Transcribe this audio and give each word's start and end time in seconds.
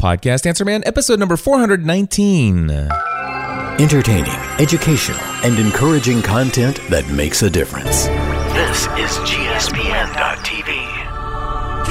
Podcast 0.00 0.46
Answer 0.46 0.64
Man, 0.64 0.84
episode 0.86 1.18
number 1.18 1.36
419. 1.36 2.70
Entertaining, 3.80 4.30
educational, 4.60 5.18
and 5.42 5.58
encouraging 5.58 6.22
content 6.22 6.80
that 6.88 7.08
makes 7.08 7.42
a 7.42 7.50
difference. 7.50 8.06
This 8.06 8.82
is 8.96 9.18
GSPN.TV. 9.26 10.68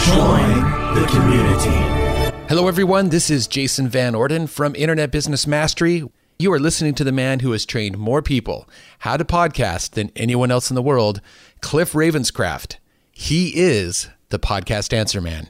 Join 0.05 0.96
the 0.96 1.05
community. 1.09 2.46
Hello, 2.47 2.70
everyone. 2.70 3.09
This 3.09 3.29
is 3.29 3.46
Jason 3.46 3.89
Van 3.89 4.15
Orden 4.15 4.47
from 4.47 4.74
Internet 4.76 5.12
Business 5.12 5.46
Mastery. 5.46 6.10
You 6.39 6.53
are 6.53 6.60
listening 6.62 6.96
to 6.96 7.03
the 7.03 7.12
man 7.12 7.42
who 7.42 7.51
has 7.51 7.65
trained 7.65 7.97
more 7.97 8.21
people 8.21 8.69
how 8.99 9.17
to 9.17 9.26
podcast 9.26 9.92
than 9.92 10.13
anyone 10.15 10.49
else 10.49 10.71
in 10.71 10.76
the 10.76 10.81
world, 10.81 11.19
Cliff 11.60 11.92
Ravenscraft. 11.92 12.78
He 13.12 13.49
is 13.49 14.08
the 14.29 14.39
podcast 14.39 14.94
answer 14.94 15.19
man. 15.19 15.49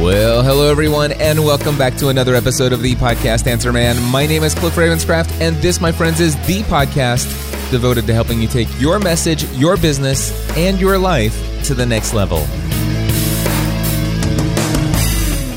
Well, 0.00 0.42
hello 0.42 0.70
everyone, 0.70 1.12
and 1.12 1.44
welcome 1.44 1.76
back 1.76 1.94
to 1.96 2.08
another 2.08 2.34
episode 2.34 2.72
of 2.72 2.80
the 2.80 2.94
Podcast 2.94 3.46
Answer 3.46 3.70
Man. 3.70 4.02
My 4.10 4.24
name 4.24 4.42
is 4.44 4.54
Cliff 4.54 4.74
Ravenscraft, 4.74 5.30
and 5.42 5.54
this, 5.56 5.78
my 5.78 5.92
friends, 5.92 6.20
is 6.20 6.36
the 6.46 6.62
podcast 6.62 7.26
devoted 7.70 8.06
to 8.06 8.14
helping 8.14 8.40
you 8.40 8.48
take 8.48 8.66
your 8.80 8.98
message, 8.98 9.44
your 9.58 9.76
business, 9.76 10.32
and 10.56 10.80
your 10.80 10.96
life 10.96 11.62
to 11.64 11.74
the 11.74 11.84
next 11.84 12.14
level. 12.14 12.38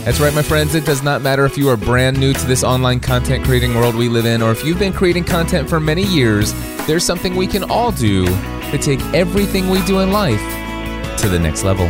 That's 0.04 0.20
right, 0.20 0.34
my 0.34 0.42
friends. 0.42 0.76
It 0.76 0.84
does 0.84 1.02
not 1.02 1.22
matter 1.22 1.46
if 1.46 1.58
you 1.58 1.70
are 1.70 1.78
brand 1.78 2.20
new 2.20 2.34
to 2.34 2.46
this 2.46 2.66
online 2.66 3.00
content 3.00 3.46
creating 3.46 3.74
world 3.76 3.96
we 3.96 4.10
live 4.10 4.26
in, 4.26 4.42
or 4.42 4.52
if 4.52 4.66
you've 4.66 4.78
been 4.78 4.92
creating 4.92 5.24
content 5.24 5.70
for 5.70 5.80
many 5.80 6.04
years, 6.04 6.52
there's 6.86 7.06
something 7.06 7.38
we 7.38 7.48
can 7.48 7.64
all 7.64 7.94
do 7.94 8.26
to 8.26 8.78
take 8.78 9.00
everything 9.14 9.70
we 9.70 9.82
do 9.84 10.02
in 10.02 10.12
life 10.12 10.42
to 11.20 11.30
the 11.30 11.40
next 11.40 11.64
level. 11.64 11.90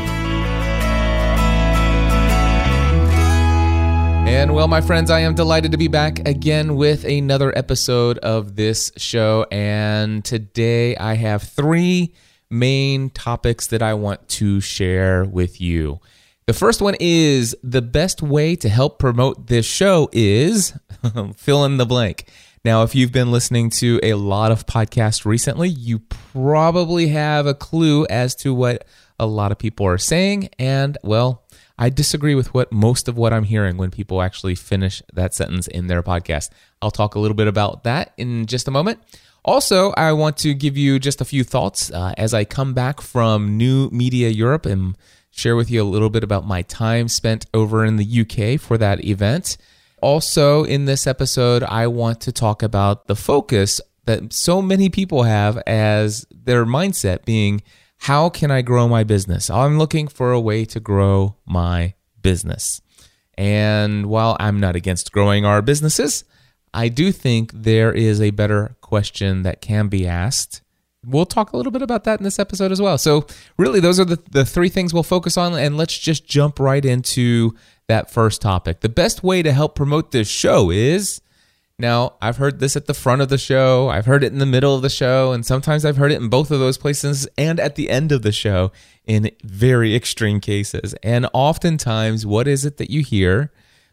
And 4.34 4.56
well, 4.56 4.68
my 4.68 4.82
friends, 4.82 5.12
I 5.12 5.20
am 5.20 5.36
delighted 5.36 5.74
to 5.74 5.78
be 5.78 5.88
back 5.88 6.28
again 6.28 6.76
with 6.76 7.06
another 7.06 7.56
episode 7.56 8.18
of 8.18 8.56
this 8.56 8.92
show. 8.98 9.46
And 9.52 10.26
today 10.26 10.98
I 10.98 11.14
have 11.14 11.44
three 11.44 12.16
main 12.50 13.12
topics 13.12 13.68
that 13.68 13.84
I 13.84 13.94
want 13.94 14.28
to 14.30 14.60
share 14.60 15.24
with 15.24 15.62
you. 15.62 16.00
The 16.48 16.54
first 16.54 16.82
one 16.82 16.96
is 17.00 17.56
the 17.64 17.84
best 17.84 18.24
way 18.24 18.56
to 18.56 18.70
help 18.70 18.98
promote 18.98 19.48
this 19.48 19.68
show 19.68 20.10
is 20.12 20.74
fill 21.38 21.64
in 21.66 21.78
the 21.78 21.86
blank. 21.86 22.26
Now, 22.66 22.82
if 22.82 22.96
you've 22.96 23.12
been 23.12 23.32
listening 23.32 23.70
to 23.72 24.00
a 24.02 24.16
lot 24.16 24.52
of 24.52 24.66
podcasts 24.66 25.26
recently, 25.26 25.70
you 25.70 26.00
probably 26.00 27.10
have 27.10 27.46
a 27.46 27.54
clue 27.54 28.08
as 28.08 28.34
to 28.38 28.52
what 28.52 28.84
a 29.20 29.28
lot 29.28 29.52
of 29.52 29.60
people 29.60 29.86
are 29.86 30.00
saying. 30.00 30.50
And 30.58 30.98
well, 31.04 31.43
I 31.78 31.90
disagree 31.90 32.36
with 32.36 32.54
what 32.54 32.72
most 32.72 33.08
of 33.08 33.18
what 33.18 33.34
I'm 33.34 33.44
hearing 33.46 33.78
when 33.78 33.92
people 33.92 34.22
actually 34.22 34.56
finish 34.56 35.02
that 35.14 35.34
sentence 35.34 35.68
in 35.68 35.88
their 35.88 36.04
podcast. 36.04 36.50
I'll 36.82 36.92
talk 36.92 37.16
a 37.16 37.20
little 37.20 37.36
bit 37.36 37.48
about 37.48 37.84
that 37.84 38.14
in 38.18 38.46
just 38.46 38.68
a 38.68 38.72
moment. 38.72 39.00
Also, 39.46 39.92
I 39.92 40.14
want 40.14 40.38
to 40.38 40.54
give 40.54 40.78
you 40.78 41.00
just 41.00 41.20
a 41.20 41.26
few 41.26 41.44
thoughts 41.44 41.92
uh, 41.92 42.14
as 42.18 42.34
I 42.34 42.46
come 42.46 42.74
back 42.74 43.02
from 43.02 43.58
New 43.58 43.90
Media 43.90 44.30
Europe 44.30 44.66
and 44.66 44.96
share 45.32 45.56
with 45.56 45.70
you 45.70 45.82
a 45.82 45.84
little 45.84 46.10
bit 46.10 46.24
about 46.24 46.46
my 46.46 46.62
time 46.62 47.08
spent 47.08 47.46
over 47.54 47.84
in 47.84 47.98
the 47.98 48.22
UK 48.22 48.60
for 48.60 48.78
that 48.78 49.04
event. 49.04 49.58
Also, 50.02 50.64
in 50.64 50.86
this 50.86 51.08
episode, 51.08 51.64
I 51.64 51.88
want 51.88 52.22
to 52.22 52.32
talk 52.32 52.62
about 52.62 53.08
the 53.08 53.16
focus 53.16 53.82
that 54.06 54.32
so 54.32 54.62
many 54.62 54.90
people 54.90 55.24
have 55.24 55.58
as 55.66 56.26
their 56.30 56.66
mindset 56.66 57.26
being 57.26 57.62
how 58.04 58.28
can 58.28 58.52
I 58.52 58.62
grow 58.62 58.90
my 58.90 59.06
business? 59.06 59.50
I'm 59.50 59.78
looking 59.78 60.10
for 60.10 60.34
a 60.34 60.40
way 60.40 60.66
to 60.66 60.82
grow 60.82 61.38
my 61.46 61.94
business. 62.22 62.82
And 63.38 64.08
while 64.08 64.36
I'm 64.42 64.60
not 64.60 64.76
against 64.76 65.14
growing 65.14 65.46
our 65.46 65.62
businesses, 65.62 66.26
I 66.74 66.90
do 66.90 67.14
think 67.14 67.54
there 67.54 67.94
is 67.94 68.20
a 68.20 68.32
better 68.32 68.76
question 68.82 69.44
that 69.44 69.62
can 69.62 69.88
be 69.88 70.06
asked. 70.06 70.62
We'll 71.06 71.26
talk 71.26 71.54
a 71.54 71.58
little 71.58 71.72
bit 71.72 71.82
about 71.82 72.04
that 72.04 72.20
in 72.20 72.26
this 72.26 72.40
episode 72.40 72.74
as 72.74 72.82
well. 72.82 72.98
So, 72.98 73.26
really, 73.58 73.80
those 73.80 74.02
are 74.02 74.06
the, 74.06 74.22
the 74.32 74.44
three 74.44 74.70
things 74.70 74.94
we'll 74.94 75.04
focus 75.04 75.38
on. 75.38 75.54
And 75.54 75.78
let's 75.78 75.98
just 75.98 76.28
jump 76.28 76.60
right 76.60 76.84
into 76.84 77.56
that 77.88 78.12
first 78.12 78.42
topic. 78.42 78.82
The 78.82 78.90
best 78.90 79.24
way 79.24 79.42
to 79.44 79.54
help 79.54 79.76
promote 79.76 80.12
this 80.12 80.28
show 80.28 80.72
is 80.72 81.22
now, 81.80 82.14
I've 82.22 82.38
heard 82.38 82.60
this 82.60 82.76
at 82.76 82.86
the 82.86 82.94
front 82.94 83.22
of 83.24 83.30
the 83.30 83.38
show, 83.38 83.90
I've 83.90 84.06
heard 84.06 84.24
it 84.24 84.32
in 84.32 84.38
the 84.38 84.46
middle 84.46 84.76
of 84.76 84.84
the 84.84 84.90
show, 84.90 85.32
and 85.32 85.44
sometimes 85.44 85.86
I've 85.86 85.98
heard 85.98 86.12
it 86.12 86.22
in 86.22 86.30
both 86.30 86.52
of 86.52 86.60
those 86.60 86.78
places 86.78 87.28
and 87.36 87.60
at 87.60 87.76
the 87.76 87.90
end 87.90 88.12
of 88.12 88.22
the 88.22 88.32
show 88.32 88.72
in 89.06 89.32
very 89.44 89.96
extreme 89.96 90.40
cases. 90.40 90.94
And 91.02 91.28
oftentimes, 91.34 92.26
what 92.28 92.48
is 92.48 92.64
it 92.64 92.78
that 92.78 92.92
you 92.92 93.02
hear? 93.02 93.52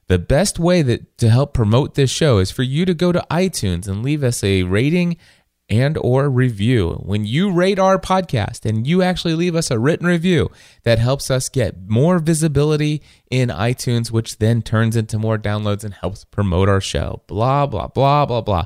The 0.08 0.18
best 0.18 0.58
way 0.58 0.82
that 0.82 1.16
to 1.18 1.30
help 1.30 1.54
promote 1.54 1.94
this 1.94 2.10
show 2.10 2.38
is 2.38 2.50
for 2.50 2.64
you 2.64 2.84
to 2.84 2.94
go 2.94 3.12
to 3.12 3.26
iTunes 3.30 3.88
and 3.88 4.02
leave 4.02 4.24
us 4.24 4.44
a 4.44 4.64
rating 4.64 5.16
and 5.70 5.96
or 5.98 6.28
review. 6.28 7.00
When 7.04 7.24
you 7.24 7.52
rate 7.52 7.78
our 7.78 7.98
podcast 7.98 8.68
and 8.68 8.86
you 8.86 9.02
actually 9.02 9.34
leave 9.34 9.54
us 9.54 9.70
a 9.70 9.78
written 9.78 10.06
review, 10.06 10.50
that 10.82 10.98
helps 10.98 11.30
us 11.30 11.48
get 11.48 11.88
more 11.88 12.18
visibility 12.18 13.02
in 13.30 13.48
iTunes, 13.48 14.10
which 14.10 14.38
then 14.38 14.60
turns 14.60 14.96
into 14.96 15.18
more 15.18 15.38
downloads 15.38 15.84
and 15.84 15.94
helps 15.94 16.24
promote 16.24 16.68
our 16.68 16.80
show. 16.80 17.22
Blah, 17.28 17.66
blah, 17.66 17.86
blah, 17.86 18.26
blah, 18.26 18.40
blah. 18.40 18.64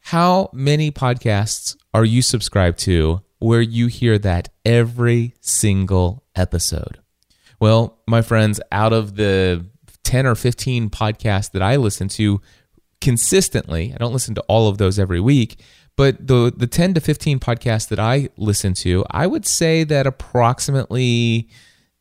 How 0.00 0.50
many 0.52 0.90
podcasts 0.90 1.76
are 1.92 2.04
you 2.04 2.22
subscribed 2.22 2.78
to 2.80 3.22
where 3.38 3.62
you 3.62 3.88
hear 3.88 4.18
that 4.18 4.50
every 4.64 5.34
single 5.40 6.24
episode? 6.36 6.98
Well, 7.60 7.98
my 8.06 8.22
friends, 8.22 8.60
out 8.70 8.92
of 8.92 9.16
the 9.16 9.66
10 10.02 10.26
or 10.26 10.34
15 10.34 10.90
podcasts 10.90 11.50
that 11.52 11.62
I 11.62 11.76
listen 11.76 12.08
to 12.08 12.40
consistently, 13.00 13.92
I 13.94 13.96
don't 13.96 14.12
listen 14.12 14.34
to 14.34 14.42
all 14.42 14.68
of 14.68 14.78
those 14.78 14.98
every 14.98 15.20
week, 15.20 15.60
but 15.96 16.26
the 16.26 16.52
the 16.56 16.66
10 16.66 16.94
to 16.94 17.00
15 17.00 17.38
podcasts 17.40 17.88
that 17.88 17.98
I 17.98 18.28
listen 18.36 18.74
to, 18.74 19.04
I 19.10 19.26
would 19.26 19.46
say 19.46 19.84
that 19.84 20.06
approximately 20.06 21.48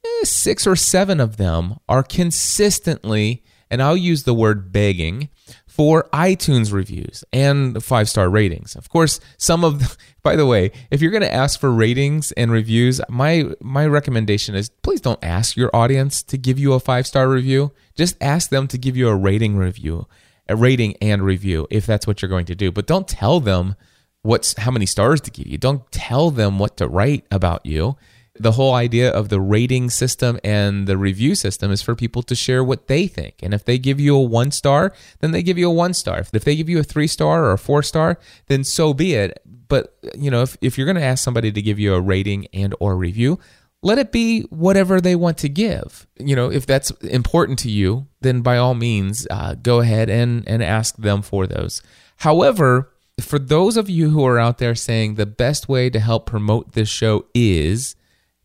eh, 0.05 0.25
6 0.25 0.67
or 0.67 0.75
7 0.75 1.19
of 1.19 1.37
them 1.37 1.77
are 1.87 2.03
consistently 2.03 3.43
and 3.73 3.81
I'll 3.81 3.97
use 3.97 4.23
the 4.23 4.35
word 4.35 4.71
begging 4.71 5.29
for 5.65 6.07
iTunes 6.13 6.71
reviews 6.71 7.23
and 7.33 7.83
five 7.83 8.07
star 8.07 8.29
ratings. 8.29 8.75
Of 8.75 8.89
course, 8.89 9.19
some 9.37 9.63
of 9.63 9.79
the, 9.79 9.97
by 10.23 10.35
the 10.35 10.45
way, 10.45 10.71
if 10.91 11.01
you're 11.01 11.09
going 11.09 11.23
to 11.23 11.33
ask 11.33 11.59
for 11.59 11.71
ratings 11.71 12.31
and 12.33 12.51
reviews, 12.51 13.01
my 13.09 13.45
my 13.61 13.87
recommendation 13.87 14.53
is 14.53 14.69
please 14.69 15.01
don't 15.01 15.23
ask 15.23 15.57
your 15.57 15.75
audience 15.75 16.21
to 16.21 16.37
give 16.37 16.59
you 16.59 16.73
a 16.73 16.79
five 16.79 17.07
star 17.07 17.27
review. 17.27 17.71
Just 17.95 18.15
ask 18.21 18.51
them 18.51 18.67
to 18.67 18.77
give 18.77 18.95
you 18.95 19.09
a 19.09 19.15
rating 19.15 19.57
review 19.57 20.07
a 20.47 20.55
rating 20.55 20.95
and 21.01 21.23
review 21.23 21.67
if 21.69 21.85
that's 21.85 22.07
what 22.07 22.21
you're 22.21 22.29
going 22.29 22.45
to 22.45 22.55
do. 22.55 22.71
But 22.71 22.87
don't 22.87 23.07
tell 23.07 23.39
them 23.39 23.75
what's 24.21 24.57
how 24.57 24.71
many 24.71 24.85
stars 24.85 25.21
to 25.21 25.31
give 25.31 25.47
you. 25.47 25.57
Don't 25.57 25.89
tell 25.91 26.31
them 26.31 26.59
what 26.59 26.77
to 26.77 26.87
write 26.87 27.25
about 27.31 27.65
you. 27.65 27.95
The 28.35 28.53
whole 28.53 28.73
idea 28.73 29.11
of 29.11 29.29
the 29.29 29.39
rating 29.39 29.91
system 29.91 30.39
and 30.43 30.87
the 30.87 30.97
review 30.97 31.35
system 31.35 31.71
is 31.71 31.83
for 31.83 31.93
people 31.93 32.23
to 32.23 32.33
share 32.33 32.63
what 32.63 32.87
they 32.87 33.05
think. 33.05 33.35
And 33.43 33.53
if 33.53 33.63
they 33.63 33.77
give 33.77 33.99
you 33.99 34.15
a 34.15 34.21
one 34.21 34.49
star, 34.49 34.91
then 35.19 35.31
they 35.31 35.43
give 35.43 35.59
you 35.59 35.69
a 35.69 35.73
one 35.73 35.93
star. 35.93 36.25
If 36.33 36.43
they 36.43 36.55
give 36.55 36.67
you 36.67 36.79
a 36.79 36.83
three 36.83 37.05
star 37.05 37.45
or 37.45 37.51
a 37.51 37.59
four 37.59 37.83
star, 37.83 38.17
then 38.47 38.63
so 38.63 38.93
be 38.93 39.13
it. 39.13 39.39
But 39.67 39.95
you 40.17 40.31
know, 40.31 40.41
if, 40.41 40.57
if 40.61 40.77
you're 40.77 40.85
going 40.85 40.97
to 40.97 41.03
ask 41.03 41.23
somebody 41.23 41.51
to 41.51 41.61
give 41.61 41.77
you 41.77 41.93
a 41.93 42.01
rating 42.01 42.47
and 42.53 42.73
or 42.79 42.95
review, 42.95 43.39
let 43.83 43.99
it 43.99 44.11
be 44.11 44.41
whatever 44.43 44.99
they 44.99 45.15
want 45.15 45.37
to 45.39 45.49
give. 45.49 46.07
You 46.17 46.35
know, 46.35 46.49
if 46.49 46.65
that's 46.65 46.89
important 47.01 47.59
to 47.59 47.69
you, 47.69 48.07
then 48.21 48.41
by 48.41 48.57
all 48.57 48.73
means, 48.73 49.27
uh, 49.29 49.55
go 49.55 49.81
ahead 49.81 50.09
and, 50.09 50.47
and 50.47 50.63
ask 50.63 50.95
them 50.95 51.21
for 51.21 51.45
those. 51.45 51.83
However, 52.17 52.91
for 53.19 53.37
those 53.37 53.77
of 53.77 53.89
you 53.89 54.09
who 54.09 54.25
are 54.25 54.39
out 54.39 54.57
there 54.57 54.73
saying 54.73 55.15
the 55.15 55.25
best 55.25 55.67
way 55.67 55.89
to 55.89 55.99
help 55.99 56.25
promote 56.25 56.71
this 56.71 56.89
show 56.89 57.25
is 57.35 57.95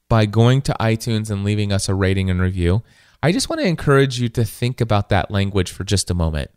by 0.08 0.26
going 0.26 0.60
to 0.62 0.76
iTunes 0.80 1.30
and 1.30 1.44
leaving 1.44 1.72
us 1.72 1.88
a 1.88 1.94
rating 1.94 2.28
and 2.28 2.40
review, 2.40 2.82
I 3.22 3.30
just 3.30 3.48
want 3.48 3.60
to 3.60 3.66
encourage 3.66 4.20
you 4.20 4.28
to 4.30 4.44
think 4.44 4.80
about 4.80 5.08
that 5.10 5.30
language 5.30 5.70
for 5.70 5.84
just 5.84 6.10
a 6.10 6.14
moment. 6.14 6.50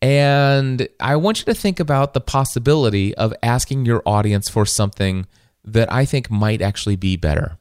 And 0.00 0.88
I 0.98 1.16
want 1.16 1.40
you 1.40 1.44
to 1.46 1.54
think 1.54 1.78
about 1.78 2.14
the 2.14 2.20
possibility 2.20 3.14
of 3.16 3.34
asking 3.42 3.86
your 3.86 4.02
audience 4.06 4.48
for 4.48 4.66
something 4.66 5.26
that 5.64 5.90
I 5.92 6.04
think 6.04 6.30
might 6.30 6.60
actually 6.60 6.96
be 6.96 7.16
better. 7.16 7.58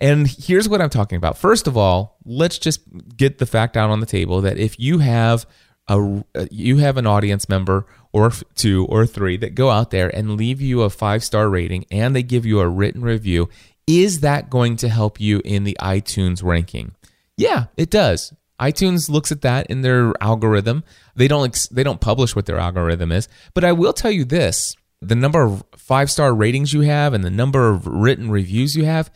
And 0.00 0.26
here's 0.26 0.68
what 0.68 0.80
I'm 0.80 0.90
talking 0.90 1.16
about. 1.16 1.38
First 1.38 1.66
of 1.66 1.76
all, 1.76 2.18
let's 2.24 2.58
just 2.58 2.80
get 3.16 3.38
the 3.38 3.46
fact 3.46 3.76
out 3.76 3.90
on 3.90 4.00
the 4.00 4.06
table 4.06 4.40
that 4.42 4.58
if 4.58 4.78
you 4.78 4.98
have 4.98 5.46
a 5.88 6.24
uh, 6.34 6.46
you 6.50 6.78
have 6.78 6.96
an 6.96 7.06
audience 7.06 7.48
member 7.48 7.86
or 8.12 8.32
two 8.54 8.86
or 8.86 9.06
three 9.06 9.36
that 9.36 9.54
go 9.54 9.70
out 9.70 9.90
there 9.90 10.14
and 10.14 10.36
leave 10.36 10.60
you 10.60 10.82
a 10.82 10.90
five-star 10.90 11.48
rating 11.48 11.84
and 11.90 12.14
they 12.16 12.22
give 12.22 12.46
you 12.46 12.60
a 12.60 12.68
written 12.68 13.02
review, 13.02 13.48
is 13.86 14.20
that 14.20 14.48
going 14.48 14.76
to 14.76 14.88
help 14.88 15.20
you 15.20 15.42
in 15.44 15.64
the 15.64 15.76
iTunes 15.80 16.42
ranking? 16.42 16.94
Yeah, 17.36 17.66
it 17.76 17.90
does. 17.90 18.32
iTunes 18.58 19.10
looks 19.10 19.30
at 19.30 19.42
that 19.42 19.66
in 19.66 19.82
their 19.82 20.14
algorithm. 20.22 20.84
They 21.16 21.28
don't 21.28 21.68
they 21.70 21.82
don't 21.82 22.00
publish 22.00 22.34
what 22.34 22.46
their 22.46 22.58
algorithm 22.58 23.12
is, 23.12 23.28
but 23.52 23.64
I 23.64 23.72
will 23.72 23.92
tell 23.92 24.10
you 24.10 24.24
this 24.24 24.76
the 25.02 25.14
number 25.14 25.42
of 25.42 25.62
five 25.76 26.10
star 26.10 26.34
ratings 26.34 26.72
you 26.72 26.80
have 26.80 27.12
and 27.12 27.22
the 27.22 27.30
number 27.30 27.68
of 27.68 27.86
written 27.86 28.30
reviews 28.30 28.74
you 28.74 28.84
have, 28.84 29.10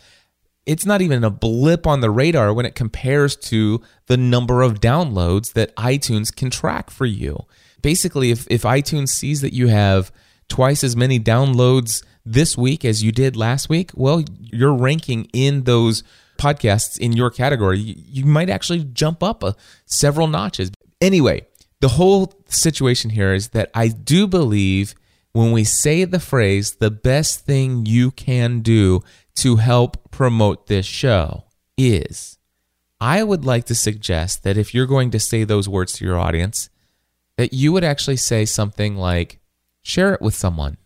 it's 0.68 0.84
not 0.84 1.00
even 1.00 1.24
a 1.24 1.30
blip 1.30 1.86
on 1.86 2.00
the 2.00 2.10
radar 2.10 2.52
when 2.52 2.66
it 2.66 2.74
compares 2.74 3.34
to 3.34 3.80
the 4.06 4.18
number 4.18 4.60
of 4.60 4.80
downloads 4.80 5.54
that 5.54 5.74
iTunes 5.76 6.34
can 6.34 6.50
track 6.50 6.90
for 6.90 7.06
you. 7.06 7.46
Basically, 7.80 8.30
if, 8.30 8.46
if 8.50 8.62
iTunes 8.62 9.08
sees 9.08 9.40
that 9.40 9.54
you 9.54 9.68
have 9.68 10.12
twice 10.48 10.84
as 10.84 10.94
many 10.94 11.18
downloads 11.18 12.04
this 12.26 12.58
week 12.58 12.84
as 12.84 13.02
you 13.02 13.12
did 13.12 13.34
last 13.34 13.70
week, 13.70 13.92
well, 13.94 14.22
you're 14.38 14.74
ranking 14.74 15.24
in 15.32 15.64
those 15.64 16.02
podcasts 16.36 16.98
in 16.98 17.12
your 17.12 17.30
category. 17.30 17.78
You, 17.78 17.94
you 17.96 18.24
might 18.26 18.50
actually 18.50 18.84
jump 18.84 19.22
up 19.22 19.42
a, 19.42 19.56
several 19.86 20.26
notches. 20.26 20.70
Anyway, 21.00 21.46
the 21.80 21.88
whole 21.88 22.34
situation 22.46 23.08
here 23.08 23.32
is 23.32 23.48
that 23.48 23.70
I 23.74 23.88
do 23.88 24.26
believe 24.26 24.94
when 25.32 25.52
we 25.52 25.64
say 25.64 26.04
the 26.04 26.20
phrase, 26.20 26.76
the 26.76 26.90
best 26.90 27.46
thing 27.46 27.86
you 27.86 28.10
can 28.10 28.60
do 28.60 29.02
to 29.38 29.56
help 29.56 30.10
promote 30.10 30.66
this 30.66 30.86
show 30.86 31.44
is, 31.76 32.38
I 33.00 33.22
would 33.22 33.44
like 33.44 33.66
to 33.66 33.74
suggest 33.74 34.42
that 34.42 34.56
if 34.56 34.74
you're 34.74 34.86
going 34.86 35.10
to 35.12 35.20
say 35.20 35.44
those 35.44 35.68
words 35.68 35.92
to 35.94 36.04
your 36.04 36.18
audience, 36.18 36.70
that 37.36 37.52
you 37.52 37.72
would 37.72 37.84
actually 37.84 38.16
say 38.16 38.44
something 38.44 38.96
like, 38.96 39.38
share 39.82 40.12
it 40.12 40.20
with 40.20 40.34
someone. 40.34 40.76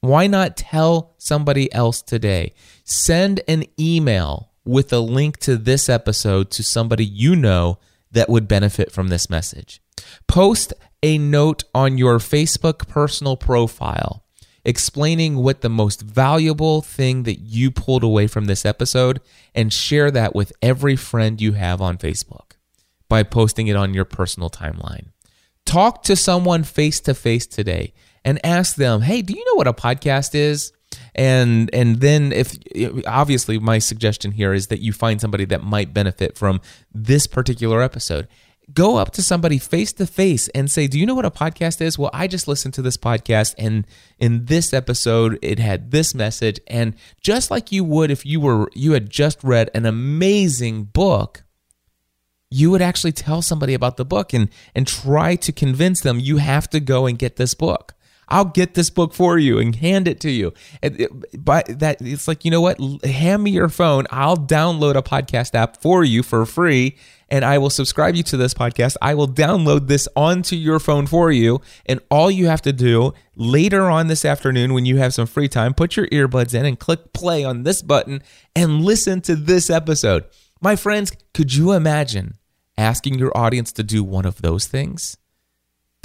Why 0.00 0.26
not 0.26 0.58
tell 0.58 1.14
somebody 1.16 1.72
else 1.72 2.02
today? 2.02 2.52
Send 2.84 3.40
an 3.48 3.64
email 3.80 4.52
with 4.66 4.92
a 4.92 4.98
link 4.98 5.38
to 5.38 5.56
this 5.56 5.88
episode 5.88 6.50
to 6.50 6.62
somebody 6.62 7.04
you 7.04 7.34
know 7.34 7.78
that 8.12 8.28
would 8.28 8.46
benefit 8.46 8.92
from 8.92 9.08
this 9.08 9.30
message. 9.30 9.80
Post 10.28 10.74
a 11.02 11.16
note 11.16 11.64
on 11.74 11.96
your 11.96 12.18
Facebook 12.18 12.86
personal 12.86 13.36
profile 13.36 14.25
explaining 14.66 15.36
what 15.36 15.60
the 15.60 15.70
most 15.70 16.02
valuable 16.02 16.82
thing 16.82 17.22
that 17.22 17.38
you 17.38 17.70
pulled 17.70 18.02
away 18.02 18.26
from 18.26 18.46
this 18.46 18.66
episode 18.66 19.20
and 19.54 19.72
share 19.72 20.10
that 20.10 20.34
with 20.34 20.52
every 20.60 20.96
friend 20.96 21.40
you 21.40 21.52
have 21.52 21.80
on 21.80 21.96
Facebook 21.96 22.56
by 23.08 23.22
posting 23.22 23.68
it 23.68 23.76
on 23.76 23.94
your 23.94 24.04
personal 24.04 24.50
timeline. 24.50 25.06
Talk 25.64 26.02
to 26.02 26.16
someone 26.16 26.64
face 26.64 26.98
to 27.00 27.14
face 27.14 27.46
today 27.46 27.94
and 28.24 28.44
ask 28.44 28.74
them, 28.74 29.02
"Hey, 29.02 29.22
do 29.22 29.34
you 29.34 29.44
know 29.44 29.54
what 29.54 29.68
a 29.68 29.72
podcast 29.72 30.34
is?" 30.34 30.72
and 31.14 31.70
and 31.72 32.00
then 32.00 32.32
if 32.32 32.56
obviously 33.06 33.58
my 33.58 33.78
suggestion 33.78 34.32
here 34.32 34.52
is 34.52 34.68
that 34.68 34.80
you 34.80 34.92
find 34.92 35.20
somebody 35.20 35.44
that 35.44 35.62
might 35.62 35.94
benefit 35.94 36.36
from 36.36 36.60
this 36.92 37.26
particular 37.26 37.82
episode 37.82 38.28
go 38.72 38.96
up 38.96 39.12
to 39.12 39.22
somebody 39.22 39.58
face 39.58 39.92
to 39.94 40.06
face 40.06 40.48
and 40.48 40.70
say, 40.70 40.86
Do 40.86 40.98
you 40.98 41.06
know 41.06 41.14
what 41.14 41.24
a 41.24 41.30
podcast 41.30 41.80
is? 41.80 41.98
Well, 41.98 42.10
I 42.12 42.26
just 42.26 42.48
listened 42.48 42.74
to 42.74 42.82
this 42.82 42.96
podcast, 42.96 43.54
and 43.58 43.86
in 44.18 44.46
this 44.46 44.72
episode, 44.72 45.38
it 45.42 45.58
had 45.58 45.90
this 45.90 46.14
message. 46.14 46.60
And 46.66 46.94
just 47.20 47.50
like 47.50 47.72
you 47.72 47.84
would 47.84 48.10
if 48.10 48.26
you 48.26 48.40
were 48.40 48.68
you 48.74 48.92
had 48.92 49.10
just 49.10 49.42
read 49.42 49.70
an 49.74 49.86
amazing 49.86 50.84
book, 50.84 51.44
you 52.50 52.70
would 52.70 52.82
actually 52.82 53.12
tell 53.12 53.42
somebody 53.42 53.74
about 53.74 53.96
the 53.96 54.04
book 54.04 54.32
and 54.32 54.48
and 54.74 54.86
try 54.86 55.36
to 55.36 55.52
convince 55.52 56.00
them 56.00 56.20
you 56.20 56.38
have 56.38 56.68
to 56.70 56.80
go 56.80 57.06
and 57.06 57.18
get 57.18 57.36
this 57.36 57.54
book. 57.54 57.94
I'll 58.28 58.44
get 58.44 58.74
this 58.74 58.90
book 58.90 59.14
for 59.14 59.38
you 59.38 59.58
and 59.58 59.74
hand 59.74 60.08
it 60.08 60.20
to 60.20 60.30
you. 60.30 60.52
But 61.36 61.78
that 61.78 61.98
it's 62.00 62.26
like, 62.26 62.44
you 62.44 62.50
know 62.50 62.60
what? 62.60 62.80
Hand 63.04 63.44
me 63.44 63.52
your 63.52 63.68
phone. 63.68 64.06
I'll 64.10 64.36
download 64.36 64.96
a 64.96 65.02
podcast 65.02 65.54
app 65.54 65.80
for 65.80 66.04
you 66.04 66.22
for 66.22 66.44
free 66.44 66.96
and 67.28 67.44
I 67.44 67.58
will 67.58 67.70
subscribe 67.70 68.14
you 68.14 68.22
to 68.24 68.36
this 68.36 68.54
podcast. 68.54 68.96
I 69.02 69.14
will 69.14 69.28
download 69.28 69.88
this 69.88 70.08
onto 70.14 70.54
your 70.54 70.78
phone 70.78 71.06
for 71.06 71.32
you. 71.32 71.60
And 71.86 72.00
all 72.10 72.30
you 72.30 72.46
have 72.46 72.62
to 72.62 72.72
do 72.72 73.14
later 73.34 73.90
on 73.90 74.06
this 74.06 74.24
afternoon, 74.24 74.74
when 74.74 74.86
you 74.86 74.98
have 74.98 75.14
some 75.14 75.26
free 75.26 75.48
time, 75.48 75.74
put 75.74 75.96
your 75.96 76.06
earbuds 76.08 76.54
in 76.54 76.64
and 76.64 76.78
click 76.78 77.12
play 77.12 77.44
on 77.44 77.64
this 77.64 77.82
button 77.82 78.22
and 78.54 78.84
listen 78.84 79.20
to 79.22 79.34
this 79.34 79.70
episode. 79.70 80.24
My 80.60 80.76
friends, 80.76 81.12
could 81.34 81.54
you 81.54 81.72
imagine 81.72 82.34
asking 82.78 83.18
your 83.18 83.36
audience 83.36 83.72
to 83.72 83.82
do 83.82 84.04
one 84.04 84.24
of 84.24 84.42
those 84.42 84.66
things? 84.66 85.16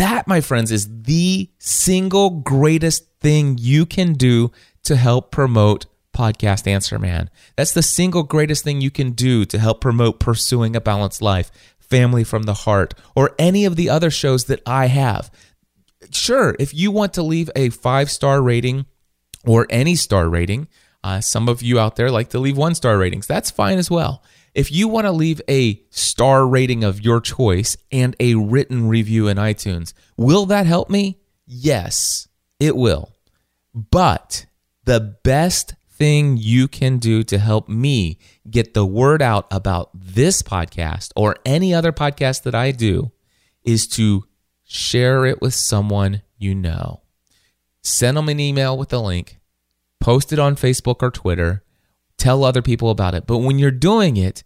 That, 0.02 0.28
my 0.28 0.42
friends, 0.42 0.72
is 0.72 1.04
the 1.04 1.52
single 1.60 2.32
greatest 2.32 3.08
thing 3.20 3.60
you 3.60 3.86
can 3.86 4.14
do 4.14 4.52
to 4.82 4.96
help 4.96 5.30
promote 5.30 5.86
podcast 6.12 6.66
answer 6.66 6.98
man. 6.98 7.30
That's 7.56 7.74
the 7.74 7.84
single 7.84 8.24
greatest 8.24 8.64
thing 8.64 8.82
you 8.82 8.90
can 8.90 9.12
do 9.12 9.46
to 9.46 9.60
help 9.60 9.80
promote 9.80 10.20
pursuing 10.20 10.76
a 10.76 10.82
balanced 10.82 11.22
life, 11.22 11.52
family 11.80 12.24
from 12.24 12.44
the 12.44 12.56
heart, 12.66 12.96
or 13.16 13.36
any 13.38 13.64
of 13.64 13.76
the 13.76 13.92
other 13.92 14.10
shows 14.10 14.46
that 14.46 14.64
I 14.66 14.88
have. 14.88 15.30
Sure, 16.10 16.56
if 16.58 16.74
you 16.74 16.90
want 16.90 17.14
to 17.14 17.22
leave 17.22 17.52
a 17.56 17.70
five 17.70 18.10
star 18.10 18.42
rating 18.42 18.88
or 19.46 19.68
any 19.70 19.94
star 19.94 20.28
rating, 20.28 20.68
uh, 21.04 21.22
some 21.22 21.48
of 21.48 21.62
you 21.62 21.78
out 21.78 21.96
there 21.96 22.10
like 22.10 22.30
to 22.30 22.40
leave 22.40 22.58
one 22.58 22.74
star 22.74 22.98
ratings. 22.98 23.28
That's 23.28 23.52
fine 23.52 23.78
as 23.78 23.92
well. 23.92 24.24
If 24.54 24.72
you 24.72 24.88
want 24.88 25.06
to 25.06 25.12
leave 25.12 25.42
a 25.50 25.82
star 25.90 26.46
rating 26.46 26.84
of 26.84 27.02
your 27.02 27.22
choice 27.22 27.78
and 27.92 28.16
a 28.20 28.36
written 28.36 28.88
review 28.88 29.28
in 29.28 29.38
iTunes, 29.38 29.94
will 30.18 30.46
that 30.48 30.66
help 30.66 30.90
me? 30.90 31.20
Yes, 31.46 32.28
it 32.60 32.76
will. 32.76 33.12
But 33.74 34.46
the 34.84 35.18
best 35.24 35.76
thing 35.90 36.36
you 36.36 36.68
can 36.68 36.98
do 36.98 37.24
to 37.24 37.38
help 37.38 37.70
me 37.70 38.18
get 38.50 38.74
the 38.74 38.86
word 38.86 39.22
out 39.22 39.48
about 39.52 39.90
this 39.94 40.42
podcast 40.42 41.12
or 41.16 41.36
any 41.46 41.74
other 41.74 41.92
podcast 41.92 42.44
that 42.44 42.56
I 42.56 42.72
do 42.72 43.12
is 43.64 43.88
to 43.90 44.26
share 44.64 45.26
it 45.26 45.42
with 45.42 45.54
someone 45.54 46.24
you 46.38 46.56
know. 46.56 47.02
Send 47.84 48.18
them 48.18 48.30
an 48.30 48.40
email 48.40 48.78
with 48.78 48.92
a 48.92 49.00
link, 49.00 49.40
post 50.00 50.34
it 50.34 50.40
on 50.40 50.56
Facebook 50.56 50.98
or 51.02 51.12
Twitter, 51.12 51.64
tell 52.22 52.44
other 52.44 52.62
people 52.62 52.90
about 52.90 53.16
it. 53.16 53.26
But 53.26 53.40
when 53.40 53.58
you're 53.60 53.72
doing 53.72 54.16
it, 54.16 54.44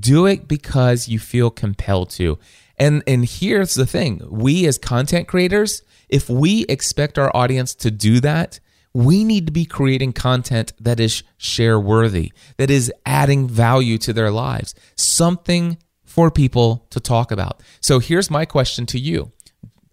do 0.00 0.26
it 0.26 0.48
because 0.48 1.08
you 1.08 1.18
feel 1.18 1.50
compelled 1.50 2.10
to. 2.10 2.38
And 2.78 3.02
and 3.06 3.24
here's 3.24 3.74
the 3.74 3.86
thing, 3.86 4.22
we 4.30 4.66
as 4.66 4.78
content 4.78 5.28
creators, 5.28 5.82
if 6.08 6.28
we 6.28 6.64
expect 6.66 7.18
our 7.18 7.34
audience 7.36 7.74
to 7.76 7.90
do 7.90 8.20
that, 8.20 8.60
we 8.94 9.24
need 9.24 9.46
to 9.46 9.52
be 9.52 9.64
creating 9.64 10.12
content 10.12 10.72
that 10.80 11.00
is 11.00 11.22
share 11.36 11.78
worthy, 11.78 12.32
that 12.56 12.70
is 12.70 12.92
adding 13.04 13.48
value 13.48 13.98
to 13.98 14.12
their 14.12 14.30
lives, 14.30 14.74
something 14.96 15.76
for 16.04 16.30
people 16.30 16.86
to 16.90 17.00
talk 17.00 17.30
about. 17.30 17.60
So 17.80 17.98
here's 17.98 18.30
my 18.30 18.44
question 18.44 18.86
to 18.86 18.98
you 18.98 19.32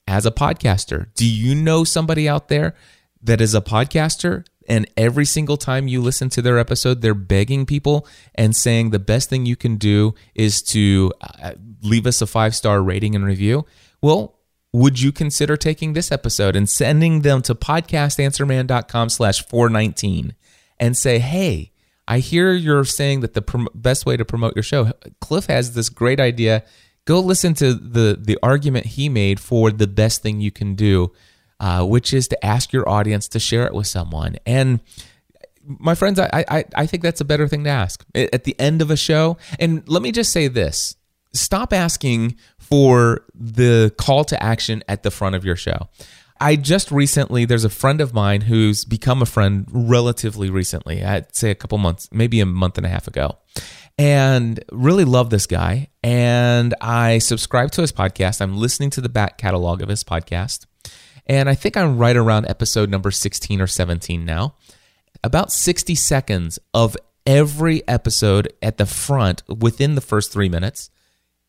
as 0.07 0.25
a 0.25 0.31
podcaster 0.31 1.13
Do 1.15 1.29
you 1.29 1.55
know 1.55 1.83
somebody 1.83 2.29
out 2.29 2.47
there 2.47 2.75
that 3.21 3.41
is 3.41 3.55
a 3.55 3.61
podcaster? 3.61 4.45
And 4.67 4.89
every 4.97 5.25
single 5.25 5.57
time 5.57 5.87
you 5.87 6.01
listen 6.01 6.29
to 6.29 6.41
their 6.41 6.57
episode, 6.57 7.01
they're 7.01 7.13
begging 7.13 7.65
people 7.65 8.07
and 8.33 8.55
saying 8.55 8.89
the 8.89 8.99
best 8.99 9.29
thing 9.29 9.45
you 9.45 9.55
can 9.55 9.75
do 9.75 10.15
is 10.33 10.61
to 10.63 11.11
uh, 11.21 11.53
leave 11.81 12.07
us 12.07 12.21
a 12.21 12.27
five 12.27 12.55
star 12.55 12.81
rating 12.81 13.15
and 13.15 13.25
review. 13.25 13.65
Well, 14.01 14.35
would 14.73 15.01
you 15.01 15.11
consider 15.11 15.55
taking 15.55 15.93
this 15.93 16.11
episode 16.11 16.55
and 16.55 16.69
sending 16.69 17.21
them 17.21 17.41
to 17.43 17.55
podcastanswerman.com 17.55 19.09
slash 19.09 19.41
419 19.45 20.35
and 20.79 20.97
say, 20.97 21.19
hey, 21.19 21.71
I 22.07 22.19
hear 22.19 22.51
you're 22.51 22.83
saying 22.83 23.21
that 23.21 23.33
the 23.33 23.41
prom- 23.41 23.69
best 23.73 24.05
way 24.05 24.17
to 24.17 24.25
promote 24.25 24.55
your 24.55 24.63
show, 24.63 24.91
Cliff 25.21 25.45
has 25.45 25.73
this 25.73 25.89
great 25.89 26.19
idea. 26.19 26.63
Go 27.05 27.19
listen 27.19 27.53
to 27.55 27.73
the, 27.73 28.17
the 28.19 28.37
argument 28.43 28.85
he 28.85 29.09
made 29.09 29.39
for 29.39 29.71
the 29.71 29.87
best 29.87 30.21
thing 30.21 30.41
you 30.41 30.51
can 30.51 30.75
do, 30.75 31.13
uh, 31.59 31.85
which 31.85 32.13
is 32.13 32.27
to 32.29 32.45
ask 32.45 32.73
your 32.73 32.87
audience 32.87 33.27
to 33.29 33.39
share 33.39 33.65
it 33.65 33.73
with 33.73 33.87
someone. 33.87 34.35
And 34.45 34.79
my 35.65 35.95
friends, 35.95 36.19
I, 36.19 36.45
I, 36.47 36.65
I 36.75 36.85
think 36.85 37.03
that's 37.03 37.21
a 37.21 37.25
better 37.25 37.47
thing 37.47 37.63
to 37.63 37.69
ask 37.69 38.05
at 38.13 38.43
the 38.43 38.59
end 38.59 38.81
of 38.81 38.91
a 38.91 38.97
show. 38.97 39.37
And 39.59 39.87
let 39.87 40.01
me 40.01 40.11
just 40.11 40.31
say 40.31 40.47
this 40.47 40.95
stop 41.33 41.73
asking 41.73 42.35
for 42.57 43.25
the 43.33 43.93
call 43.97 44.23
to 44.25 44.41
action 44.41 44.83
at 44.87 45.03
the 45.03 45.11
front 45.11 45.35
of 45.35 45.43
your 45.43 45.55
show. 45.55 45.89
I 46.39 46.57
just 46.57 46.91
recently, 46.91 47.45
there's 47.45 47.63
a 47.63 47.69
friend 47.69 48.01
of 48.01 48.13
mine 48.13 48.41
who's 48.41 48.83
become 48.83 49.21
a 49.21 49.25
friend 49.25 49.65
relatively 49.71 50.49
recently. 50.49 51.03
I'd 51.03 51.33
say 51.33 51.49
a 51.49 51.55
couple 51.55 51.77
months, 51.77 52.09
maybe 52.11 52.41
a 52.41 52.45
month 52.45 52.77
and 52.77 52.85
a 52.85 52.89
half 52.89 53.07
ago, 53.07 53.37
and 53.97 54.61
really 54.71 55.05
love 55.05 55.29
this 55.29 55.47
guy. 55.47 55.89
And 56.03 56.75
I 56.81 57.19
subscribe 57.19 57.71
to 57.71 57.81
his 57.81 57.93
podcast. 57.93 58.41
I'm 58.41 58.57
listening 58.57 58.89
to 58.91 59.01
the 59.01 59.09
back 59.09 59.37
catalog 59.37 59.81
of 59.81 59.87
his 59.87 60.03
podcast. 60.03 60.65
And 61.27 61.49
I 61.49 61.55
think 61.55 61.75
I'm 61.75 61.97
right 61.97 62.15
around 62.15 62.45
episode 62.47 62.89
number 62.89 63.11
16 63.11 63.61
or 63.61 63.67
17 63.67 64.25
now. 64.25 64.55
About 65.23 65.51
60 65.51 65.95
seconds 65.95 66.59
of 66.73 66.95
every 67.25 67.87
episode 67.87 68.53
at 68.61 68.77
the 68.77 68.85
front 68.85 69.43
within 69.47 69.95
the 69.95 70.01
first 70.01 70.31
three 70.31 70.49
minutes 70.49 70.89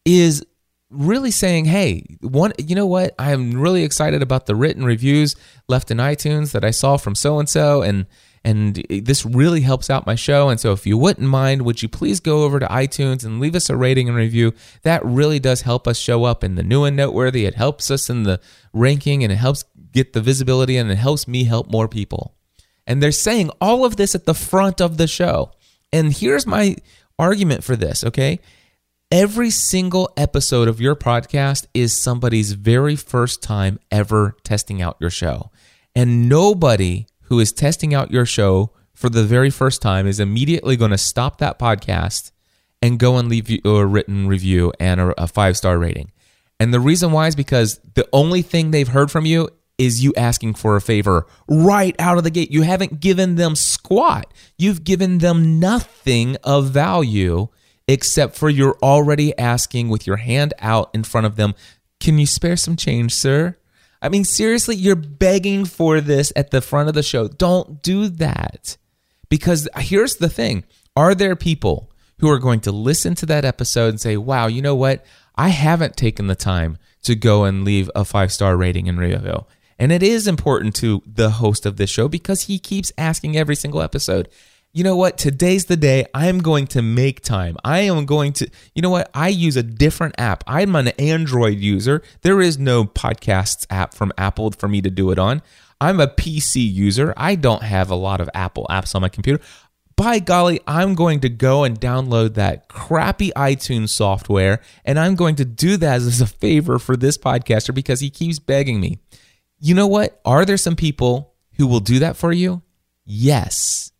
is 0.04 0.44
really 0.88 1.30
saying, 1.30 1.66
hey, 1.66 2.04
one, 2.20 2.52
you 2.58 2.74
know 2.74 2.86
what? 2.86 3.14
I 3.18 3.32
am 3.32 3.60
really 3.60 3.82
excited 3.82 4.22
about 4.22 4.46
the 4.46 4.54
written 4.54 4.84
reviews 4.84 5.36
left 5.68 5.90
in 5.90 5.98
iTunes 5.98 6.52
that 6.52 6.64
I 6.64 6.70
saw 6.70 6.96
from 6.96 7.14
so 7.14 7.38
and 7.38 7.48
so, 7.48 7.82
and 7.82 8.06
and 8.46 8.76
this 8.88 9.26
really 9.26 9.62
helps 9.62 9.90
out 9.90 10.06
my 10.06 10.14
show. 10.14 10.48
And 10.48 10.60
so, 10.60 10.70
if 10.70 10.86
you 10.86 10.96
wouldn't 10.96 11.28
mind, 11.28 11.62
would 11.62 11.82
you 11.82 11.88
please 11.88 12.20
go 12.20 12.44
over 12.44 12.60
to 12.60 12.66
iTunes 12.66 13.24
and 13.24 13.40
leave 13.40 13.56
us 13.56 13.68
a 13.68 13.76
rating 13.76 14.08
and 14.08 14.16
review? 14.16 14.52
That 14.82 15.04
really 15.04 15.40
does 15.40 15.62
help 15.62 15.88
us 15.88 15.98
show 15.98 16.22
up 16.22 16.44
in 16.44 16.54
the 16.54 16.62
new 16.62 16.84
and 16.84 16.96
noteworthy. 16.96 17.44
It 17.44 17.56
helps 17.56 17.90
us 17.90 18.08
in 18.08 18.22
the 18.22 18.40
ranking, 18.72 19.24
and 19.24 19.32
it 19.32 19.36
helps 19.36 19.64
get 19.90 20.12
the 20.12 20.20
visibility 20.20 20.76
and 20.76 20.90
it 20.92 20.96
helps 20.96 21.26
me 21.26 21.42
help 21.44 21.68
more 21.68 21.88
people. 21.88 22.36
And 22.86 23.02
they're 23.02 23.10
saying 23.10 23.50
all 23.60 23.84
of 23.84 23.96
this 23.96 24.14
at 24.14 24.26
the 24.26 24.34
front 24.34 24.80
of 24.80 24.96
the 24.96 25.08
show. 25.08 25.50
And 25.92 26.12
here's 26.12 26.46
my 26.46 26.76
argument 27.18 27.64
for 27.64 27.74
this, 27.74 28.04
okay? 28.04 28.38
Every 29.10 29.50
single 29.50 30.12
episode 30.16 30.68
of 30.68 30.80
your 30.80 30.94
podcast 30.94 31.66
is 31.74 31.96
somebody's 31.96 32.52
very 32.52 32.94
first 32.94 33.42
time 33.42 33.80
ever 33.90 34.36
testing 34.44 34.82
out 34.82 34.98
your 35.00 35.10
show. 35.10 35.50
And 35.96 36.28
nobody 36.28 37.06
who 37.26 37.40
is 37.40 37.52
testing 37.52 37.94
out 37.94 38.10
your 38.10 38.26
show 38.26 38.72
for 38.94 39.08
the 39.08 39.24
very 39.24 39.50
first 39.50 39.82
time 39.82 40.06
is 40.06 40.18
immediately 40.18 40.76
going 40.76 40.90
to 40.90 40.98
stop 40.98 41.38
that 41.38 41.58
podcast 41.58 42.32
and 42.82 42.98
go 42.98 43.16
and 43.18 43.28
leave 43.28 43.50
you 43.50 43.60
a 43.64 43.86
written 43.86 44.26
review 44.26 44.72
and 44.80 45.00
a, 45.00 45.26
five 45.26 45.56
star 45.56 45.78
rating. 45.78 46.12
And 46.58 46.72
the 46.72 46.80
reason 46.80 47.12
why 47.12 47.26
is 47.26 47.36
because 47.36 47.80
the 47.94 48.08
only 48.12 48.42
thing 48.42 48.70
they've 48.70 48.88
heard 48.88 49.10
from 49.10 49.26
you 49.26 49.50
is 49.78 50.02
you 50.02 50.14
asking 50.16 50.54
for 50.54 50.76
a 50.76 50.80
favor 50.80 51.26
right 51.46 51.94
out 51.98 52.16
of 52.16 52.24
the 52.24 52.30
gate. 52.30 52.50
You 52.50 52.62
haven't 52.62 53.00
given 53.00 53.34
them 53.34 53.54
squat. 53.54 54.32
You've 54.56 54.84
given 54.84 55.18
them 55.18 55.60
nothing 55.60 56.36
of 56.42 56.70
value 56.70 57.48
except 57.88 58.34
for 58.34 58.48
you're 58.48 58.78
already 58.82 59.36
asking 59.38 59.88
with 59.90 60.06
your 60.06 60.16
hand 60.16 60.54
out 60.58 60.90
in 60.94 61.04
front 61.04 61.26
of 61.26 61.36
them, 61.36 61.54
Can 62.00 62.18
you 62.18 62.26
spare 62.26 62.56
some 62.56 62.76
change, 62.76 63.14
sir? 63.14 63.56
I 64.02 64.08
mean, 64.08 64.24
seriously, 64.24 64.76
you're 64.76 64.94
begging 64.96 65.64
for 65.64 66.00
this 66.00 66.32
at 66.36 66.50
the 66.50 66.60
front 66.60 66.88
of 66.88 66.94
the 66.94 67.02
show. 67.02 67.28
Don't 67.28 67.82
do 67.82 68.08
that. 68.08 68.76
Because 69.28 69.68
here's 69.76 70.16
the 70.16 70.28
thing 70.28 70.64
Are 70.94 71.14
there 71.14 71.36
people 71.36 71.90
who 72.18 72.30
are 72.30 72.38
going 72.38 72.60
to 72.60 72.72
listen 72.72 73.14
to 73.16 73.26
that 73.26 73.44
episode 73.44 73.88
and 73.88 74.00
say, 74.00 74.16
Wow, 74.16 74.46
you 74.46 74.62
know 74.62 74.74
what? 74.74 75.04
I 75.34 75.48
haven't 75.48 75.96
taken 75.96 76.26
the 76.26 76.34
time 76.34 76.78
to 77.02 77.14
go 77.14 77.44
and 77.44 77.64
leave 77.64 77.90
a 77.94 78.04
five 78.04 78.32
star 78.32 78.56
rating 78.56 78.86
in 78.86 78.96
review. 78.96 79.44
And 79.78 79.92
it 79.92 80.02
is 80.02 80.26
important 80.26 80.74
to 80.76 81.02
the 81.06 81.30
host 81.30 81.66
of 81.66 81.76
this 81.76 81.90
show 81.90 82.08
because 82.08 82.42
he 82.42 82.58
keeps 82.58 82.92
asking 82.96 83.36
every 83.36 83.56
single 83.56 83.82
episode, 83.82 84.28
you 84.76 84.84
know 84.84 84.94
what? 84.94 85.16
Today's 85.16 85.64
the 85.64 85.76
day 85.78 86.04
I'm 86.12 86.40
going 86.40 86.66
to 86.66 86.82
make 86.82 87.22
time. 87.22 87.56
I 87.64 87.80
am 87.80 88.04
going 88.04 88.34
to, 88.34 88.50
you 88.74 88.82
know 88.82 88.90
what? 88.90 89.10
I 89.14 89.28
use 89.28 89.56
a 89.56 89.62
different 89.62 90.16
app. 90.18 90.44
I'm 90.46 90.76
an 90.76 90.88
Android 90.98 91.56
user. 91.56 92.02
There 92.20 92.42
is 92.42 92.58
no 92.58 92.84
podcasts 92.84 93.64
app 93.70 93.94
from 93.94 94.12
Apple 94.18 94.50
for 94.50 94.68
me 94.68 94.82
to 94.82 94.90
do 94.90 95.10
it 95.12 95.18
on. 95.18 95.40
I'm 95.80 95.98
a 95.98 96.06
PC 96.06 96.70
user. 96.70 97.14
I 97.16 97.36
don't 97.36 97.62
have 97.62 97.88
a 97.90 97.94
lot 97.94 98.20
of 98.20 98.28
Apple 98.34 98.66
apps 98.68 98.94
on 98.94 99.00
my 99.00 99.08
computer. 99.08 99.42
By 99.96 100.18
golly, 100.18 100.60
I'm 100.66 100.94
going 100.94 101.20
to 101.20 101.30
go 101.30 101.64
and 101.64 101.80
download 101.80 102.34
that 102.34 102.68
crappy 102.68 103.32
iTunes 103.34 103.88
software, 103.88 104.60
and 104.84 104.98
I'm 104.98 105.14
going 105.14 105.36
to 105.36 105.46
do 105.46 105.78
that 105.78 105.96
as 105.96 106.20
a 106.20 106.26
favor 106.26 106.78
for 106.78 106.98
this 106.98 107.16
podcaster 107.16 107.74
because 107.74 108.00
he 108.00 108.10
keeps 108.10 108.38
begging 108.38 108.78
me. 108.78 108.98
You 109.58 109.74
know 109.74 109.86
what? 109.86 110.20
Are 110.26 110.44
there 110.44 110.58
some 110.58 110.76
people 110.76 111.32
who 111.56 111.66
will 111.66 111.80
do 111.80 111.98
that 112.00 112.18
for 112.18 112.30
you? 112.30 112.60
Yes. 113.06 113.90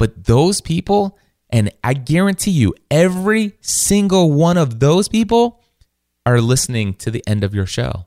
But 0.00 0.24
those 0.24 0.62
people, 0.62 1.18
and 1.50 1.70
I 1.84 1.92
guarantee 1.92 2.52
you, 2.52 2.74
every 2.90 3.52
single 3.60 4.32
one 4.32 4.56
of 4.56 4.80
those 4.80 5.10
people 5.10 5.62
are 6.24 6.40
listening 6.40 6.94
to 6.94 7.10
the 7.10 7.22
end 7.26 7.44
of 7.44 7.54
your 7.54 7.66
show. 7.66 8.06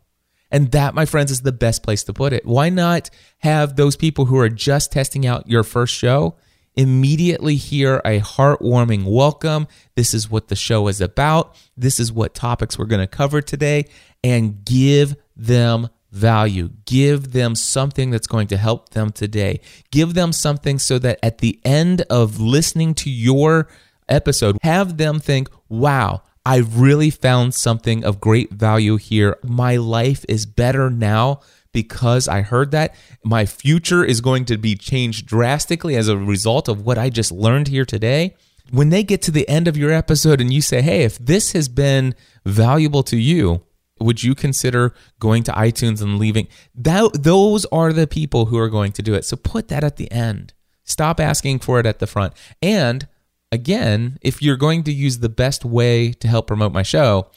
And 0.49 0.71
that, 0.71 0.95
my 0.95 1.05
friends, 1.05 1.29
is 1.29 1.41
the 1.41 1.51
best 1.51 1.83
place 1.83 2.03
to 2.05 2.11
put 2.13 2.33
it. 2.33 2.47
Why 2.47 2.69
not 2.69 3.11
have 3.39 3.75
those 3.75 3.95
people 3.95 4.25
who 4.25 4.39
are 4.39 4.49
just 4.49 4.91
testing 4.91 5.27
out 5.27 5.47
your 5.47 5.61
first 5.61 5.93
show 5.93 6.35
immediately 6.75 7.57
hear 7.57 8.01
a 8.03 8.19
heartwarming 8.21 9.05
welcome? 9.05 9.67
This 9.95 10.15
is 10.15 10.31
what 10.31 10.47
the 10.47 10.55
show 10.55 10.87
is 10.87 10.99
about. 10.99 11.55
This 11.77 11.99
is 11.99 12.11
what 12.11 12.33
topics 12.33 12.75
we're 12.75 12.85
going 12.85 13.01
to 13.01 13.07
cover 13.07 13.39
today, 13.39 13.85
and 14.23 14.65
give 14.65 15.15
them 15.35 15.89
value. 16.13 16.69
Give 16.85 17.31
them 17.31 17.55
something 17.55 18.11
that's 18.11 18.27
going 18.27 18.47
to 18.47 18.57
help 18.57 18.89
them 18.89 19.11
today. 19.11 19.59
Give 19.91 20.13
them 20.13 20.31
something 20.31 20.79
so 20.79 20.99
that 20.99 21.19
at 21.23 21.39
the 21.39 21.59
end 21.65 22.01
of 22.09 22.39
listening 22.39 22.93
to 22.95 23.09
your 23.09 23.67
episode, 24.07 24.57
have 24.61 24.97
them 24.97 25.19
think, 25.19 25.49
wow, 25.69 26.21
I 26.45 26.57
really 26.57 27.09
found 27.09 27.55
something 27.55 28.03
of 28.03 28.21
great 28.21 28.51
value 28.51 28.97
here. 28.97 29.37
My 29.43 29.77
life 29.77 30.23
is 30.29 30.45
better 30.45 30.89
now 30.89 31.39
because 31.71 32.27
I 32.27 32.41
heard 32.41 32.71
that. 32.71 32.95
My 33.23 33.45
future 33.45 34.05
is 34.05 34.21
going 34.21 34.45
to 34.45 34.57
be 34.57 34.75
changed 34.75 35.25
drastically 35.25 35.95
as 35.95 36.07
a 36.07 36.17
result 36.17 36.67
of 36.67 36.85
what 36.85 36.97
I 36.99 37.09
just 37.09 37.31
learned 37.31 37.69
here 37.69 37.85
today. 37.85 38.35
When 38.69 38.89
they 38.89 39.03
get 39.03 39.21
to 39.23 39.31
the 39.31 39.47
end 39.49 39.67
of 39.67 39.77
your 39.77 39.91
episode 39.91 40.39
and 40.39 40.53
you 40.53 40.61
say, 40.61 40.81
hey, 40.81 41.03
if 41.03 41.17
this 41.17 41.53
has 41.53 41.67
been 41.67 42.13
valuable 42.45 43.03
to 43.03 43.17
you, 43.17 43.63
would 44.03 44.23
you 44.23 44.35
consider 44.35 44.93
going 45.19 45.43
to 45.43 45.51
iTunes 45.51 46.01
and 46.01 46.19
leaving? 46.19 46.47
That 46.75 47.23
those 47.23 47.65
are 47.65 47.91
the 47.93 48.07
people 48.07 48.45
who 48.45 48.57
are 48.57 48.69
going 48.69 48.91
to 48.93 49.01
do 49.01 49.13
it. 49.13 49.25
So 49.25 49.37
put 49.37 49.69
that 49.69 49.83
at 49.83 49.97
the 49.97 50.11
end. 50.11 50.53
Stop 50.83 51.19
asking 51.19 51.59
for 51.59 51.79
it 51.79 51.85
at 51.85 51.99
the 51.99 52.07
front. 52.07 52.33
And 52.61 53.07
again 53.51 54.17
if 54.21 54.41
you're 54.41 54.57
going 54.57 54.83
to 54.83 54.91
use 54.91 55.19
the 55.19 55.29
best 55.29 55.63
way 55.63 56.11
to 56.11 56.27
help 56.27 56.47
promote 56.47 56.73
my 56.73 56.81
show 56.81 57.29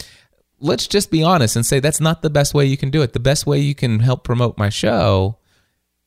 let's 0.60 0.86
just 0.86 1.10
be 1.10 1.22
honest 1.22 1.56
and 1.56 1.66
say 1.66 1.80
that's 1.80 2.00
not 2.00 2.22
the 2.22 2.30
best 2.30 2.54
way 2.54 2.64
you 2.66 2.76
can 2.76 2.90
do 2.90 3.02
it. 3.02 3.12
The 3.12 3.20
best 3.20 3.46
way 3.46 3.58
you 3.58 3.74
can 3.74 4.00
help 4.00 4.24
promote 4.24 4.58
my 4.58 4.68
show 4.68 5.38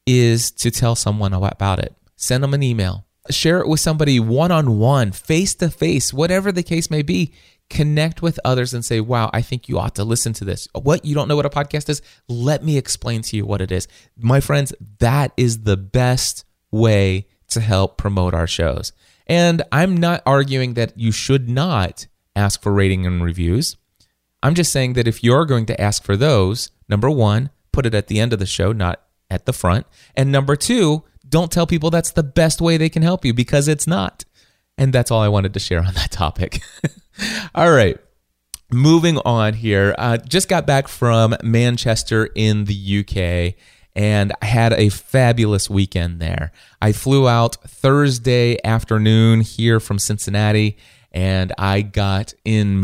is 0.05 0.51
to 0.51 0.71
tell 0.71 0.95
someone 0.95 1.33
about 1.33 1.79
it. 1.79 1.95
Send 2.15 2.43
them 2.43 2.53
an 2.53 2.63
email. 2.63 3.05
Share 3.29 3.59
it 3.59 3.67
with 3.67 3.79
somebody 3.79 4.19
one 4.19 4.51
on 4.51 4.79
one, 4.79 5.11
face 5.11 5.53
to 5.55 5.69
face, 5.69 6.11
whatever 6.11 6.51
the 6.51 6.63
case 6.63 6.89
may 6.89 7.03
be 7.03 7.33
connect 7.69 8.21
with 8.21 8.39
others 8.43 8.73
and 8.73 8.83
say, 8.83 8.99
wow, 8.99 9.29
I 9.33 9.41
think 9.41 9.69
you 9.69 9.77
ought 9.79 9.95
to 9.95 10.03
listen 10.03 10.33
to 10.33 10.45
this. 10.45 10.67
What? 10.73 11.05
You 11.05 11.15
don't 11.15 11.27
know 11.27 11.35
what 11.35 11.45
a 11.45 11.49
podcast 11.49 11.89
is? 11.89 12.01
Let 12.27 12.63
me 12.63 12.77
explain 12.77 13.21
to 13.23 13.37
you 13.37 13.45
what 13.45 13.61
it 13.61 13.71
is. 13.71 13.87
My 14.17 14.39
friends, 14.39 14.73
that 14.99 15.31
is 15.37 15.63
the 15.63 15.77
best 15.77 16.45
way 16.71 17.27
to 17.49 17.59
help 17.59 17.97
promote 17.97 18.33
our 18.33 18.47
shows. 18.47 18.91
And 19.27 19.61
I'm 19.71 19.95
not 19.95 20.23
arguing 20.25 20.73
that 20.73 20.97
you 20.97 21.11
should 21.11 21.49
not 21.49 22.07
ask 22.35 22.61
for 22.61 22.71
rating 22.71 23.05
and 23.05 23.23
reviews. 23.23 23.77
I'm 24.41 24.55
just 24.55 24.71
saying 24.71 24.93
that 24.93 25.07
if 25.07 25.23
you're 25.23 25.45
going 25.45 25.65
to 25.67 25.79
ask 25.79 26.03
for 26.03 26.15
those, 26.15 26.71
number 26.87 27.09
one, 27.09 27.49
put 27.71 27.85
it 27.85 27.93
at 27.93 28.07
the 28.07 28.19
end 28.19 28.33
of 28.33 28.39
the 28.39 28.45
show, 28.45 28.71
not 28.71 29.01
at 29.29 29.45
the 29.45 29.53
front. 29.53 29.85
And 30.15 30.31
number 30.31 30.55
two, 30.55 31.03
don't 31.27 31.51
tell 31.51 31.67
people 31.67 31.91
that's 31.91 32.11
the 32.11 32.23
best 32.23 32.61
way 32.61 32.77
they 32.77 32.89
can 32.89 33.03
help 33.03 33.23
you 33.23 33.33
because 33.33 33.67
it's 33.67 33.85
not. 33.85 34.25
And 34.79 34.93
that's 34.93 35.11
all 35.11 35.21
I 35.21 35.27
wanted 35.27 35.53
to 35.53 35.59
share 35.59 35.83
on 35.83 35.93
that 35.93 36.09
topic. 36.09 36.61
all 37.53 37.69
right. 37.69 37.97
Moving 38.71 39.17
on 39.19 39.53
here. 39.53 39.93
Uh, 39.97 40.17
just 40.17 40.47
got 40.47 40.65
back 40.65 40.87
from 40.87 41.35
Manchester 41.43 42.29
in 42.33 42.63
the 42.63 42.99
UK 42.99 43.61
and 43.93 44.31
I 44.41 44.45
had 44.45 44.71
a 44.73 44.87
fabulous 44.87 45.69
weekend 45.69 46.21
there. 46.21 46.53
I 46.81 46.93
flew 46.93 47.27
out 47.27 47.55
Thursday 47.67 48.57
afternoon 48.63 49.41
here 49.41 49.81
from 49.81 49.99
Cincinnati 49.99 50.77
and 51.11 51.51
I 51.57 51.81
got 51.81 52.33
in 52.45 52.81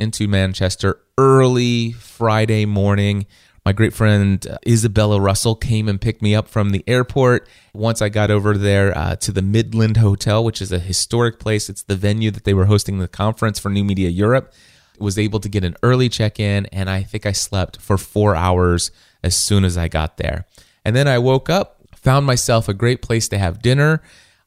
into 0.00 0.26
Manchester 0.26 1.00
early 1.16 1.92
Friday 1.92 2.66
morning 2.66 3.26
my 3.66 3.72
great 3.72 3.92
friend 3.92 4.46
uh, 4.46 4.58
Isabella 4.64 5.20
Russell 5.20 5.56
came 5.56 5.88
and 5.88 6.00
picked 6.00 6.22
me 6.22 6.36
up 6.36 6.46
from 6.46 6.70
the 6.70 6.84
airport. 6.86 7.48
Once 7.74 8.00
I 8.00 8.08
got 8.08 8.30
over 8.30 8.56
there 8.56 8.96
uh, 8.96 9.16
to 9.16 9.32
the 9.32 9.42
Midland 9.42 9.96
Hotel, 9.96 10.44
which 10.44 10.62
is 10.62 10.70
a 10.70 10.78
historic 10.78 11.40
place, 11.40 11.68
it's 11.68 11.82
the 11.82 11.96
venue 11.96 12.30
that 12.30 12.44
they 12.44 12.54
were 12.54 12.66
hosting 12.66 13.00
the 13.00 13.08
conference 13.08 13.58
for 13.58 13.68
New 13.68 13.82
Media 13.82 14.08
Europe. 14.08 14.52
Was 15.00 15.18
able 15.18 15.40
to 15.40 15.48
get 15.48 15.64
an 15.64 15.74
early 15.82 16.08
check 16.08 16.38
in, 16.38 16.66
and 16.66 16.88
I 16.88 17.02
think 17.02 17.26
I 17.26 17.32
slept 17.32 17.80
for 17.80 17.98
four 17.98 18.36
hours 18.36 18.92
as 19.24 19.36
soon 19.36 19.64
as 19.64 19.76
I 19.76 19.88
got 19.88 20.16
there. 20.16 20.46
And 20.84 20.94
then 20.94 21.08
I 21.08 21.18
woke 21.18 21.50
up, 21.50 21.80
found 21.96 22.24
myself 22.24 22.68
a 22.68 22.72
great 22.72 23.02
place 23.02 23.26
to 23.30 23.38
have 23.38 23.62
dinner. 23.62 24.00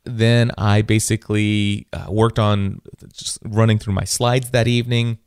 Then 0.05 0.49
I 0.57 0.81
basically 0.81 1.87
uh, 1.91 2.05
worked 2.09 2.39
on 2.39 2.81
just 3.11 3.39
running 3.43 3.79
through 3.79 3.95
my 3.95 4.05
slides 4.05 4.51
that 4.51 4.69
evening 4.69 5.17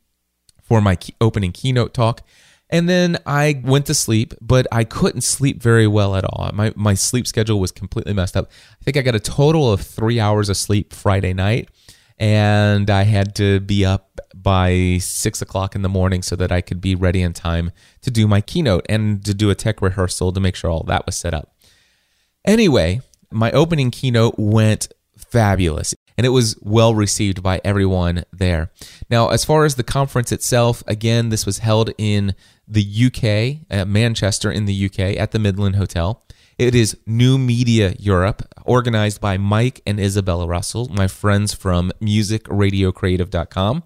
for 0.63 0.81
my 0.81 0.95
key- 0.95 1.13
opening 1.21 1.51
keynote 1.51 1.93
talk. 1.93 2.21
And 2.73 2.89
then 2.89 3.19
I 3.27 3.61
went 3.63 3.85
to 3.85 3.93
sleep, 3.93 4.33
but 4.41 4.65
I 4.71 4.83
couldn't 4.83 5.21
sleep 5.21 5.61
very 5.61 5.85
well 5.85 6.15
at 6.15 6.25
all. 6.25 6.49
My, 6.55 6.73
my 6.75 6.95
sleep 6.95 7.27
schedule 7.27 7.59
was 7.59 7.71
completely 7.71 8.13
messed 8.13 8.35
up. 8.35 8.49
I 8.81 8.83
think 8.83 8.97
I 8.97 9.03
got 9.03 9.13
a 9.13 9.19
total 9.19 9.71
of 9.71 9.81
three 9.81 10.19
hours 10.19 10.49
of 10.49 10.57
sleep 10.57 10.91
Friday 10.91 11.33
night, 11.33 11.69
and 12.17 12.89
I 12.89 13.03
had 13.03 13.35
to 13.35 13.59
be 13.59 13.85
up 13.85 14.19
by 14.33 14.97
six 14.99 15.39
o'clock 15.39 15.75
in 15.75 15.83
the 15.83 15.87
morning 15.89 16.23
so 16.23 16.35
that 16.35 16.51
I 16.51 16.61
could 16.61 16.81
be 16.81 16.95
ready 16.95 17.21
in 17.21 17.33
time 17.33 17.69
to 18.01 18.09
do 18.09 18.27
my 18.27 18.41
keynote 18.41 18.87
and 18.89 19.23
to 19.23 19.35
do 19.35 19.51
a 19.51 19.55
tech 19.55 19.79
rehearsal 19.79 20.33
to 20.33 20.39
make 20.39 20.55
sure 20.55 20.71
all 20.71 20.83
that 20.85 21.05
was 21.05 21.15
set 21.15 21.35
up. 21.35 21.55
Anyway, 22.43 23.01
my 23.31 23.51
opening 23.51 23.91
keynote 23.91 24.39
went 24.39 24.91
fabulous 25.15 25.93
and 26.17 26.25
it 26.25 26.29
was 26.29 26.57
well 26.61 26.93
received 26.93 27.41
by 27.41 27.61
everyone 27.63 28.23
there. 28.31 28.71
Now, 29.09 29.29
as 29.29 29.45
far 29.45 29.65
as 29.65 29.75
the 29.75 29.83
conference 29.83 30.31
itself, 30.31 30.83
again, 30.87 31.29
this 31.29 31.45
was 31.45 31.59
held 31.59 31.91
in 31.97 32.35
the 32.67 32.83
UK, 32.83 33.67
at 33.69 33.81
uh, 33.81 33.85
Manchester 33.85 34.51
in 34.51 34.65
the 34.65 34.85
UK, 34.85 34.99
at 35.17 35.31
the 35.31 35.39
Midland 35.39 35.75
Hotel. 35.75 36.23
It 36.57 36.75
is 36.75 36.97
New 37.05 37.37
Media 37.37 37.95
Europe, 37.97 38.43
organized 38.65 39.19
by 39.19 39.37
Mike 39.37 39.81
and 39.85 39.99
Isabella 39.99 40.47
Russell, 40.47 40.87
my 40.89 41.07
friends 41.07 41.53
from 41.53 41.91
musicradiocreative.com. 41.99 43.83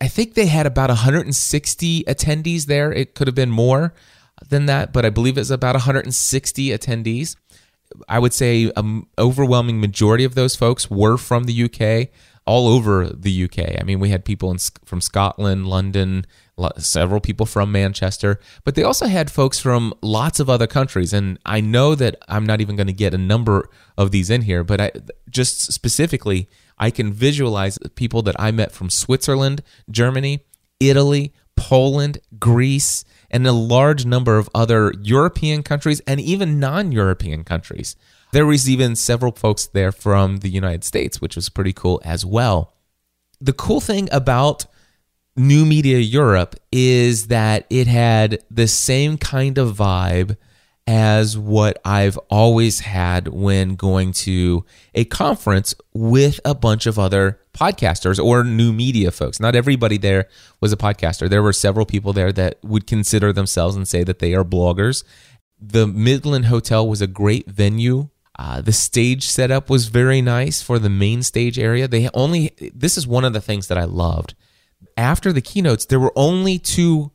I 0.00 0.08
think 0.08 0.34
they 0.34 0.46
had 0.46 0.66
about 0.66 0.90
160 0.90 2.04
attendees 2.04 2.66
there. 2.66 2.92
It 2.92 3.14
could 3.14 3.28
have 3.28 3.34
been 3.34 3.50
more. 3.50 3.94
than 4.48 4.66
that, 4.66 4.92
but 4.92 5.06
I 5.06 5.10
believe 5.10 5.38
it's 5.38 5.50
about 5.50 5.76
160 5.76 6.68
attendees. 6.70 7.36
I 8.08 8.18
would 8.18 8.32
say 8.32 8.70
an 8.76 9.06
overwhelming 9.16 9.80
majority 9.80 10.24
of 10.24 10.34
those 10.34 10.56
folks 10.56 10.90
were 10.90 11.16
from 11.16 11.44
the 11.44 11.64
UK, 11.64 12.10
all 12.44 12.66
over 12.68 13.06
the 13.06 13.44
UK. 13.44 13.80
I 13.80 13.84
mean, 13.84 14.00
we 14.00 14.10
had 14.10 14.24
people 14.24 14.50
in, 14.50 14.58
from 14.84 15.00
Scotland, 15.00 15.68
London, 15.68 16.26
several 16.78 17.20
people 17.20 17.46
from 17.46 17.72
Manchester, 17.72 18.38
but 18.64 18.74
they 18.74 18.82
also 18.82 19.06
had 19.06 19.30
folks 19.30 19.58
from 19.58 19.92
lots 20.02 20.40
of 20.40 20.48
other 20.48 20.66
countries. 20.66 21.12
And 21.12 21.38
I 21.44 21.60
know 21.60 21.94
that 21.94 22.16
I'm 22.28 22.46
not 22.46 22.60
even 22.60 22.76
going 22.76 22.86
to 22.86 22.92
get 22.92 23.14
a 23.14 23.18
number 23.18 23.68
of 23.98 24.10
these 24.10 24.30
in 24.30 24.42
here, 24.42 24.64
but 24.64 24.80
I 24.80 24.92
just 25.28 25.72
specifically, 25.72 26.48
I 26.78 26.90
can 26.90 27.12
visualize 27.12 27.78
people 27.94 28.22
that 28.22 28.36
I 28.38 28.50
met 28.50 28.72
from 28.72 28.90
Switzerland, 28.90 29.62
Germany, 29.90 30.44
Italy, 30.80 31.32
Poland, 31.56 32.18
Greece, 32.38 33.04
and 33.30 33.46
a 33.46 33.52
large 33.52 34.04
number 34.04 34.38
of 34.38 34.48
other 34.54 34.92
European 35.00 35.62
countries 35.62 36.00
and 36.06 36.20
even 36.20 36.60
non 36.60 36.92
European 36.92 37.44
countries. 37.44 37.96
There 38.32 38.46
was 38.46 38.68
even 38.68 38.96
several 38.96 39.32
folks 39.32 39.66
there 39.66 39.92
from 39.92 40.38
the 40.38 40.50
United 40.50 40.82
States, 40.82 41.20
which 41.20 41.36
was 41.36 41.48
pretty 41.48 41.72
cool 41.72 42.02
as 42.04 42.24
well. 42.26 42.74
The 43.40 43.52
cool 43.52 43.80
thing 43.80 44.08
about 44.10 44.66
New 45.36 45.66
Media 45.66 45.98
Europe 45.98 46.54
is 46.70 47.26
that 47.26 47.66
it 47.68 47.88
had 47.88 48.38
the 48.50 48.68
same 48.68 49.18
kind 49.18 49.58
of 49.58 49.76
vibe 49.76 50.36
as 50.86 51.36
what 51.36 51.78
I've 51.84 52.18
always 52.28 52.80
had 52.80 53.28
when 53.28 53.74
going 53.74 54.12
to 54.12 54.64
a 54.94 55.04
conference 55.06 55.74
with 55.92 56.38
a 56.44 56.54
bunch 56.54 56.86
of 56.86 56.98
other 56.98 57.40
podcasters 57.52 58.22
or 58.22 58.44
new 58.44 58.72
media 58.72 59.10
folks. 59.10 59.40
Not 59.40 59.56
everybody 59.56 59.96
there 59.96 60.28
was 60.60 60.72
a 60.72 60.76
podcaster. 60.76 61.28
There 61.28 61.42
were 61.42 61.52
several 61.52 61.86
people 61.86 62.12
there 62.12 62.32
that 62.32 62.58
would 62.62 62.86
consider 62.86 63.32
themselves 63.32 63.74
and 63.74 63.88
say 63.88 64.04
that 64.04 64.20
they 64.20 64.34
are 64.34 64.44
bloggers. 64.44 65.02
The 65.60 65.86
Midland 65.86 66.46
Hotel 66.46 66.86
was 66.86 67.00
a 67.00 67.06
great 67.06 67.48
venue. 67.48 68.08
Uh, 68.38 68.60
the 68.60 68.72
stage 68.72 69.26
setup 69.26 69.70
was 69.70 69.86
very 69.86 70.20
nice 70.20 70.60
for 70.60 70.78
the 70.78 70.90
main 70.90 71.22
stage 71.22 71.58
area. 71.58 71.88
They 71.88 72.08
only, 72.14 72.52
this 72.74 72.96
is 72.96 73.06
one 73.06 73.24
of 73.24 73.32
the 73.32 73.40
things 73.40 73.68
that 73.68 73.78
I 73.78 73.84
loved. 73.84 74.34
After 74.96 75.32
the 75.32 75.40
keynotes, 75.40 75.86
there 75.86 76.00
were 76.00 76.12
only 76.16 76.58
two 76.58 77.12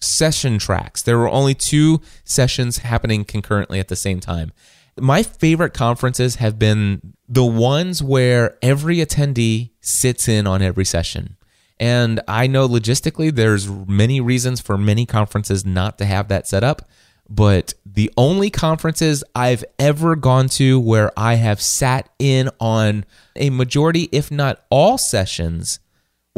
session 0.00 0.58
tracks. 0.58 1.02
There 1.02 1.18
were 1.18 1.28
only 1.28 1.54
two 1.54 2.00
sessions 2.24 2.78
happening 2.78 3.24
concurrently 3.24 3.80
at 3.80 3.88
the 3.88 3.96
same 3.96 4.20
time. 4.20 4.52
My 4.98 5.22
favorite 5.22 5.74
conferences 5.74 6.36
have 6.36 6.58
been 6.58 7.14
the 7.28 7.44
ones 7.44 8.02
where 8.02 8.58
every 8.62 8.96
attendee 8.96 9.70
sits 9.80 10.28
in 10.28 10.46
on 10.46 10.62
every 10.62 10.84
session. 10.84 11.36
And 11.78 12.20
I 12.28 12.46
know 12.46 12.68
logistically 12.68 13.34
there's 13.34 13.68
many 13.68 14.20
reasons 14.20 14.60
for 14.60 14.76
many 14.76 15.06
conferences 15.06 15.64
not 15.64 15.96
to 15.98 16.04
have 16.04 16.28
that 16.28 16.46
set 16.46 16.62
up, 16.62 16.88
but 17.28 17.72
the 17.86 18.12
only 18.16 18.50
conferences 18.50 19.24
I've 19.34 19.64
ever 19.78 20.16
gone 20.16 20.48
to 20.50 20.78
where 20.78 21.10
I 21.16 21.36
have 21.36 21.62
sat 21.62 22.10
in 22.18 22.50
on 22.60 23.06
a 23.36 23.50
majority 23.50 24.08
if 24.12 24.30
not 24.30 24.62
all 24.68 24.98
sessions 24.98 25.78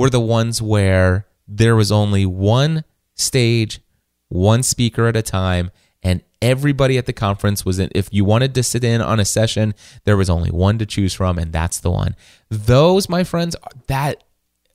were 0.03 0.11
the 0.11 0.21
ones 0.21 0.61
where 0.61 1.29
there 1.47 1.77
was 1.77 1.93
only 1.93 2.27
one 2.27 2.83
stage, 3.15 3.81
one 4.31 4.65
speaker 4.65 5.07
at 5.07 5.17
a 5.17 5.23
time, 5.23 5.71
and 6.03 6.25
everybody 6.41 6.99
at 6.99 7.07
the 7.07 7.13
conference 7.13 7.65
was 7.65 7.79
in. 7.79 7.89
If 7.95 8.09
you 8.11 8.25
wanted 8.25 8.53
to 8.57 8.65
sit 8.65 8.83
in 8.83 9.01
on 9.01 9.21
a 9.21 9.25
session, 9.25 9.75
there 10.05 10.17
was 10.17 10.29
only 10.29 10.51
one 10.51 10.77
to 10.79 10.87
choose 10.87 11.15
from, 11.15 11.39
and 11.39 11.53
that's 11.53 11.79
the 11.79 11.93
one. 11.93 12.17
Those, 12.51 13.09
my 13.09 13.23
friends, 13.23 13.55
that 13.87 14.25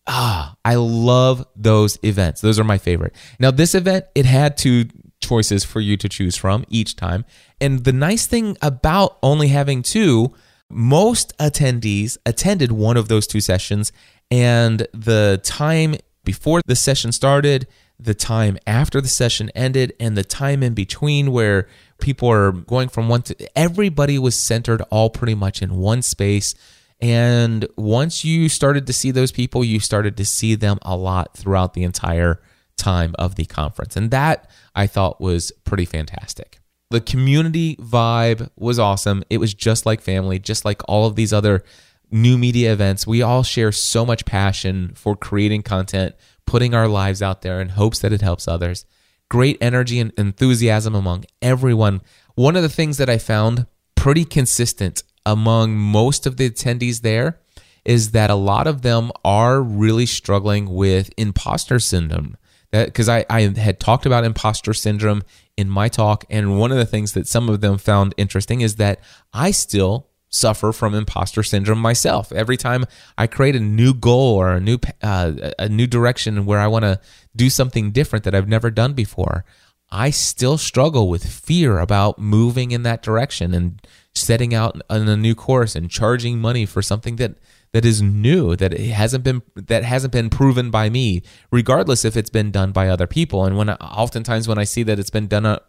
ah, 0.07 0.55
I 0.63 0.75
love 0.75 1.45
those 1.57 1.99
events. 2.03 2.39
Those 2.39 2.57
are 2.57 2.63
my 2.63 2.77
favorite. 2.77 3.13
Now, 3.37 3.51
this 3.51 3.75
event, 3.75 4.05
it 4.15 4.25
had 4.25 4.55
two 4.55 4.85
choices 5.19 5.65
for 5.65 5.81
you 5.81 5.97
to 5.97 6.07
choose 6.07 6.37
from 6.37 6.63
each 6.69 6.95
time. 6.95 7.25
And 7.59 7.83
the 7.83 7.91
nice 7.91 8.27
thing 8.27 8.55
about 8.61 9.17
only 9.21 9.49
having 9.49 9.83
two, 9.83 10.33
most 10.69 11.37
attendees 11.37 12.17
attended 12.25 12.71
one 12.71 12.95
of 12.95 13.09
those 13.09 13.27
two 13.27 13.41
sessions, 13.41 13.91
and 14.31 14.87
the 14.93 15.39
time 15.43 15.95
before 16.23 16.61
the 16.65 16.75
session 16.75 17.11
started 17.11 17.67
the 17.99 18.13
time 18.13 18.57
after 18.67 19.01
the 19.01 19.07
session 19.07 19.49
ended 19.55 19.93
and 19.99 20.15
the 20.15 20.23
time 20.23 20.61
in 20.61 20.73
between 20.73 21.31
where 21.31 21.67
people 21.99 22.29
are 22.29 22.51
going 22.51 22.89
from 22.89 23.09
one 23.09 23.23
to 23.23 23.57
everybody 23.57 24.19
was 24.19 24.35
centered 24.35 24.81
all 24.91 25.09
pretty 25.09 25.33
much 25.33 25.61
in 25.61 25.77
one 25.77 26.01
space. 26.01 26.53
And 26.99 27.67
once 27.75 28.23
you 28.23 28.49
started 28.49 28.87
to 28.87 28.93
see 28.93 29.11
those 29.11 29.31
people 29.31 29.63
you 29.63 29.79
started 29.79 30.17
to 30.17 30.25
see 30.25 30.55
them 30.55 30.77
a 30.83 30.95
lot 30.95 31.35
throughout 31.35 31.73
the 31.73 31.83
entire 31.83 32.39
time 32.75 33.15
of 33.17 33.35
the 33.35 33.45
conference. 33.45 33.95
And 33.95 34.11
that 34.11 34.49
i 34.75 34.85
thought 34.85 35.19
was 35.19 35.51
pretty 35.63 35.85
fantastic. 35.85 36.59
The 36.89 37.01
community 37.01 37.75
vibe 37.77 38.49
was 38.55 38.79
awesome. 38.79 39.23
It 39.29 39.39
was 39.39 39.53
just 39.53 39.85
like 39.85 40.01
family 40.01 40.37
just 40.37 40.65
like 40.65 40.81
all 40.87 41.07
of 41.07 41.15
these 41.15 41.33
other 41.33 41.63
new 42.09 42.37
media 42.37 42.71
events 42.71 43.05
we 43.05 43.21
all 43.21 43.43
share 43.43 43.71
so 43.71 44.05
much 44.05 44.25
passion 44.25 44.91
for 44.95 45.15
creating 45.15 45.61
content 45.61 46.15
putting 46.47 46.73
our 46.73 46.87
lives 46.87 47.21
out 47.21 47.43
there 47.43 47.61
in 47.61 47.69
hopes 47.69 47.99
that 47.99 48.13
it 48.13 48.21
helps 48.21 48.47
others. 48.47 48.85
Great 49.29 49.57
energy 49.61 49.99
and 49.99 50.11
enthusiasm 50.17 50.95
among 50.95 51.25
everyone. 51.41 52.01
One 52.33 52.55
of 52.55 52.63
the 52.63 52.69
things 52.69 52.97
that 52.97 53.09
I 53.09 53.19
found 53.19 53.67
pretty 53.95 54.25
consistent 54.25 55.03
among 55.25 55.77
most 55.77 56.25
of 56.25 56.37
the 56.37 56.49
attendees 56.49 57.01
there 57.01 57.39
is 57.85 58.11
that 58.11 58.29
a 58.29 58.35
lot 58.35 58.65
of 58.65 58.81
them 58.81 59.11
are 59.23 59.61
really 59.61 60.05
struggling 60.05 60.73
with 60.73 61.13
imposter 61.17 61.79
syndrome. 61.79 62.37
That 62.71 62.85
because 62.85 63.07
I, 63.07 63.25
I 63.29 63.41
had 63.41 63.79
talked 63.79 64.05
about 64.05 64.23
imposter 64.23 64.73
syndrome 64.73 65.23
in 65.55 65.69
my 65.69 65.87
talk, 65.87 66.25
and 66.29 66.59
one 66.59 66.71
of 66.71 66.77
the 66.77 66.85
things 66.85 67.13
that 67.13 67.27
some 67.27 67.49
of 67.49 67.61
them 67.61 67.77
found 67.77 68.13
interesting 68.17 68.61
is 68.61 68.75
that 68.75 68.99
I 69.33 69.51
still 69.51 70.06
suffer 70.29 70.71
from 70.71 70.93
imposter 70.93 71.43
syndrome 71.43 71.79
myself. 71.79 72.31
Every 72.31 72.57
time 72.57 72.85
I 73.17 73.27
create 73.27 73.55
a 73.55 73.59
new 73.59 73.93
goal 73.93 74.35
or 74.35 74.53
a 74.53 74.59
new 74.59 74.77
uh, 75.01 75.51
a 75.57 75.69
new 75.69 75.87
direction 75.87 76.45
where 76.45 76.59
I 76.59 76.67
want 76.67 76.83
to 76.83 76.99
do 77.35 77.49
something 77.49 77.91
different 77.91 78.25
that 78.25 78.35
I've 78.35 78.47
never 78.47 78.69
done 78.71 78.93
before, 78.93 79.45
I 79.89 80.09
still 80.09 80.57
struggle 80.57 81.07
with 81.09 81.25
fear 81.25 81.79
about 81.79 82.19
moving 82.19 82.71
in 82.71 82.83
that 82.83 83.01
direction 83.01 83.53
and 83.53 83.81
setting 84.13 84.53
out 84.53 84.81
on 84.89 85.07
a 85.07 85.15
new 85.15 85.35
course 85.35 85.75
and 85.75 85.89
charging 85.89 86.39
money 86.39 86.65
for 86.65 86.81
something 86.81 87.17
that 87.17 87.35
that 87.73 87.85
is 87.85 88.01
new 88.01 88.55
that 88.55 88.73
it 88.73 88.91
hasn't 88.91 89.23
been 89.23 89.41
that 89.55 89.83
hasn't 89.83 90.11
been 90.11 90.29
proven 90.29 90.71
by 90.71 90.89
me 90.89 91.21
regardless 91.51 92.03
if 92.03 92.17
it's 92.17 92.29
been 92.29 92.49
done 92.49 92.71
by 92.71 92.87
other 92.87 93.07
people 93.07 93.45
and 93.45 93.57
when 93.57 93.69
I, 93.69 93.75
oftentimes 93.75 94.47
when 94.47 94.57
I 94.57 94.63
see 94.63 94.83
that 94.83 94.99
it's 94.99 95.09
been 95.09 95.27
done 95.27 95.45
uh, 95.45 95.59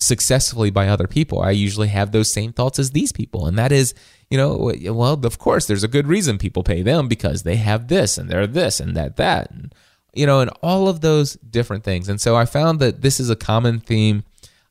successfully 0.00 0.70
by 0.70 0.88
other 0.88 1.06
people, 1.06 1.40
I 1.40 1.50
usually 1.50 1.88
have 1.88 2.12
those 2.12 2.30
same 2.30 2.52
thoughts 2.52 2.78
as 2.78 2.90
these 2.90 3.12
people. 3.12 3.46
And 3.46 3.58
that 3.58 3.72
is, 3.72 3.94
you 4.30 4.36
know, 4.36 4.72
well, 4.92 5.14
of 5.24 5.38
course, 5.38 5.66
there's 5.66 5.84
a 5.84 5.88
good 5.88 6.06
reason 6.06 6.38
people 6.38 6.62
pay 6.62 6.82
them 6.82 7.08
because 7.08 7.42
they 7.42 7.56
have 7.56 7.88
this 7.88 8.18
and 8.18 8.28
they're 8.28 8.46
this 8.46 8.80
and 8.80 8.96
that, 8.96 9.16
that, 9.16 9.50
and, 9.50 9.74
you 10.12 10.26
know, 10.26 10.40
and 10.40 10.50
all 10.62 10.88
of 10.88 11.00
those 11.00 11.34
different 11.34 11.84
things. 11.84 12.08
And 12.08 12.20
so 12.20 12.36
I 12.36 12.44
found 12.44 12.80
that 12.80 13.02
this 13.02 13.18
is 13.18 13.30
a 13.30 13.36
common 13.36 13.80
theme 13.80 14.24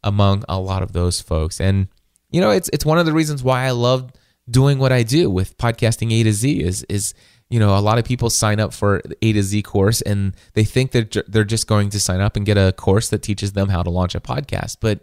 among 0.04 0.44
a 0.48 0.60
lot 0.60 0.84
of 0.84 0.94
those 0.94 1.22
folks. 1.22 1.60
And, 1.60 1.88
you 2.30 2.42
know, 2.42 2.52
it's, 2.52 2.70
it's 2.74 2.86
one 2.86 3.00
of 3.00 3.06
the 3.06 3.14
reasons 3.14 3.44
why 3.44 3.66
I 3.66 3.72
love 3.72 4.12
doing 4.50 4.78
what 4.78 4.92
I 4.92 5.04
do 5.04 5.30
with 5.30 5.58
podcasting 5.58 6.12
A 6.12 6.24
to 6.24 6.34
Z 6.34 6.62
is, 6.62 6.84
is, 6.90 7.14
you 7.54 7.60
know, 7.60 7.78
a 7.78 7.82
lot 7.82 8.00
of 8.00 8.04
people 8.04 8.32
sign 8.32 8.60
up 8.60 8.74
for 8.74 9.00
A 9.22 9.32
to 9.32 9.44
Z 9.44 9.62
course 9.62 10.02
and 10.02 10.36
they 10.56 10.64
think 10.64 10.90
that 10.94 11.16
they're 11.28 11.44
just 11.44 11.68
going 11.68 11.92
to 11.92 12.00
sign 12.00 12.20
up 12.20 12.36
and 12.36 12.48
get 12.48 12.58
a 12.58 12.72
course 12.72 13.10
that 13.10 13.22
teaches 13.22 13.54
them 13.54 13.70
how 13.70 13.84
to 13.84 13.92
launch 13.92 14.16
a 14.16 14.20
podcast. 14.20 14.78
But 14.80 15.02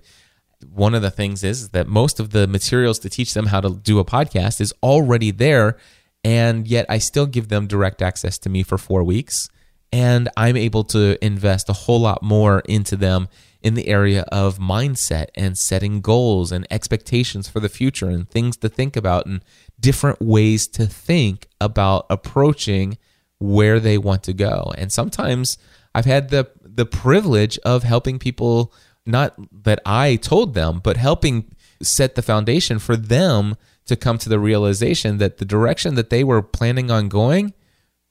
one 0.69 0.97
of 0.97 1.01
the 1.01 1.13
things 1.13 1.45
is 1.45 1.69
that 1.69 1.87
most 1.87 2.19
of 2.19 2.31
the 2.31 2.49
materials 2.49 2.99
to 3.01 3.09
teach 3.09 3.35
them 3.35 3.47
how 3.47 3.61
to 3.61 3.77
do 3.77 4.01
a 4.01 4.05
podcast 4.05 4.61
is 4.61 4.75
already 4.83 5.31
there. 5.31 5.77
And 6.25 6.67
yet 6.67 6.87
I 6.89 6.99
still 6.99 7.27
give 7.27 7.51
them 7.51 7.69
direct 7.69 8.03
access 8.03 8.37
to 8.39 8.49
me 8.49 8.65
for 8.65 8.79
four 8.79 9.05
weeks. 9.05 9.49
And 9.93 10.29
I'm 10.37 10.57
able 10.57 10.83
to 10.85 11.25
invest 11.25 11.69
a 11.69 11.73
whole 11.73 12.01
lot 12.01 12.21
more 12.21 12.65
into 12.67 12.97
them 12.97 13.29
in 13.63 13.75
the 13.75 13.87
area 13.87 14.23
of 14.33 14.59
mindset 14.59 15.27
and 15.37 15.57
setting 15.57 16.01
goals 16.01 16.51
and 16.51 16.67
expectations 16.69 17.49
for 17.49 17.61
the 17.61 17.69
future 17.69 18.09
and 18.09 18.29
things 18.29 18.57
to 18.57 18.69
think 18.69 18.97
about 18.97 19.27
and 19.27 19.45
different 19.81 20.21
ways 20.21 20.67
to 20.69 20.87
think 20.87 21.49
about 21.61 22.07
approaching 22.11 22.99
where 23.39 23.81
they 23.81 23.99
want 23.99 24.23
to 24.25 24.33
go. 24.33 24.73
And 24.77 24.93
sometimes 24.93 25.59
I've 25.95 26.05
had 26.05 26.29
the 26.29 26.51
the 26.63 26.87
privilege 26.87 27.59
of 27.59 27.83
helping 27.83 28.19
people 28.19 28.73
not 29.07 29.35
that 29.65 29.81
I 29.85 30.17
told 30.17 30.55
them, 30.55 30.81
but 30.83 30.97
helping 30.97 31.55
set 31.83 32.15
the 32.15 32.23
foundation 32.23 32.79
for 32.79 32.97
them 32.97 33.57
to 33.87 33.97
come 33.97 34.19
to 34.19 34.29
the 34.29 34.39
realization 34.39 35.19
that 35.19 35.39
the 35.39 35.45
direction 35.45 35.95
that 35.95 36.11
they 36.11 36.23
were 36.23 36.43
planning 36.43 36.91
on 36.91 37.09
going 37.09 37.55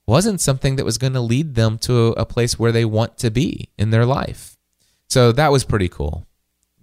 wasn't 0.07 0.41
something 0.41 0.75
that 0.75 0.85
was 0.85 0.97
going 0.97 1.13
to 1.13 1.21
lead 1.21 1.53
them 1.55 1.77
to 1.77 2.07
a 2.09 2.25
place 2.25 2.57
where 2.57 2.71
they 2.71 2.83
want 2.83 3.17
to 3.19 3.29
be 3.29 3.69
in 3.77 3.91
their 3.91 4.05
life. 4.05 4.57
So 5.07 5.31
that 5.31 5.51
was 5.51 5.63
pretty 5.63 5.87
cool. 5.87 6.27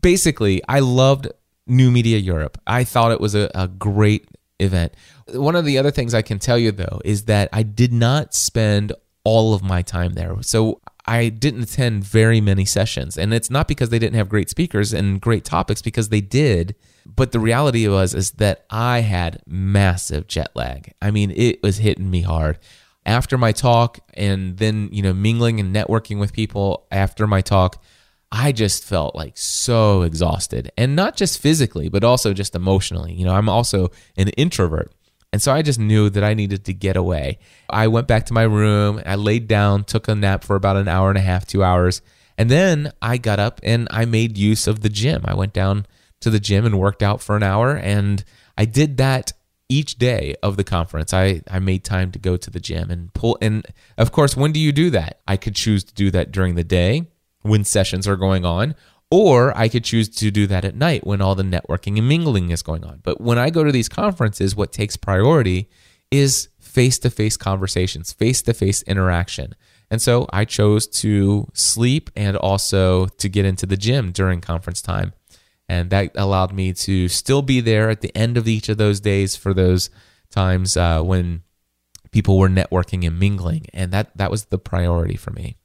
Basically, 0.01 0.63
I 0.69 0.79
loved 0.79 1.29
New 1.67 1.91
Media 1.91 2.19
Europe. 2.19 2.59
I 2.67 2.85
thought 2.85 3.13
it 3.13 3.21
was 3.21 3.35
a, 3.35 3.51
a 3.55 3.67
great 3.67 4.29
event. 4.59 4.95
One 5.29 5.57
of 5.57 5.65
the 5.65 5.79
other 5.79 5.91
things 5.91 6.15
I 6.15 6.23
can 6.23 6.39
tell 6.39 6.59
you 6.59 6.73
though 6.73 7.01
is 7.05 7.25
that 7.25 7.49
I 7.53 7.63
did 7.63 7.93
not 7.93 8.35
spend 8.35 8.93
all 9.25 9.55
of 9.55 9.63
my 9.63 9.83
time 9.83 10.13
there. 10.13 10.37
So 10.43 10.81
I 11.05 11.29
didn't 11.29 11.65
attend 11.65 12.05
very 12.05 12.41
many 12.41 12.65
sessions. 12.65 13.17
And 13.17 13.33
it's 13.33 13.51
not 13.51 13.69
because 13.69 13.91
they 13.91 13.99
didn't 13.99 14.17
have 14.17 14.29
great 14.29 14.51
speakers 14.51 14.93
and 14.93 15.21
great 15.21 15.45
topics, 15.45 15.83
because 15.83 16.09
they 16.09 16.21
did. 16.21 16.75
But 17.05 17.33
the 17.33 17.41
reality 17.41 17.87
was 17.89 18.15
is 18.15 18.33
that 18.33 18.67
I 18.71 19.01
had 19.01 19.43
massive 19.47 20.27
jet 20.27 20.51
lag. 20.55 20.93
I 21.01 21.11
mean, 21.11 21.33
it 21.35 21.63
was 21.63 21.79
hitting 21.79 22.11
me 22.11 22.23
hard. 22.23 22.59
After 23.05 23.39
my 23.39 23.53
talk 23.53 24.01
and 24.15 24.59
then, 24.59 24.89
you 24.91 25.03
know, 25.03 25.13
mingling 25.13 25.61
and 25.61 25.75
networking 25.75 26.19
with 26.19 26.33
people 26.33 26.87
after 26.91 27.27
my 27.29 27.41
talk, 27.41 27.83
I 28.33 28.53
just 28.53 28.85
felt 28.85 29.15
like 29.15 29.37
so 29.37 30.03
exhausted. 30.03 30.71
And 30.77 30.97
not 30.97 31.17
just 31.17 31.41
physically, 31.41 31.89
but 31.89 32.05
also 32.05 32.33
just 32.33 32.55
emotionally. 32.55 33.13
You 33.13 33.25
know, 33.25 33.35
I'm 33.35 33.49
also 33.49 33.91
an 34.17 34.29
introvert. 34.31 34.93
And 35.33 35.43
so 35.43 35.53
I 35.53 35.63
just 35.63 35.79
knew 35.79 36.09
that 36.11 36.25
I 36.25 36.35
needed 36.35 36.65
to 36.65 36.73
get 36.73 36.97
away. 36.97 37.39
I 37.69 37.89
went 37.89 38.09
back 38.09 38.27
to 38.27 38.33
my 38.33 38.43
room, 38.43 39.03
I 39.05 39.17
laid 39.17 39.49
down, 39.49 39.85
took 39.85 40.09
a 40.09 40.15
nap 40.15 40.45
for 40.45 40.57
about 40.57 40.77
an 40.77 40.89
hour 40.89 41.09
and 41.09 41.19
a 41.19 41.23
half, 41.23 41.47
two 41.47 41.63
hours. 41.63 42.01
And 42.39 42.51
then 42.51 42.93
I 43.03 43.19
got 43.19 43.39
up 43.39 43.61
and 43.63 43.89
I 43.91 44.05
made 44.05 44.39
use 44.39 44.67
of 44.67 44.81
the 44.81 44.89
gym. 44.89 45.23
I 45.25 45.35
went 45.35 45.53
down 45.53 45.87
to 46.21 46.31
the 46.31 46.41
gym 46.41 46.65
and 46.65 46.79
worked 46.79 47.03
out 47.03 47.21
for 47.21 47.37
an 47.37 47.43
hour. 47.43 47.77
And 47.77 48.25
I 48.57 48.65
did 48.65 48.97
that 48.99 49.33
each 49.69 49.99
day 49.99 50.37
of 50.43 50.57
the 50.57 50.65
conference. 50.65 51.13
I, 51.13 51.43
I 51.51 51.59
made 51.59 51.85
time 51.85 52.13
to 52.13 52.19
go 52.19 52.37
to 52.37 52.51
the 52.51 52.61
gym 52.61 52.91
and 52.91 53.13
pull. 53.13 53.37
And 53.43 53.67
of 53.99 54.13
course, 54.13 54.37
when 54.37 54.53
do 54.53 54.61
you 54.61 54.73
do 54.73 54.91
that? 54.91 55.21
I 55.27 55.37
could 55.37 55.55
choose 55.55 55.85
to 55.85 55.95
do 55.95 56.11
that 56.13 56.31
during 56.31 56.55
the 56.55 56.65
day 56.65 57.09
when 57.49 57.65
sessions 57.65 58.07
are 58.07 58.17
going 58.17 58.45
on, 58.45 58.75
or 59.11 59.57
I 59.57 59.69
could 59.69 59.85
choose 59.85 60.09
to 60.09 60.31
do 60.31 60.47
that 60.49 60.65
at 60.65 60.75
night 60.75 61.07
when 61.07 61.21
all 61.21 61.35
the 61.35 61.43
networking 61.43 61.99
and 61.99 62.09
mingling 62.09 62.51
is 62.51 62.63
going 62.63 62.85
on. 62.85 63.01
But 63.03 63.21
when 63.21 63.39
I 63.39 63.51
go 63.51 63.63
to 63.65 63.73
these 63.73 63.89
conferences, 63.89 64.57
what 64.57 64.73
takes 64.73 64.97
priority 64.97 65.69
is 66.11 66.49
face 66.59 66.99
to 67.01 67.11
face 67.11 67.37
conversations, 67.37 68.13
face 68.13 68.43
to 68.43 68.55
face 68.55 68.83
interaction. 68.83 69.55
And 69.91 70.03
so 70.03 70.27
I 70.33 70.45
chose 70.45 70.87
to 70.89 71.49
sleep 71.55 72.11
and 72.17 72.37
also 72.37 73.07
to 73.07 73.29
get 73.29 73.45
into 73.45 73.67
the 73.67 73.77
gym 73.77 74.11
during 74.11 74.41
conference 74.41 74.83
time. 74.83 75.13
And 75.69 75.91
that 75.91 76.13
allowed 76.17 76.53
me 76.53 76.73
to 76.73 77.09
still 77.09 77.43
be 77.43 77.61
there 77.61 77.91
at 77.91 78.01
the 78.01 78.17
end 78.17 78.37
of 78.37 78.47
each 78.47 78.69
of 78.69 78.79
those 78.79 79.01
days 79.01 79.37
for 79.37 79.55
those 79.55 79.91
times 80.31 80.77
uh, 80.77 81.03
when 81.03 81.43
people 82.11 82.39
were 82.39 82.49
networking 82.49 83.07
and 83.07 83.19
mingling. 83.19 83.67
And 83.73 83.93
that, 83.93 84.17
that 84.17 84.31
was 84.31 84.47
the 84.47 84.59
priority 84.59 85.17
for 85.17 85.31
me. 85.31 85.57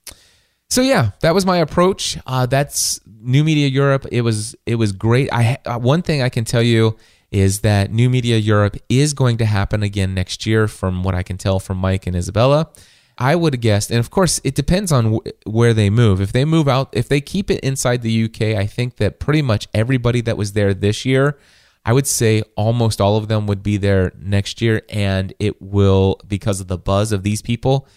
So 0.71 0.81
yeah, 0.81 1.11
that 1.19 1.35
was 1.35 1.45
my 1.45 1.57
approach. 1.57 2.17
Uh, 2.25 2.45
that's 2.45 3.01
New 3.05 3.43
Media 3.43 3.67
Europe. 3.67 4.05
It 4.09 4.21
was 4.21 4.55
it 4.65 4.75
was 4.75 4.93
great. 4.93 5.27
I 5.29 5.57
uh, 5.65 5.77
one 5.77 6.01
thing 6.01 6.21
I 6.21 6.29
can 6.29 6.45
tell 6.45 6.61
you 6.61 6.95
is 7.29 7.59
that 7.59 7.91
New 7.91 8.09
Media 8.09 8.37
Europe 8.37 8.77
is 8.87 9.13
going 9.13 9.37
to 9.39 9.45
happen 9.45 9.83
again 9.83 10.13
next 10.13 10.45
year, 10.45 10.69
from 10.69 11.03
what 11.03 11.13
I 11.13 11.23
can 11.23 11.37
tell 11.37 11.59
from 11.59 11.77
Mike 11.77 12.07
and 12.07 12.15
Isabella. 12.15 12.69
I 13.17 13.35
would 13.35 13.53
have 13.53 13.59
guessed, 13.61 13.91
and 13.91 13.99
of 13.99 14.11
course, 14.11 14.39
it 14.45 14.55
depends 14.55 14.93
on 14.93 15.19
where 15.45 15.73
they 15.73 15.89
move. 15.89 16.21
If 16.21 16.31
they 16.31 16.45
move 16.45 16.69
out, 16.69 16.87
if 16.93 17.09
they 17.09 17.19
keep 17.19 17.51
it 17.51 17.59
inside 17.59 18.01
the 18.01 18.23
UK, 18.23 18.57
I 18.57 18.65
think 18.65 18.95
that 18.95 19.19
pretty 19.19 19.41
much 19.41 19.67
everybody 19.73 20.21
that 20.21 20.37
was 20.37 20.53
there 20.53 20.73
this 20.73 21.03
year, 21.03 21.37
I 21.85 21.91
would 21.91 22.07
say 22.07 22.43
almost 22.55 23.01
all 23.01 23.17
of 23.17 23.27
them 23.27 23.45
would 23.45 23.61
be 23.61 23.75
there 23.75 24.13
next 24.17 24.61
year, 24.61 24.83
and 24.87 25.33
it 25.37 25.61
will 25.61 26.17
because 26.29 26.61
of 26.61 26.69
the 26.69 26.77
buzz 26.77 27.11
of 27.11 27.23
these 27.23 27.41
people, 27.41 27.89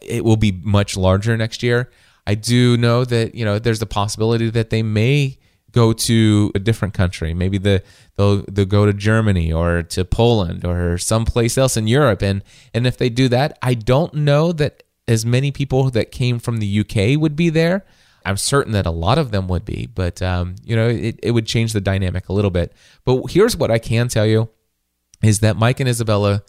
it 0.00 0.24
will 0.24 0.38
be 0.38 0.52
much 0.52 0.96
larger 0.96 1.36
next 1.36 1.62
year. 1.62 1.90
I 2.26 2.34
do 2.34 2.76
know 2.76 3.04
that 3.04 3.34
you 3.34 3.44
know 3.44 3.58
there's 3.58 3.82
a 3.82 3.86
possibility 3.86 4.50
that 4.50 4.70
they 4.70 4.82
may 4.82 5.38
go 5.74 5.92
to 5.92 6.52
a 6.54 6.58
different 6.58 6.94
country. 6.94 7.34
Maybe 7.34 7.58
the 7.58 7.82
they'll 8.16 8.42
they'll 8.48 8.64
go 8.64 8.86
to 8.86 8.92
Germany 8.92 9.52
or 9.52 9.82
to 9.82 10.04
Poland 10.04 10.64
or 10.64 10.96
someplace 10.96 11.58
else 11.58 11.76
in 11.76 11.86
Europe. 11.86 12.22
And 12.22 12.42
and 12.72 12.86
if 12.86 12.96
they 12.96 13.10
do 13.10 13.28
that, 13.28 13.58
I 13.60 13.74
don't 13.74 14.14
know 14.14 14.52
that 14.52 14.84
as 15.06 15.26
many 15.26 15.50
people 15.50 15.90
that 15.90 16.12
came 16.12 16.38
from 16.38 16.58
the 16.58 16.80
UK 16.80 17.20
would 17.20 17.36
be 17.36 17.50
there. 17.50 17.84
I'm 18.24 18.38
certain 18.38 18.72
that 18.72 18.86
a 18.86 18.90
lot 18.90 19.18
of 19.18 19.32
them 19.32 19.48
would 19.48 19.66
be, 19.66 19.86
but 19.86 20.22
um, 20.22 20.54
you 20.64 20.74
know, 20.74 20.88
it, 20.88 21.20
it 21.22 21.32
would 21.32 21.46
change 21.46 21.74
the 21.74 21.80
dynamic 21.80 22.30
a 22.30 22.32
little 22.32 22.50
bit. 22.50 22.72
But 23.04 23.30
here's 23.30 23.54
what 23.54 23.70
I 23.70 23.78
can 23.78 24.08
tell 24.08 24.24
you 24.24 24.48
is 25.22 25.40
that 25.40 25.56
Mike 25.56 25.80
and 25.80 25.88
Isabella 25.88 26.42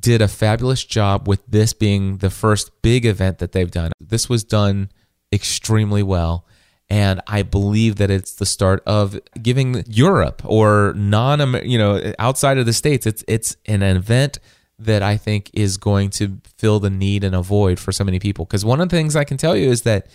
did 0.00 0.20
a 0.20 0.26
fabulous 0.26 0.84
job 0.84 1.28
with 1.28 1.44
this 1.46 1.72
being 1.72 2.16
the 2.18 2.30
first 2.30 2.82
big 2.82 3.06
event 3.06 3.38
that 3.38 3.52
they've 3.52 3.70
done. 3.70 3.92
This 4.00 4.28
was 4.28 4.42
done 4.42 4.90
extremely 5.32 6.02
well. 6.02 6.46
And 6.90 7.22
I 7.26 7.42
believe 7.42 7.96
that 7.96 8.10
it's 8.10 8.34
the 8.34 8.44
start 8.44 8.82
of 8.86 9.18
giving 9.40 9.82
Europe 9.86 10.42
or 10.44 10.92
non, 10.94 11.66
you 11.66 11.78
know, 11.78 12.12
outside 12.18 12.58
of 12.58 12.66
the 12.66 12.74
states. 12.74 13.06
It's 13.06 13.24
it's 13.26 13.56
an 13.66 13.82
event 13.82 14.38
that 14.78 15.02
I 15.02 15.16
think 15.16 15.50
is 15.54 15.76
going 15.76 16.10
to 16.10 16.40
fill 16.58 16.80
the 16.80 16.90
need 16.90 17.24
and 17.24 17.34
a 17.34 17.42
void 17.42 17.78
for 17.78 17.92
so 17.92 18.04
many 18.04 18.18
people. 18.18 18.44
Because 18.44 18.64
one 18.64 18.80
of 18.80 18.88
the 18.88 18.96
things 18.96 19.16
I 19.16 19.24
can 19.24 19.36
tell 19.36 19.56
you 19.56 19.70
is 19.70 19.82
that 19.82 20.08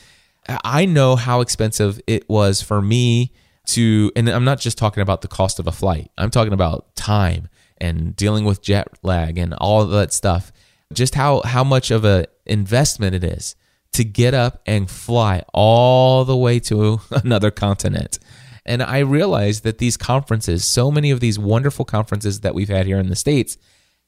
I 0.63 0.85
know 0.85 1.15
how 1.15 1.41
expensive 1.41 1.99
it 2.07 2.29
was 2.29 2.61
for 2.61 2.81
me 2.81 3.33
to, 3.67 4.11
and 4.15 4.29
I'm 4.29 4.45
not 4.45 4.59
just 4.59 4.77
talking 4.77 5.01
about 5.01 5.21
the 5.21 5.27
cost 5.27 5.59
of 5.59 5.67
a 5.67 5.71
flight. 5.71 6.11
I'm 6.17 6.29
talking 6.29 6.53
about 6.53 6.95
time 6.95 7.49
and 7.79 8.15
dealing 8.15 8.45
with 8.45 8.61
jet 8.61 8.87
lag 9.03 9.37
and 9.37 9.53
all 9.55 9.85
that 9.85 10.13
stuff. 10.13 10.51
Just 10.93 11.15
how 11.15 11.41
how 11.43 11.63
much 11.63 11.91
of 11.91 12.05
a 12.05 12.27
investment 12.45 13.13
it 13.13 13.23
is 13.23 13.55
to 13.97 14.05
get 14.05 14.33
up 14.33 14.61
and 14.65 14.89
fly 14.89 15.43
all 15.53 16.23
the 16.23 16.37
way 16.37 16.59
to 16.61 17.01
another 17.11 17.51
continent. 17.51 18.19
And 18.65 18.83
I 18.83 18.99
realized 18.99 19.63
that 19.63 19.77
these 19.77 19.97
conferences, 19.97 20.65
so 20.65 20.91
many 20.91 21.09
of 21.11 21.19
these 21.19 21.39
wonderful 21.39 21.85
conferences 21.85 22.41
that 22.41 22.53
we've 22.53 22.69
had 22.69 22.85
here 22.85 22.99
in 22.99 23.09
the 23.09 23.15
States, 23.15 23.57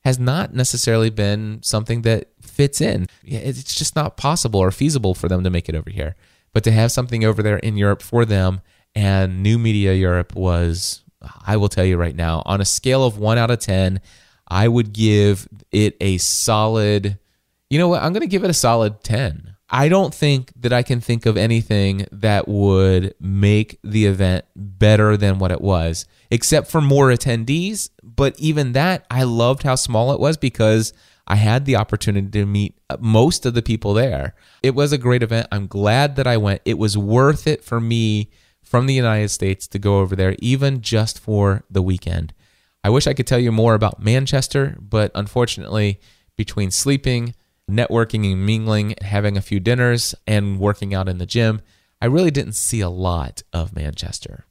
has 0.04 0.20
not 0.20 0.54
necessarily 0.54 1.10
been 1.10 1.60
something 1.64 2.04
that 2.04 2.30
fits 2.42 2.82
in. 2.82 3.08
It's 3.24 3.76
just 3.76 3.96
not 3.96 4.18
possible 4.18 4.60
or 4.60 4.72
feasible 4.72 5.14
for 5.14 5.28
them 5.28 5.44
to 5.44 5.50
make 5.50 5.70
it 5.70 5.76
over 5.76 5.90
here. 5.90 6.16
But 6.54 6.64
to 6.66 6.72
have 6.72 6.92
something 6.92 7.24
over 7.24 7.42
there 7.42 7.58
in 7.58 7.78
Europe 7.78 8.02
for 8.02 8.26
them 8.26 8.62
and 8.96 9.42
New 9.44 9.58
Media 9.58 9.94
Europe 9.94 10.36
was, 10.36 11.04
I 11.46 11.58
will 11.58 11.70
tell 11.70 11.86
you 11.86 11.98
right 11.98 12.16
now, 12.16 12.44
on 12.46 12.62
a 12.62 12.66
scale 12.66 13.06
of 13.06 13.18
one 13.18 13.38
out 13.38 13.52
of 13.52 13.60
10, 13.60 14.02
I 14.48 14.68
would 14.68 14.94
give 14.94 15.48
it 15.72 15.96
a 16.02 16.18
solid, 16.18 17.18
you 17.70 17.80
know 17.80 17.88
what? 17.88 18.02
I'm 18.02 18.14
going 18.14 18.22
to 18.22 18.28
give 18.28 18.44
it 18.44 18.50
a 18.50 18.54
solid 18.54 19.04
10. 19.04 19.49
I 19.72 19.88
don't 19.88 20.14
think 20.14 20.52
that 20.56 20.74
I 20.74 20.82
can 20.82 21.00
think 21.00 21.26
of 21.26 21.38
anything 21.38 22.08
that 22.12 22.48
would 22.48 23.14
make 23.20 23.80
the 23.84 24.06
event 24.06 24.46
better 24.56 25.16
than 25.16 25.38
what 25.38 25.52
it 25.52 25.62
was, 25.62 26.06
except 26.32 26.72
for 26.72 26.82
more 26.82 27.10
attendees. 27.10 27.90
But 28.02 28.40
even 28.40 28.74
that, 28.74 29.06
I 29.12 29.24
loved 29.24 29.64
how 29.64 29.76
small 29.76 30.12
it 30.12 30.20
was 30.20 30.38
because 30.38 30.92
I 31.28 31.36
had 31.36 31.66
the 31.66 31.76
opportunity 31.76 32.30
to 32.32 32.46
meet 32.48 32.80
most 33.00 33.46
of 33.46 33.54
the 33.54 33.62
people 33.62 33.94
there. 33.94 34.34
It 34.64 34.74
was 34.74 34.92
a 34.92 34.98
great 34.98 35.22
event. 35.22 35.48
I'm 35.52 35.68
glad 35.68 36.16
that 36.16 36.26
I 36.26 36.38
went. 36.38 36.62
It 36.66 36.80
was 36.80 36.98
worth 36.98 37.46
it 37.46 37.64
for 37.64 37.80
me 37.80 38.32
from 38.64 38.88
the 38.88 38.96
United 38.96 39.30
States 39.30 39.68
to 39.68 39.80
go 39.80 40.00
over 40.00 40.16
there, 40.16 40.36
even 40.40 40.82
just 40.82 41.20
for 41.20 41.64
the 41.70 41.84
weekend. 41.84 42.34
I 42.84 42.90
wish 42.90 43.06
I 43.06 43.14
could 43.14 43.28
tell 43.28 43.40
you 43.40 43.52
more 43.52 43.76
about 43.76 44.02
Manchester, 44.02 44.78
but 44.80 45.12
unfortunately, 45.14 46.00
between 46.36 46.72
sleeping, 46.72 47.36
networking 47.70 48.32
and 48.32 48.46
mingling, 48.46 48.96
having 49.02 49.38
a 49.38 49.42
few 49.42 49.60
dinners, 49.60 50.16
and 50.28 50.60
working 50.60 50.94
out 50.94 51.08
in 51.08 51.18
the 51.18 51.26
gym, 51.26 51.62
I 52.02 52.06
really 52.06 52.32
didn't 52.32 52.54
see 52.54 52.82
a 52.82 52.90
lot 52.90 53.44
of 53.52 53.76
Manchester. 53.76 54.46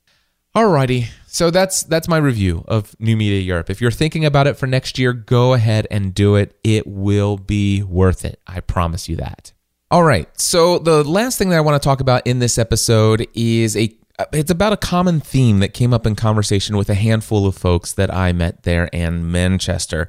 Alrighty, 0.56 1.08
so 1.26 1.50
that's 1.50 1.82
that's 1.82 2.08
my 2.08 2.16
review 2.16 2.64
of 2.66 2.98
New 2.98 3.16
Media 3.16 3.40
Europe. 3.40 3.70
If 3.70 3.80
you're 3.80 3.90
thinking 3.90 4.24
about 4.24 4.46
it 4.46 4.56
for 4.56 4.66
next 4.66 4.98
year, 4.98 5.12
go 5.12 5.52
ahead 5.52 5.86
and 5.90 6.14
do 6.14 6.36
it. 6.36 6.58
It 6.64 6.86
will 6.86 7.36
be 7.36 7.82
worth 7.82 8.24
it. 8.24 8.40
I 8.46 8.60
promise 8.60 9.08
you 9.08 9.16
that. 9.16 9.52
All 9.90 10.02
right, 10.02 10.28
so 10.38 10.78
the 10.78 11.04
last 11.04 11.38
thing 11.38 11.50
that 11.50 11.56
I 11.56 11.60
want 11.60 11.80
to 11.80 11.86
talk 11.86 12.00
about 12.00 12.26
in 12.26 12.40
this 12.40 12.58
episode 12.58 13.26
is 13.34 13.76
a 13.76 13.94
it's 14.32 14.50
about 14.50 14.72
a 14.72 14.76
common 14.76 15.20
theme 15.20 15.60
that 15.60 15.74
came 15.74 15.94
up 15.94 16.06
in 16.06 16.16
conversation 16.16 16.76
with 16.76 16.90
a 16.90 16.94
handful 16.94 17.46
of 17.46 17.56
folks 17.56 17.92
that 17.92 18.12
I 18.12 18.32
met 18.32 18.64
there 18.64 18.86
in 18.86 19.30
Manchester. 19.30 20.08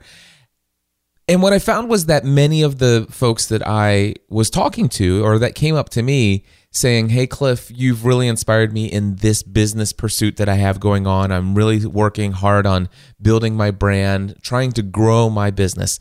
And 1.29 1.43
what 1.43 1.53
I 1.53 1.59
found 1.59 1.89
was 1.89 2.07
that 2.07 2.25
many 2.25 2.63
of 2.63 2.79
the 2.79 3.05
folks 3.11 3.45
that 3.49 3.61
I 3.63 4.15
was 4.29 4.49
talking 4.49 4.89
to 4.89 5.23
or 5.23 5.37
that 5.37 5.53
came 5.53 5.75
up 5.75 5.89
to 5.89 6.01
me 6.01 6.43
saying, 6.71 7.09
Hey, 7.09 7.27
Cliff, 7.27 7.71
you've 7.71 8.03
really 8.03 8.27
inspired 8.27 8.73
me 8.73 8.87
in 8.87 9.17
this 9.17 9.43
business 9.43 9.93
pursuit 9.93 10.37
that 10.37 10.49
I 10.49 10.55
have 10.55 10.79
going 10.79 11.05
on. 11.05 11.31
I'm 11.31 11.53
really 11.53 11.85
working 11.85 12.31
hard 12.31 12.65
on 12.65 12.89
building 13.21 13.55
my 13.55 13.69
brand, 13.69 14.37
trying 14.41 14.71
to 14.71 14.81
grow 14.81 15.29
my 15.29 15.51
business. 15.51 15.99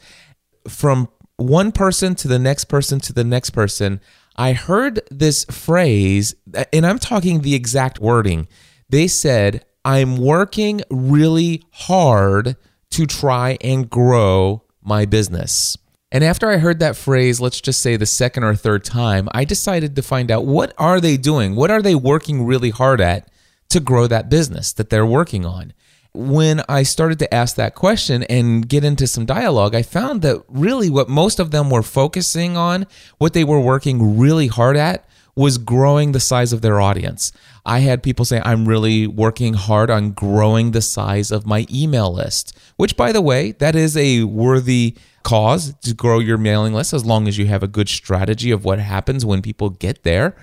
From 0.66 1.10
one 1.36 1.72
person 1.72 2.14
to 2.14 2.26
the 2.26 2.38
next 2.38 2.64
person 2.64 2.98
to 3.00 3.12
the 3.12 3.22
next 3.22 3.50
person, 3.50 4.00
I 4.34 4.54
heard 4.54 5.02
this 5.10 5.44
phrase, 5.44 6.34
and 6.72 6.86
I'm 6.86 6.98
talking 6.98 7.42
the 7.42 7.54
exact 7.54 8.00
wording. 8.00 8.48
They 8.88 9.06
said, 9.08 9.66
I'm 9.84 10.16
working 10.16 10.80
really 10.88 11.64
hard 11.70 12.56
to 12.92 13.04
try 13.04 13.58
and 13.60 13.90
grow 13.90 14.62
my 14.88 15.04
business. 15.04 15.76
And 16.10 16.24
after 16.24 16.50
I 16.50 16.56
heard 16.56 16.80
that 16.80 16.96
phrase, 16.96 17.40
let's 17.40 17.60
just 17.60 17.82
say 17.82 17.96
the 17.96 18.06
second 18.06 18.42
or 18.42 18.54
third 18.54 18.82
time, 18.82 19.28
I 19.32 19.44
decided 19.44 19.94
to 19.94 20.02
find 20.02 20.30
out 20.30 20.46
what 20.46 20.72
are 20.78 21.00
they 21.00 21.16
doing? 21.16 21.54
What 21.54 21.70
are 21.70 21.82
they 21.82 21.94
working 21.94 22.46
really 22.46 22.70
hard 22.70 23.00
at 23.00 23.28
to 23.68 23.78
grow 23.78 24.06
that 24.06 24.30
business 24.30 24.72
that 24.72 24.90
they're 24.90 25.06
working 25.06 25.44
on? 25.44 25.74
when 26.14 26.62
I 26.68 26.82
started 26.82 27.18
to 27.20 27.32
ask 27.32 27.54
that 27.56 27.74
question 27.74 28.24
and 28.24 28.68
get 28.68 28.84
into 28.84 29.06
some 29.06 29.24
dialogue, 29.24 29.74
I 29.74 29.82
found 29.82 30.22
that 30.22 30.42
really 30.48 30.90
what 30.90 31.08
most 31.08 31.38
of 31.38 31.52
them 31.52 31.70
were 31.70 31.82
focusing 31.82 32.56
on, 32.56 32.86
what 33.18 33.34
they 33.34 33.44
were 33.44 33.60
working 33.60 34.18
really 34.18 34.48
hard 34.48 34.76
at, 34.76 35.08
was 35.38 35.56
growing 35.56 36.10
the 36.10 36.18
size 36.18 36.52
of 36.52 36.62
their 36.62 36.80
audience. 36.80 37.30
I 37.64 37.78
had 37.78 38.02
people 38.02 38.24
say, 38.24 38.42
I'm 38.44 38.66
really 38.66 39.06
working 39.06 39.54
hard 39.54 39.88
on 39.88 40.10
growing 40.10 40.72
the 40.72 40.82
size 40.82 41.30
of 41.30 41.46
my 41.46 41.64
email 41.72 42.12
list, 42.12 42.58
which, 42.76 42.96
by 42.96 43.12
the 43.12 43.22
way, 43.22 43.52
that 43.52 43.76
is 43.76 43.96
a 43.96 44.24
worthy 44.24 44.96
cause 45.22 45.74
to 45.82 45.94
grow 45.94 46.18
your 46.18 46.38
mailing 46.38 46.74
list 46.74 46.92
as 46.92 47.04
long 47.06 47.28
as 47.28 47.38
you 47.38 47.46
have 47.46 47.62
a 47.62 47.68
good 47.68 47.88
strategy 47.88 48.50
of 48.50 48.64
what 48.64 48.80
happens 48.80 49.24
when 49.24 49.40
people 49.40 49.70
get 49.70 50.02
there. 50.02 50.34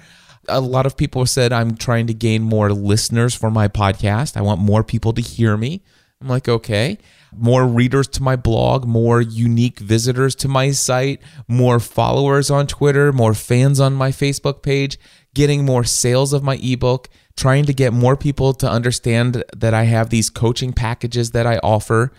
A 0.48 0.62
lot 0.62 0.86
of 0.86 0.96
people 0.96 1.26
said, 1.26 1.52
I'm 1.52 1.76
trying 1.76 2.08
to 2.08 2.14
gain 2.14 2.42
more 2.42 2.72
listeners 2.72 3.36
for 3.36 3.52
my 3.52 3.68
podcast. 3.68 4.38
I 4.38 4.42
want 4.44 4.62
more 4.62 4.82
people 4.82 5.12
to 5.12 5.22
hear 5.22 5.58
me. 5.58 5.84
I'm 6.22 6.30
like, 6.30 6.48
okay 6.48 7.00
more 7.34 7.66
readers 7.66 8.08
to 8.10 8.24
my 8.24 8.36
blog, 8.36 8.86
more 8.86 9.22
unique 9.22 9.80
visitors 9.80 10.36
to 10.36 10.48
my 10.48 10.72
site, 10.72 11.22
more 11.48 11.80
followers 11.80 12.50
on 12.50 12.68
Twitter, 12.68 13.12
more 13.12 13.34
fans 13.34 13.80
on 13.80 13.94
my 13.94 14.12
Facebook 14.12 14.62
page, 14.62 14.98
getting 15.34 15.66
more 15.66 15.84
sales 15.84 16.34
of 16.34 16.44
my 16.44 16.56
ebook, 16.62 17.10
trying 17.36 17.66
to 17.66 17.74
get 17.74 17.94
more 17.94 18.16
people 18.16 18.54
to 18.54 18.70
understand 18.70 19.44
that 19.56 19.74
I 19.74 19.84
have 19.84 20.10
these 20.10 20.30
coaching 20.30 20.74
packages 20.74 21.32
that 21.32 21.46
I 21.46 21.58
offer. 21.58 22.12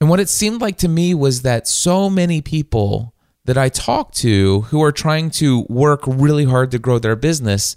And 0.00 0.08
what 0.08 0.20
it 0.20 0.28
seemed 0.28 0.60
like 0.60 0.78
to 0.78 0.88
me 0.88 1.14
was 1.14 1.42
that 1.42 1.68
so 1.68 2.08
many 2.08 2.40
people 2.40 3.14
that 3.44 3.58
I 3.58 3.68
talk 3.68 4.12
to 4.14 4.62
who 4.62 4.82
are 4.82 4.92
trying 4.92 5.30
to 5.32 5.66
work 5.68 6.00
really 6.06 6.44
hard 6.44 6.70
to 6.70 6.78
grow 6.78 6.98
their 6.98 7.16
business 7.16 7.76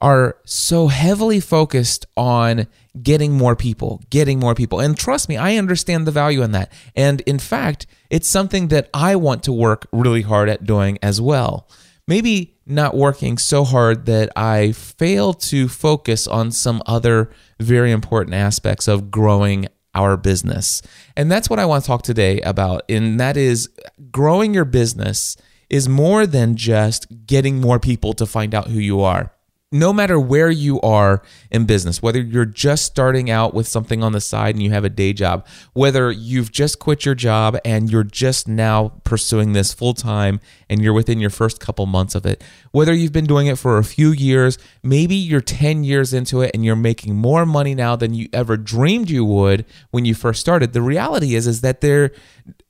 are 0.00 0.36
so 0.44 0.86
heavily 0.88 1.40
focused 1.40 2.06
on 2.16 2.66
getting 3.02 3.32
more 3.32 3.56
people, 3.56 4.02
getting 4.10 4.38
more 4.38 4.54
people. 4.54 4.80
And 4.80 4.96
trust 4.96 5.28
me, 5.28 5.36
I 5.36 5.56
understand 5.56 6.06
the 6.06 6.10
value 6.10 6.42
in 6.42 6.52
that. 6.52 6.72
And 6.96 7.20
in 7.22 7.38
fact, 7.38 7.86
it's 8.10 8.28
something 8.28 8.68
that 8.68 8.88
I 8.92 9.16
want 9.16 9.42
to 9.44 9.52
work 9.52 9.86
really 9.92 10.22
hard 10.22 10.48
at 10.48 10.64
doing 10.64 10.98
as 11.02 11.20
well. 11.20 11.68
Maybe 12.08 12.56
not 12.66 12.96
working 12.96 13.38
so 13.38 13.64
hard 13.64 14.06
that 14.06 14.30
I 14.34 14.72
fail 14.72 15.32
to 15.34 15.68
focus 15.68 16.26
on 16.26 16.50
some 16.50 16.82
other 16.86 17.30
very 17.60 17.92
important 17.92 18.34
aspects 18.34 18.88
of 18.88 19.10
growing 19.10 19.68
our 19.94 20.16
business. 20.16 20.82
And 21.16 21.30
that's 21.30 21.50
what 21.50 21.58
I 21.58 21.66
want 21.66 21.84
to 21.84 21.86
talk 21.86 22.02
today 22.02 22.40
about. 22.40 22.82
And 22.88 23.18
that 23.20 23.36
is 23.36 23.68
growing 24.10 24.54
your 24.54 24.64
business 24.64 25.36
is 25.68 25.88
more 25.88 26.26
than 26.26 26.56
just 26.56 27.06
getting 27.26 27.60
more 27.60 27.78
people 27.78 28.12
to 28.14 28.26
find 28.26 28.54
out 28.54 28.68
who 28.68 28.78
you 28.78 29.00
are 29.00 29.32
no 29.72 29.92
matter 29.92 30.18
where 30.18 30.50
you 30.50 30.80
are 30.80 31.22
in 31.48 31.64
business, 31.64 32.02
whether 32.02 32.20
you're 32.20 32.44
just 32.44 32.84
starting 32.84 33.30
out 33.30 33.54
with 33.54 33.68
something 33.68 34.02
on 34.02 34.10
the 34.10 34.20
side 34.20 34.56
and 34.56 34.62
you 34.62 34.70
have 34.70 34.84
a 34.84 34.88
day 34.88 35.12
job, 35.12 35.46
whether 35.74 36.10
you've 36.10 36.50
just 36.50 36.80
quit 36.80 37.04
your 37.04 37.14
job 37.14 37.56
and 37.64 37.88
you're 37.88 38.02
just 38.02 38.48
now 38.48 38.88
pursuing 39.04 39.52
this 39.52 39.72
full 39.72 39.94
time 39.94 40.40
and 40.68 40.82
you're 40.82 40.92
within 40.92 41.20
your 41.20 41.30
first 41.30 41.60
couple 41.60 41.86
months 41.86 42.16
of 42.16 42.26
it, 42.26 42.42
whether 42.72 42.92
you've 42.92 43.12
been 43.12 43.26
doing 43.26 43.46
it 43.46 43.58
for 43.58 43.78
a 43.78 43.84
few 43.84 44.10
years, 44.10 44.58
maybe 44.82 45.14
you're 45.14 45.40
10 45.40 45.84
years 45.84 46.12
into 46.12 46.40
it 46.40 46.50
and 46.52 46.64
you're 46.64 46.74
making 46.74 47.14
more 47.14 47.46
money 47.46 47.74
now 47.74 47.94
than 47.94 48.12
you 48.12 48.28
ever 48.32 48.56
dreamed 48.56 49.08
you 49.08 49.24
would 49.24 49.64
when 49.92 50.04
you 50.04 50.14
first 50.14 50.40
started. 50.40 50.72
The 50.72 50.82
reality 50.82 51.36
is 51.36 51.46
is 51.46 51.60
that 51.60 51.80
there 51.80 52.10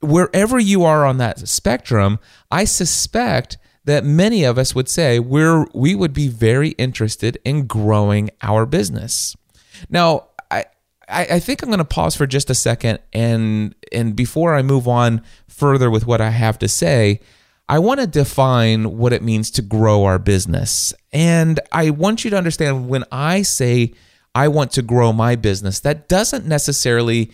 wherever 0.01 0.59
you 0.59 0.83
are 0.83 1.03
on 1.05 1.17
that 1.17 1.47
spectrum, 1.47 2.19
I 2.51 2.65
suspect 2.65 3.57
that 3.85 4.05
many 4.05 4.43
of 4.43 4.57
us 4.57 4.75
would 4.75 4.89
say 4.89 5.19
we're 5.19 5.65
we 5.73 5.95
would 5.95 6.13
be 6.13 6.27
very 6.27 6.69
interested 6.71 7.37
in 7.43 7.65
growing 7.67 8.29
our 8.41 8.65
business. 8.65 9.35
Now, 9.89 10.27
I 10.49 10.65
I, 11.09 11.39
think 11.39 11.61
I'm 11.61 11.69
going 11.69 11.79
to 11.79 11.85
pause 11.85 12.15
for 12.15 12.27
just 12.27 12.49
a 12.49 12.55
second 12.55 12.99
and 13.11 13.75
and 13.91 14.15
before 14.15 14.55
I 14.55 14.61
move 14.61 14.87
on 14.87 15.21
further 15.47 15.89
with 15.89 16.05
what 16.05 16.21
I 16.21 16.29
have 16.29 16.59
to 16.59 16.67
say, 16.67 17.19
I 17.67 17.79
want 17.79 17.99
to 17.99 18.07
define 18.07 18.97
what 18.97 19.13
it 19.13 19.23
means 19.23 19.51
to 19.51 19.61
grow 19.61 20.05
our 20.05 20.19
business. 20.19 20.93
And 21.11 21.59
I 21.71 21.89
want 21.89 22.23
you 22.23 22.29
to 22.31 22.37
understand 22.37 22.87
when 22.87 23.03
I 23.11 23.41
say 23.41 23.93
I 24.35 24.47
want 24.47 24.71
to 24.73 24.81
grow 24.81 25.11
my 25.11 25.35
business, 25.35 25.79
that 25.81 26.07
doesn't 26.07 26.45
necessarily 26.45 27.31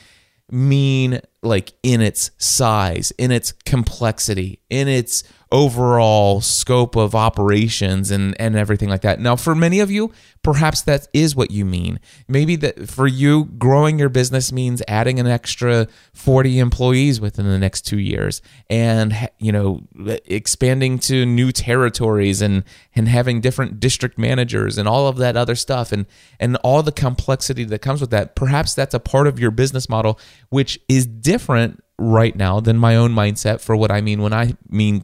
mean 0.49 1.21
like 1.43 1.73
in 1.83 2.01
its 2.01 2.31
size, 2.37 3.11
in 3.17 3.31
its 3.31 3.51
complexity, 3.51 4.59
in 4.69 4.87
its 4.87 5.23
overall 5.51 6.41
scope 6.41 6.95
of 6.95 7.15
operations 7.15 8.11
and 8.11 8.39
and 8.39 8.55
everything 8.55 8.89
like 8.89 9.01
that. 9.01 9.19
Now, 9.19 9.35
for 9.35 9.55
many 9.55 9.79
of 9.79 9.89
you, 9.89 10.11
perhaps 10.43 10.81
that 10.83 11.07
is 11.13 11.35
what 11.35 11.51
you 11.51 11.65
mean. 11.65 11.99
Maybe 12.27 12.55
that 12.57 12.89
for 12.89 13.07
you, 13.07 13.45
growing 13.45 13.99
your 13.99 14.09
business 14.09 14.51
means 14.51 14.81
adding 14.87 15.19
an 15.19 15.27
extra 15.27 15.87
40 16.13 16.59
employees 16.59 17.21
within 17.21 17.47
the 17.47 17.57
next 17.57 17.81
2 17.83 17.97
years 17.97 18.41
and 18.69 19.29
you 19.39 19.51
know, 19.51 19.81
expanding 20.25 20.99
to 20.99 21.25
new 21.25 21.51
territories 21.51 22.41
and 22.41 22.63
and 22.95 23.07
having 23.07 23.41
different 23.41 23.79
district 23.79 24.17
managers 24.17 24.77
and 24.77 24.87
all 24.87 25.07
of 25.07 25.17
that 25.17 25.37
other 25.37 25.55
stuff 25.55 25.91
and 25.91 26.05
and 26.39 26.57
all 26.57 26.83
the 26.83 26.91
complexity 26.91 27.63
that 27.63 27.79
comes 27.79 28.01
with 28.01 28.09
that. 28.09 28.35
Perhaps 28.35 28.73
that's 28.73 28.93
a 28.93 28.99
part 28.99 29.27
of 29.27 29.39
your 29.39 29.51
business 29.51 29.87
model 29.89 30.19
which 30.49 30.79
is 30.87 31.05
different 31.05 31.83
right 31.99 32.35
now 32.35 32.59
than 32.59 32.77
my 32.77 32.95
own 32.95 33.11
mindset 33.13 33.59
for 33.59 33.75
what 33.75 33.91
I 33.91 34.01
mean 34.01 34.21
when 34.21 34.33
I 34.33 34.53
mean 34.69 35.03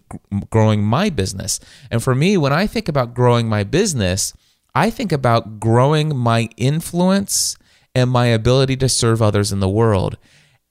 growing 0.49 0.83
my 0.83 1.09
business. 1.09 1.59
And 1.89 2.03
for 2.03 2.13
me, 2.13 2.37
when 2.37 2.53
I 2.53 2.67
think 2.67 2.87
about 2.87 3.13
growing 3.13 3.49
my 3.49 3.63
business, 3.63 4.33
I 4.75 4.89
think 4.89 5.11
about 5.11 5.59
growing 5.59 6.15
my 6.15 6.49
influence 6.57 7.57
and 7.95 8.09
my 8.09 8.27
ability 8.27 8.77
to 8.77 8.89
serve 8.89 9.21
others 9.21 9.51
in 9.51 9.59
the 9.59 9.69
world. 9.69 10.17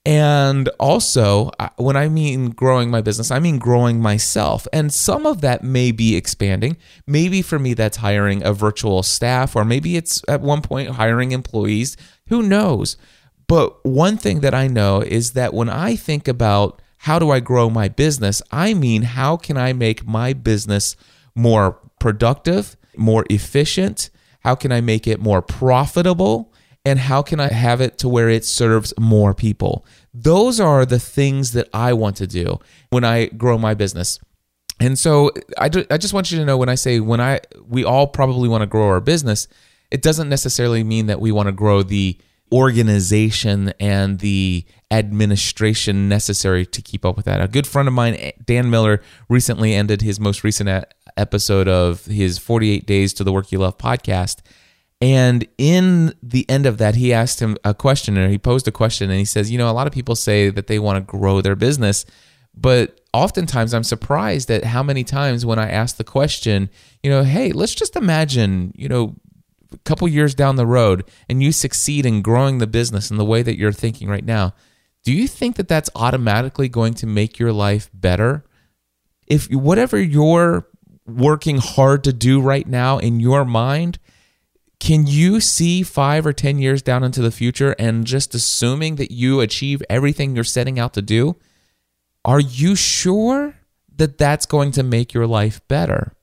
And 0.04 0.68
also, 0.80 1.52
when 1.76 1.96
I 1.96 2.08
mean 2.08 2.50
growing 2.50 2.90
my 2.90 3.02
business, 3.02 3.30
I 3.30 3.38
mean 3.38 3.58
growing 3.58 4.00
myself. 4.00 4.66
And 4.72 4.92
some 4.92 5.26
of 5.26 5.42
that 5.42 5.62
may 5.62 5.92
be 5.92 6.16
expanding. 6.16 6.76
Maybe 7.06 7.40
for 7.40 7.61
me, 7.61 7.74
that's 7.74 7.98
hiring 7.98 8.42
a 8.42 8.52
virtual 8.52 9.04
staff, 9.04 9.54
or 9.54 9.64
maybe 9.64 9.96
it's 9.96 10.20
at 10.26 10.40
one 10.40 10.61
point 10.61 10.90
hiring 10.90 11.30
employees. 11.30 11.96
Who 12.26 12.42
knows? 12.42 12.96
But 13.52 13.84
one 13.84 14.16
thing 14.16 14.40
that 14.40 14.54
I 14.54 14.66
know 14.66 15.02
is 15.02 15.32
that 15.32 15.52
when 15.52 15.68
I 15.68 15.94
think 15.94 16.26
about 16.26 16.80
how 16.96 17.18
do 17.18 17.30
I 17.30 17.40
grow 17.40 17.68
my 17.68 17.86
business, 17.86 18.40
I 18.50 18.72
mean, 18.72 19.02
how 19.02 19.36
can 19.36 19.58
I 19.58 19.74
make 19.74 20.06
my 20.06 20.32
business 20.32 20.96
more 21.34 21.78
productive, 21.98 22.78
more 22.96 23.26
efficient? 23.28 24.08
How 24.40 24.54
can 24.54 24.72
I 24.72 24.80
make 24.80 25.06
it 25.06 25.20
more 25.20 25.42
profitable? 25.42 26.50
And 26.86 26.98
how 26.98 27.20
can 27.20 27.40
I 27.40 27.52
have 27.52 27.82
it 27.82 27.98
to 27.98 28.08
where 28.08 28.30
it 28.30 28.46
serves 28.46 28.94
more 28.98 29.34
people? 29.34 29.84
Those 30.14 30.58
are 30.58 30.86
the 30.86 30.98
things 30.98 31.52
that 31.52 31.68
I 31.74 31.92
want 31.92 32.16
to 32.16 32.26
do 32.26 32.58
when 32.88 33.04
I 33.04 33.26
grow 33.26 33.58
my 33.58 33.74
business. 33.74 34.18
And 34.80 34.98
so 34.98 35.30
I, 35.58 35.68
I 35.90 35.98
just 35.98 36.14
want 36.14 36.32
you 36.32 36.38
to 36.38 36.46
know 36.46 36.56
when 36.56 36.70
I 36.70 36.74
say 36.74 37.00
when 37.00 37.20
I 37.20 37.40
we 37.68 37.84
all 37.84 38.06
probably 38.06 38.48
want 38.48 38.62
to 38.62 38.66
grow 38.66 38.88
our 38.88 39.02
business, 39.02 39.46
it 39.90 40.00
doesn't 40.00 40.30
necessarily 40.30 40.82
mean 40.82 41.04
that 41.08 41.20
we 41.20 41.32
want 41.32 41.48
to 41.48 41.52
grow 41.52 41.82
the 41.82 42.16
organization 42.52 43.72
and 43.80 44.18
the 44.18 44.64
administration 44.90 46.08
necessary 46.08 46.66
to 46.66 46.82
keep 46.82 47.04
up 47.04 47.16
with 47.16 47.24
that. 47.24 47.40
A 47.40 47.48
good 47.48 47.66
friend 47.66 47.88
of 47.88 47.94
mine, 47.94 48.32
Dan 48.44 48.68
Miller, 48.68 49.00
recently 49.28 49.74
ended 49.74 50.02
his 50.02 50.20
most 50.20 50.44
recent 50.44 50.84
episode 51.16 51.66
of 51.66 52.04
his 52.04 52.38
48 52.38 52.86
Days 52.86 53.14
to 53.14 53.24
the 53.24 53.32
Work 53.32 53.50
You 53.52 53.58
Love 53.58 53.78
podcast. 53.78 54.40
And 55.00 55.48
in 55.58 56.14
the 56.22 56.48
end 56.48 56.66
of 56.66 56.78
that, 56.78 56.94
he 56.94 57.12
asked 57.12 57.40
him 57.40 57.56
a 57.64 57.74
question, 57.74 58.16
or 58.16 58.28
he 58.28 58.38
posed 58.38 58.68
a 58.68 58.72
question, 58.72 59.10
and 59.10 59.18
he 59.18 59.24
says, 59.24 59.50
You 59.50 59.58
know, 59.58 59.68
a 59.68 59.72
lot 59.72 59.88
of 59.88 59.92
people 59.92 60.14
say 60.14 60.50
that 60.50 60.68
they 60.68 60.78
want 60.78 60.96
to 60.96 61.10
grow 61.10 61.40
their 61.40 61.56
business, 61.56 62.04
but 62.54 63.00
oftentimes 63.12 63.74
I'm 63.74 63.82
surprised 63.82 64.50
at 64.50 64.64
how 64.64 64.82
many 64.82 65.04
times 65.04 65.44
when 65.44 65.58
I 65.58 65.70
ask 65.70 65.96
the 65.96 66.04
question, 66.04 66.70
you 67.02 67.10
know, 67.10 67.24
hey, 67.24 67.50
let's 67.52 67.74
just 67.74 67.96
imagine, 67.96 68.72
you 68.76 68.88
know, 68.88 69.16
couple 69.85 70.08
years 70.08 70.35
down 70.35 70.56
the 70.56 70.66
road 70.66 71.04
and 71.28 71.42
you 71.42 71.52
succeed 71.52 72.06
in 72.06 72.22
growing 72.22 72.58
the 72.58 72.66
business 72.66 73.11
in 73.11 73.16
the 73.16 73.24
way 73.24 73.42
that 73.42 73.58
you're 73.58 73.72
thinking 73.72 74.08
right 74.08 74.24
now, 74.24 74.54
do 75.04 75.12
you 75.12 75.26
think 75.26 75.56
that 75.56 75.68
that's 75.68 75.90
automatically 75.94 76.68
going 76.68 76.94
to 76.94 77.06
make 77.06 77.38
your 77.38 77.52
life 77.52 77.90
better? 77.92 78.44
If 79.26 79.50
whatever 79.50 80.00
you're 80.00 80.66
working 81.06 81.58
hard 81.58 82.04
to 82.04 82.12
do 82.12 82.40
right 82.40 82.66
now 82.66 82.98
in 82.98 83.20
your 83.20 83.44
mind, 83.44 83.98
can 84.78 85.06
you 85.06 85.40
see 85.40 85.82
five 85.82 86.26
or 86.26 86.32
10 86.32 86.58
years 86.58 86.82
down 86.82 87.04
into 87.04 87.22
the 87.22 87.30
future 87.30 87.74
and 87.78 88.04
just 88.04 88.35
assuming 88.35 88.96
that 88.96 89.12
you 89.12 89.40
achieve 89.40 89.82
everything 89.88 90.35
you're 90.35 90.44
setting 90.44 90.78
out 90.78 90.94
to 90.94 91.02
do? 91.02 91.37
Are 92.24 92.40
you 92.40 92.74
sure 92.74 93.54
that 93.96 94.18
that's 94.18 94.46
going 94.46 94.72
to 94.72 94.82
make 94.82 95.14
your 95.14 95.26
life 95.26 95.61
better? 95.68 96.14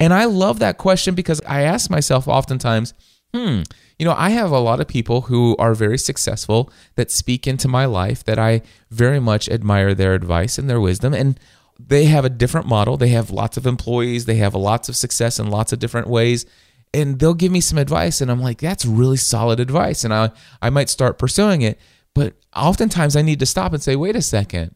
And 0.00 0.12
I 0.12 0.24
love 0.24 0.58
that 0.58 0.78
question 0.78 1.14
because 1.14 1.40
I 1.46 1.62
ask 1.62 1.90
myself 1.90 2.28
oftentimes, 2.28 2.94
hmm, 3.34 3.62
you 3.98 4.04
know, 4.04 4.14
I 4.16 4.30
have 4.30 4.50
a 4.50 4.58
lot 4.58 4.80
of 4.80 4.88
people 4.88 5.22
who 5.22 5.56
are 5.58 5.74
very 5.74 5.98
successful 5.98 6.72
that 6.96 7.10
speak 7.10 7.46
into 7.46 7.68
my 7.68 7.84
life 7.84 8.24
that 8.24 8.38
I 8.38 8.62
very 8.90 9.20
much 9.20 9.48
admire 9.48 9.94
their 9.94 10.14
advice 10.14 10.58
and 10.58 10.68
their 10.68 10.80
wisdom. 10.80 11.14
And 11.14 11.38
they 11.78 12.04
have 12.06 12.24
a 12.24 12.30
different 12.30 12.66
model. 12.66 12.96
They 12.96 13.08
have 13.08 13.30
lots 13.30 13.56
of 13.56 13.66
employees, 13.66 14.24
they 14.24 14.36
have 14.36 14.54
lots 14.54 14.88
of 14.88 14.96
success 14.96 15.38
in 15.38 15.50
lots 15.50 15.72
of 15.72 15.78
different 15.78 16.08
ways. 16.08 16.46
And 16.94 17.18
they'll 17.18 17.32
give 17.32 17.50
me 17.50 17.62
some 17.62 17.78
advice, 17.78 18.20
and 18.20 18.30
I'm 18.30 18.42
like, 18.42 18.58
that's 18.58 18.84
really 18.84 19.16
solid 19.16 19.60
advice. 19.60 20.04
And 20.04 20.12
I, 20.12 20.30
I 20.60 20.68
might 20.68 20.90
start 20.90 21.18
pursuing 21.18 21.62
it. 21.62 21.80
But 22.14 22.34
oftentimes 22.54 23.16
I 23.16 23.22
need 23.22 23.38
to 23.38 23.46
stop 23.46 23.72
and 23.72 23.82
say, 23.82 23.96
wait 23.96 24.14
a 24.14 24.20
second, 24.20 24.74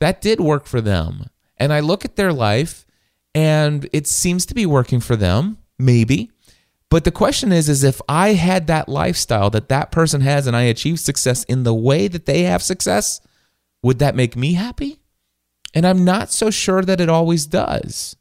that 0.00 0.22
did 0.22 0.40
work 0.40 0.66
for 0.66 0.80
them. 0.80 1.26
And 1.58 1.70
I 1.72 1.80
look 1.80 2.06
at 2.06 2.16
their 2.16 2.32
life 2.32 2.86
and 3.34 3.88
it 3.92 4.06
seems 4.06 4.46
to 4.46 4.54
be 4.54 4.66
working 4.66 5.00
for 5.00 5.16
them, 5.16 5.58
maybe. 5.78 6.30
But 6.90 7.04
the 7.04 7.12
question 7.12 7.52
is 7.52 7.68
is 7.68 7.84
if 7.84 8.00
I 8.08 8.32
had 8.32 8.66
that 8.66 8.88
lifestyle 8.88 9.50
that 9.50 9.68
that 9.68 9.92
person 9.92 10.22
has 10.22 10.46
and 10.46 10.56
I 10.56 10.62
achieved 10.62 11.00
success 11.00 11.44
in 11.44 11.62
the 11.62 11.74
way 11.74 12.08
that 12.08 12.26
they 12.26 12.42
have 12.42 12.62
success, 12.62 13.20
would 13.82 14.00
that 14.00 14.16
make 14.16 14.36
me 14.36 14.54
happy? 14.54 14.98
And 15.72 15.86
I'm 15.86 16.04
not 16.04 16.32
so 16.32 16.50
sure 16.50 16.82
that 16.82 17.00
it 17.00 17.08
always 17.08 17.46
does 17.46 18.16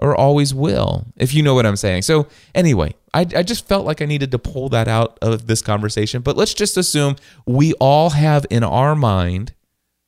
or 0.00 0.14
always 0.14 0.54
will, 0.54 1.06
if 1.16 1.34
you 1.34 1.42
know 1.42 1.54
what 1.54 1.66
I'm 1.66 1.76
saying. 1.76 2.02
So, 2.02 2.28
anyway, 2.54 2.94
I, 3.14 3.20
I 3.20 3.42
just 3.42 3.66
felt 3.66 3.86
like 3.86 4.02
I 4.02 4.04
needed 4.04 4.30
to 4.32 4.38
pull 4.38 4.68
that 4.68 4.88
out 4.88 5.18
of 5.22 5.46
this 5.46 5.62
conversation. 5.62 6.22
But 6.22 6.36
let's 6.36 6.54
just 6.54 6.76
assume 6.76 7.16
we 7.46 7.72
all 7.74 8.10
have 8.10 8.46
in 8.50 8.62
our 8.62 8.94
mind 8.94 9.54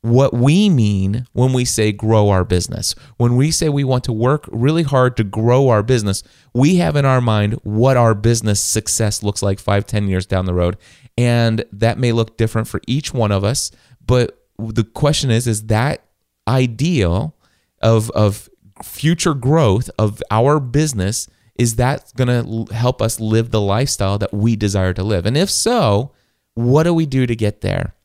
what 0.01 0.33
we 0.33 0.69
mean 0.69 1.25
when 1.33 1.51
we 1.51 1.65
say 1.65 1.91
grow 1.91 2.29
our 2.29 2.45
business. 2.45 2.95
When 3.17 3.35
we 3.35 3.51
say 3.51 3.67
we 3.67 3.83
want 3.83 4.05
to 4.05 4.13
work 4.13 4.45
really 4.51 4.83
hard 4.83 5.17
to 5.17 5.23
grow 5.23 5.69
our 5.69 5.83
business, 5.83 6.23
we 6.53 6.77
have 6.77 6.95
in 6.95 7.05
our 7.05 7.19
mind 7.19 7.53
what 7.63 7.97
our 7.97 8.15
business 8.15 8.61
success 8.61 9.23
looks 9.23 9.43
like 9.43 9.59
five, 9.59 9.85
ten 9.85 10.07
years 10.07 10.25
down 10.25 10.45
the 10.45 10.53
road. 10.53 10.77
And 11.17 11.65
that 11.73 11.97
may 11.97 12.13
look 12.13 12.37
different 12.37 12.67
for 12.67 12.81
each 12.87 13.13
one 13.13 13.31
of 13.31 13.43
us. 13.43 13.71
But 14.05 14.39
the 14.57 14.85
question 14.85 15.31
is, 15.31 15.47
is 15.47 15.67
that 15.67 16.05
ideal 16.47 17.35
of, 17.81 18.09
of 18.11 18.49
future 18.81 19.33
growth 19.33 19.89
of 19.99 20.23
our 20.31 20.61
business, 20.61 21.27
is 21.55 21.75
that 21.75 22.13
going 22.15 22.67
to 22.67 22.73
help 22.73 23.01
us 23.01 23.19
live 23.19 23.51
the 23.51 23.59
lifestyle 23.59 24.17
that 24.17 24.33
we 24.33 24.55
desire 24.55 24.93
to 24.93 25.03
live? 25.03 25.25
And 25.25 25.35
if 25.35 25.49
so, 25.49 26.13
what 26.53 26.83
do 26.83 26.93
we 26.93 27.05
do 27.05 27.27
to 27.27 27.35
get 27.35 27.59
there? 27.59 27.95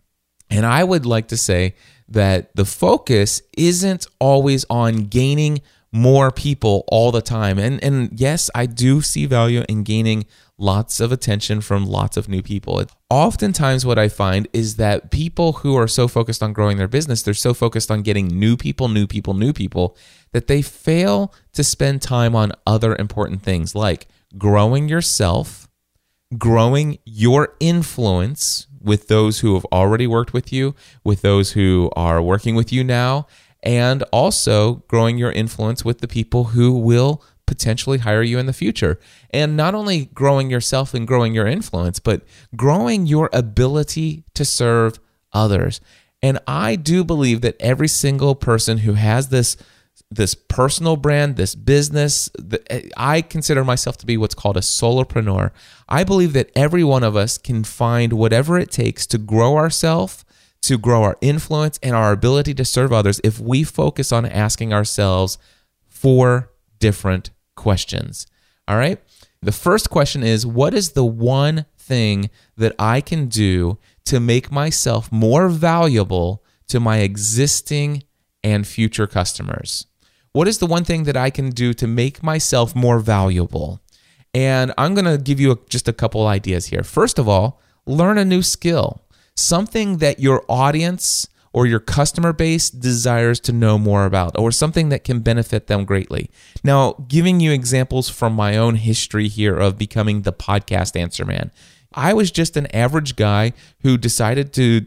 And 0.50 0.66
I 0.66 0.84
would 0.84 1.06
like 1.06 1.28
to 1.28 1.36
say 1.36 1.74
that 2.08 2.54
the 2.54 2.64
focus 2.64 3.42
isn't 3.56 4.06
always 4.18 4.64
on 4.68 5.04
gaining 5.04 5.60
more 5.94 6.30
people 6.30 6.84
all 6.88 7.12
the 7.12 7.22
time. 7.22 7.58
And 7.58 7.82
and 7.82 8.10
yes, 8.18 8.50
I 8.54 8.66
do 8.66 9.00
see 9.00 9.26
value 9.26 9.64
in 9.68 9.84
gaining 9.84 10.26
lots 10.58 11.00
of 11.00 11.12
attention 11.12 11.60
from 11.60 11.86
lots 11.86 12.16
of 12.16 12.28
new 12.28 12.42
people. 12.42 12.82
Oftentimes 13.10 13.86
what 13.86 13.98
I 13.98 14.08
find 14.08 14.48
is 14.52 14.76
that 14.76 15.10
people 15.10 15.54
who 15.54 15.76
are 15.76 15.88
so 15.88 16.08
focused 16.08 16.42
on 16.42 16.52
growing 16.52 16.78
their 16.78 16.88
business, 16.88 17.22
they're 17.22 17.34
so 17.34 17.54
focused 17.54 17.90
on 17.90 18.02
getting 18.02 18.26
new 18.26 18.56
people, 18.56 18.88
new 18.88 19.06
people, 19.06 19.34
new 19.34 19.52
people 19.52 19.96
that 20.32 20.46
they 20.46 20.62
fail 20.62 21.32
to 21.52 21.62
spend 21.62 22.02
time 22.02 22.34
on 22.34 22.52
other 22.66 22.96
important 22.96 23.42
things 23.42 23.74
like 23.74 24.08
growing 24.36 24.88
yourself, 24.88 25.68
growing 26.36 26.98
your 27.04 27.54
influence 27.60 28.66
with 28.84 29.08
those 29.08 29.40
who 29.40 29.54
have 29.54 29.64
already 29.72 30.06
worked 30.06 30.32
with 30.32 30.52
you, 30.52 30.74
with 31.02 31.22
those 31.22 31.52
who 31.52 31.90
are 31.96 32.22
working 32.22 32.54
with 32.54 32.72
you 32.72 32.84
now, 32.84 33.26
and 33.62 34.02
also 34.12 34.84
growing 34.88 35.18
your 35.18 35.32
influence 35.32 35.84
with 35.84 36.00
the 36.00 36.08
people 36.08 36.44
who 36.44 36.72
will 36.72 37.22
potentially 37.46 37.98
hire 37.98 38.22
you 38.22 38.38
in 38.38 38.46
the 38.46 38.52
future. 38.52 38.98
And 39.30 39.56
not 39.56 39.74
only 39.74 40.06
growing 40.06 40.50
yourself 40.50 40.94
and 40.94 41.06
growing 41.06 41.34
your 41.34 41.46
influence, 41.46 41.98
but 41.98 42.22
growing 42.56 43.06
your 43.06 43.30
ability 43.32 44.24
to 44.34 44.44
serve 44.44 44.98
others. 45.32 45.80
And 46.22 46.38
I 46.46 46.76
do 46.76 47.04
believe 47.04 47.42
that 47.42 47.56
every 47.60 47.88
single 47.88 48.34
person 48.34 48.78
who 48.78 48.94
has 48.94 49.28
this 49.28 49.56
this 50.10 50.34
personal 50.34 50.96
brand, 50.96 51.36
this 51.36 51.54
business. 51.54 52.30
I 52.96 53.22
consider 53.22 53.64
myself 53.64 53.96
to 53.98 54.06
be 54.06 54.16
what's 54.16 54.34
called 54.34 54.56
a 54.56 54.60
solopreneur. 54.60 55.50
I 55.88 56.04
believe 56.04 56.32
that 56.34 56.50
every 56.54 56.84
one 56.84 57.02
of 57.02 57.16
us 57.16 57.38
can 57.38 57.64
find 57.64 58.12
whatever 58.12 58.58
it 58.58 58.70
takes 58.70 59.06
to 59.08 59.18
grow 59.18 59.56
ourselves, 59.56 60.24
to 60.62 60.78
grow 60.78 61.02
our 61.02 61.16
influence 61.20 61.78
and 61.82 61.94
our 61.94 62.12
ability 62.12 62.54
to 62.54 62.64
serve 62.64 62.92
others 62.92 63.20
if 63.24 63.38
we 63.40 63.64
focus 63.64 64.12
on 64.12 64.24
asking 64.24 64.72
ourselves 64.72 65.38
four 65.86 66.50
different 66.78 67.30
questions. 67.56 68.26
All 68.66 68.76
right. 68.76 68.98
The 69.42 69.52
first 69.52 69.90
question 69.90 70.22
is 70.22 70.46
What 70.46 70.74
is 70.74 70.92
the 70.92 71.04
one 71.04 71.66
thing 71.78 72.30
that 72.56 72.74
I 72.78 73.00
can 73.00 73.26
do 73.26 73.78
to 74.06 74.20
make 74.20 74.50
myself 74.50 75.12
more 75.12 75.48
valuable 75.48 76.42
to 76.68 76.80
my 76.80 76.98
existing 76.98 78.04
and 78.44 78.66
future 78.66 79.08
customers? 79.08 79.86
What 80.32 80.46
is 80.46 80.58
the 80.58 80.66
one 80.66 80.84
thing 80.84 81.04
that 81.04 81.16
I 81.16 81.30
can 81.30 81.50
do 81.50 81.72
to 81.74 81.86
make 81.86 82.22
myself 82.22 82.76
more 82.76 83.00
valuable? 83.00 83.80
And 84.34 84.72
I'm 84.76 84.94
going 84.94 85.04
to 85.04 85.16
give 85.16 85.40
you 85.40 85.52
a, 85.52 85.58
just 85.68 85.88
a 85.88 85.92
couple 85.92 86.26
ideas 86.26 86.66
here. 86.66 86.82
First 86.82 87.18
of 87.18 87.28
all, 87.28 87.60
learn 87.86 88.18
a 88.18 88.24
new 88.24 88.42
skill, 88.42 89.02
something 89.36 89.98
that 89.98 90.20
your 90.20 90.44
audience 90.48 91.28
or 91.52 91.66
your 91.66 91.78
customer 91.78 92.32
base 92.32 92.68
desires 92.68 93.38
to 93.38 93.52
know 93.52 93.78
more 93.78 94.06
about, 94.06 94.36
or 94.36 94.50
something 94.50 94.88
that 94.88 95.04
can 95.04 95.20
benefit 95.20 95.68
them 95.68 95.84
greatly. 95.84 96.28
Now, 96.64 96.94
giving 97.06 97.38
you 97.38 97.52
examples 97.52 98.08
from 98.08 98.32
my 98.32 98.56
own 98.56 98.74
history 98.74 99.28
here 99.28 99.56
of 99.56 99.78
becoming 99.78 100.22
the 100.22 100.32
podcast 100.32 101.00
answer 101.00 101.24
man. 101.24 101.52
I 101.94 102.12
was 102.12 102.32
just 102.32 102.56
an 102.56 102.66
average 102.74 103.14
guy 103.14 103.52
who 103.82 103.96
decided 103.96 104.52
to 104.54 104.84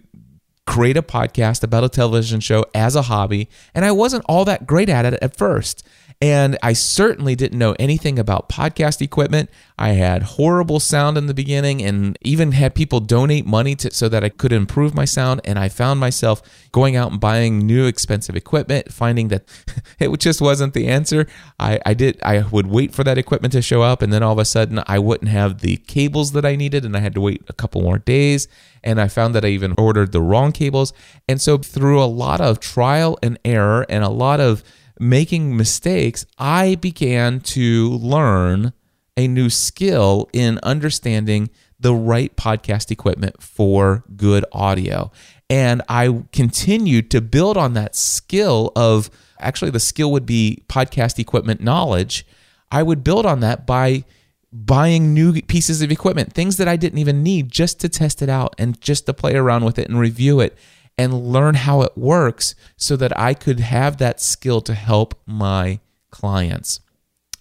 create 0.68 0.98
a 0.98 1.02
podcast 1.02 1.64
about 1.64 1.84
a 1.84 1.90
television 1.90 2.40
show 2.40 2.66
as 2.76 2.96
a 2.96 3.04
hobby, 3.04 3.50
and 3.74 3.84
I 3.86 3.92
wasn't 3.92 4.26
all 4.28 4.46
that 4.46 4.68
great 4.68 4.90
at 4.90 5.06
it 5.06 5.18
at 5.22 5.36
first. 5.36 5.88
And 6.20 6.58
I 6.64 6.74
certainly 6.74 7.36
didn't 7.36 7.60
know 7.60 7.76
anything 7.78 8.18
about 8.18 8.50
podcast 8.50 9.02
equipment. 9.02 9.52
I 9.78 9.90
had 9.90 10.24
horrible 10.24 10.80
sound 10.80 11.16
in 11.16 11.28
the 11.28 11.34
beginning 11.34 11.84
and 11.84 12.18
even 12.22 12.54
had 12.54 12.74
people 12.74 13.00
donate 13.00 13.46
money 13.46 13.76
to, 13.76 13.94
so 13.94 14.10
that 14.10 14.24
I 14.24 14.30
could 14.30 14.52
improve 14.52 14.96
my 14.96 15.06
sound. 15.06 15.42
And 15.46 15.60
I 15.60 15.70
found 15.70 16.00
myself 16.00 16.42
going 16.72 16.96
out 16.96 17.12
and 17.12 17.22
buying 17.22 17.60
new 17.60 17.86
expensive 17.86 18.36
equipment, 18.36 18.92
finding 18.92 19.28
that 19.28 19.44
it 20.00 20.10
just 20.20 20.42
wasn't 20.42 20.74
the 20.74 20.88
answer. 20.88 21.28
I, 21.60 21.80
I 21.86 21.94
did, 21.94 22.20
I 22.24 22.40
would 22.40 22.66
wait 22.66 22.96
for 22.96 23.04
that 23.04 23.20
equipment 23.20 23.52
to 23.52 23.62
show 23.62 23.84
up. 23.84 24.02
And 24.02 24.12
then 24.12 24.24
all 24.24 24.34
of 24.34 24.40
a 24.40 24.46
sudden 24.46 24.82
I 24.88 24.98
wouldn't 24.98 25.30
have 25.30 25.60
the 25.60 25.78
cables 25.78 26.32
that 26.32 26.46
I 26.46 26.56
needed. 26.56 26.84
And 26.84 26.98
I 26.98 27.00
had 27.02 27.14
to 27.14 27.22
wait 27.22 27.44
a 27.48 27.54
couple 27.54 27.84
more 27.84 28.00
days. 28.00 28.48
And 28.84 29.00
I 29.00 29.08
found 29.08 29.36
that 29.36 29.46
I 29.46 29.50
even 29.50 29.76
ordered 29.78 30.14
the 30.14 30.22
wrong 30.22 30.52
cables. 30.52 30.94
And 31.30 31.40
so 31.40 31.60
through 31.60 32.02
a 32.02 32.06
lot 32.06 32.42
of 32.42 32.60
trial 32.60 33.20
and 33.22 33.38
error 33.46 33.86
and 33.88 34.04
a 34.04 34.10
lot 34.10 34.40
of 34.40 34.64
making 35.00 35.56
mistakes, 35.56 36.26
I 36.38 36.76
began 36.76 37.40
to 37.42 37.90
learn 37.90 38.74
a 39.16 39.28
new 39.28 39.50
skill 39.50 40.30
in 40.34 40.60
understanding 40.64 41.50
the 41.80 41.94
right 41.94 42.36
podcast 42.36 42.92
equipment 42.92 43.42
for 43.42 44.04
good 44.16 44.46
audio. 44.52 45.12
And 45.50 45.82
I 45.88 46.24
continued 46.32 47.10
to 47.12 47.22
build 47.22 47.58
on 47.58 47.74
that 47.74 47.96
skill 47.96 48.72
of 48.76 49.10
actually, 49.40 49.72
the 49.72 49.80
skill 49.80 50.12
would 50.12 50.26
be 50.26 50.64
podcast 50.68 51.20
equipment 51.20 51.62
knowledge. 51.62 52.26
I 52.72 52.84
would 52.84 53.04
build 53.04 53.26
on 53.26 53.40
that 53.42 53.66
by 53.66 54.04
buying 54.52 55.14
new 55.14 55.42
pieces 55.42 55.82
of 55.82 55.92
equipment, 55.92 56.34
things 56.34 56.58
that 56.58 56.68
I 56.68 56.76
didn't 56.76 57.00
even 57.00 57.22
need 57.22 57.52
just 57.52 57.80
to 57.82 57.90
test 57.90 58.22
it 58.22 58.30
out 58.30 58.56
and 58.58 58.80
just 58.82 59.06
to 59.06 59.14
play 59.14 59.36
around 59.36 59.66
with 59.66 59.78
it 59.78 59.90
and 59.90 60.00
review 60.00 60.40
it 60.40 60.58
and 60.98 61.28
learn 61.28 61.56
how 61.56 61.82
it 61.82 61.98
works 61.98 62.56
so 62.76 62.96
that 62.96 63.18
I 63.18 63.34
could 63.34 63.60
have 63.60 63.98
that 63.98 64.20
skill 64.20 64.62
to 64.62 64.74
help 64.74 65.16
my 65.26 65.80
clients. 66.10 66.80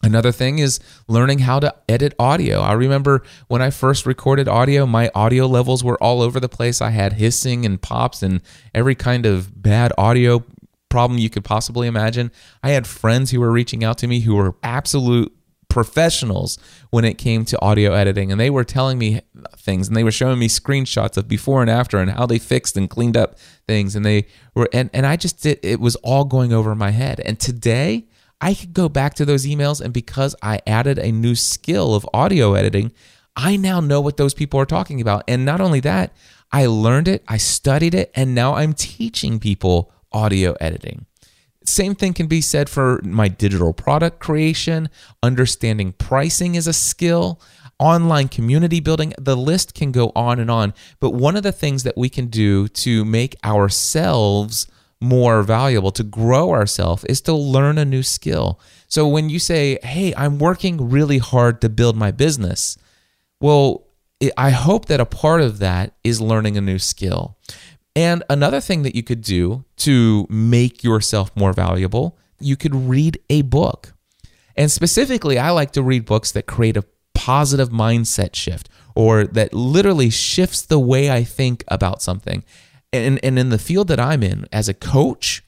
Another 0.02 0.30
thing 0.30 0.58
is 0.58 0.78
learning 1.08 1.40
how 1.40 1.58
to 1.58 1.74
edit 1.88 2.14
audio. 2.18 2.60
I 2.60 2.74
remember 2.74 3.22
when 3.48 3.62
I 3.62 3.70
first 3.70 4.06
recorded 4.06 4.46
audio, 4.46 4.86
my 4.86 5.10
audio 5.14 5.46
levels 5.46 5.82
were 5.82 6.00
all 6.02 6.22
over 6.22 6.38
the 6.38 6.48
place. 6.48 6.80
I 6.80 6.90
had 6.90 7.14
hissing 7.14 7.66
and 7.66 7.80
pops 7.80 8.22
and 8.22 8.40
every 8.74 8.94
kind 8.94 9.26
of 9.26 9.60
bad 9.60 9.92
audio 9.98 10.44
problem 10.88 11.18
you 11.18 11.28
could 11.28 11.44
possibly 11.44 11.88
imagine. 11.88 12.30
I 12.62 12.70
had 12.70 12.86
friends 12.86 13.30
who 13.30 13.40
were 13.40 13.50
reaching 13.50 13.82
out 13.82 13.98
to 13.98 14.06
me 14.06 14.20
who 14.20 14.36
were 14.36 14.54
absolute 14.62 15.35
professionals 15.68 16.58
when 16.90 17.04
it 17.04 17.18
came 17.18 17.44
to 17.44 17.60
audio 17.60 17.92
editing 17.92 18.32
and 18.32 18.40
they 18.40 18.50
were 18.50 18.64
telling 18.64 18.98
me 18.98 19.20
things 19.56 19.88
and 19.88 19.96
they 19.96 20.04
were 20.04 20.10
showing 20.10 20.38
me 20.38 20.48
screenshots 20.48 21.16
of 21.16 21.28
before 21.28 21.60
and 21.60 21.70
after 21.70 21.98
and 21.98 22.10
how 22.10 22.24
they 22.24 22.38
fixed 22.38 22.76
and 22.76 22.88
cleaned 22.88 23.16
up 23.16 23.38
things 23.66 23.94
and 23.94 24.04
they 24.04 24.26
were 24.54 24.68
and, 24.72 24.88
and 24.92 25.06
I 25.06 25.16
just 25.16 25.42
did 25.42 25.58
it 25.62 25.80
was 25.80 25.96
all 25.96 26.24
going 26.24 26.52
over 26.52 26.74
my 26.74 26.90
head. 26.90 27.20
And 27.20 27.38
today 27.38 28.06
I 28.40 28.54
could 28.54 28.74
go 28.74 28.88
back 28.88 29.14
to 29.14 29.24
those 29.24 29.46
emails 29.46 29.80
and 29.80 29.92
because 29.92 30.34
I 30.42 30.60
added 30.66 30.98
a 30.98 31.12
new 31.12 31.34
skill 31.34 31.94
of 31.94 32.08
audio 32.14 32.54
editing 32.54 32.92
I 33.38 33.56
now 33.56 33.80
know 33.80 34.00
what 34.00 34.16
those 34.16 34.32
people 34.32 34.58
are 34.58 34.66
talking 34.66 35.02
about. 35.02 35.24
And 35.28 35.44
not 35.44 35.60
only 35.60 35.80
that 35.80 36.14
I 36.52 36.66
learned 36.66 37.08
it 37.08 37.22
I 37.28 37.36
studied 37.36 37.94
it 37.94 38.10
and 38.14 38.34
now 38.34 38.54
I'm 38.54 38.72
teaching 38.72 39.38
people 39.38 39.92
audio 40.12 40.54
editing 40.60 41.06
same 41.66 41.94
thing 41.94 42.12
can 42.12 42.26
be 42.26 42.40
said 42.40 42.68
for 42.68 43.00
my 43.04 43.28
digital 43.28 43.72
product 43.72 44.20
creation, 44.20 44.88
understanding 45.22 45.92
pricing 45.92 46.54
is 46.54 46.66
a 46.66 46.72
skill, 46.72 47.40
online 47.78 48.28
community 48.28 48.80
building. 48.80 49.12
The 49.18 49.36
list 49.36 49.74
can 49.74 49.92
go 49.92 50.12
on 50.14 50.38
and 50.38 50.50
on. 50.50 50.74
But 51.00 51.10
one 51.10 51.36
of 51.36 51.42
the 51.42 51.52
things 51.52 51.82
that 51.82 51.96
we 51.96 52.08
can 52.08 52.26
do 52.26 52.68
to 52.68 53.04
make 53.04 53.36
ourselves 53.44 54.66
more 55.00 55.42
valuable, 55.42 55.90
to 55.90 56.02
grow 56.02 56.52
ourselves, 56.52 57.04
is 57.04 57.20
to 57.22 57.34
learn 57.34 57.78
a 57.78 57.84
new 57.84 58.02
skill. 58.02 58.58
So 58.88 59.06
when 59.06 59.28
you 59.28 59.38
say, 59.38 59.78
Hey, 59.82 60.14
I'm 60.16 60.38
working 60.38 60.88
really 60.88 61.18
hard 61.18 61.60
to 61.60 61.68
build 61.68 61.96
my 61.96 62.10
business, 62.10 62.78
well, 63.40 63.86
I 64.36 64.50
hope 64.50 64.86
that 64.86 65.00
a 65.00 65.04
part 65.04 65.42
of 65.42 65.58
that 65.58 65.92
is 66.02 66.20
learning 66.20 66.56
a 66.56 66.62
new 66.62 66.78
skill. 66.78 67.36
And 67.96 68.22
another 68.28 68.60
thing 68.60 68.82
that 68.82 68.94
you 68.94 69.02
could 69.02 69.22
do 69.22 69.64
to 69.78 70.26
make 70.28 70.84
yourself 70.84 71.34
more 71.34 71.54
valuable, 71.54 72.18
you 72.38 72.54
could 72.54 72.74
read 72.74 73.18
a 73.30 73.40
book. 73.40 73.94
And 74.54 74.70
specifically, 74.70 75.38
I 75.38 75.50
like 75.50 75.72
to 75.72 75.82
read 75.82 76.04
books 76.04 76.30
that 76.32 76.46
create 76.46 76.76
a 76.76 76.84
positive 77.14 77.70
mindset 77.70 78.34
shift 78.34 78.68
or 78.94 79.24
that 79.24 79.54
literally 79.54 80.10
shifts 80.10 80.60
the 80.60 80.78
way 80.78 81.10
I 81.10 81.24
think 81.24 81.64
about 81.68 82.02
something. 82.02 82.44
And, 82.92 83.18
and 83.24 83.38
in 83.38 83.48
the 83.48 83.58
field 83.58 83.88
that 83.88 83.98
I'm 83.98 84.22
in, 84.22 84.46
as 84.52 84.68
a 84.68 84.74
coach, 84.74 85.42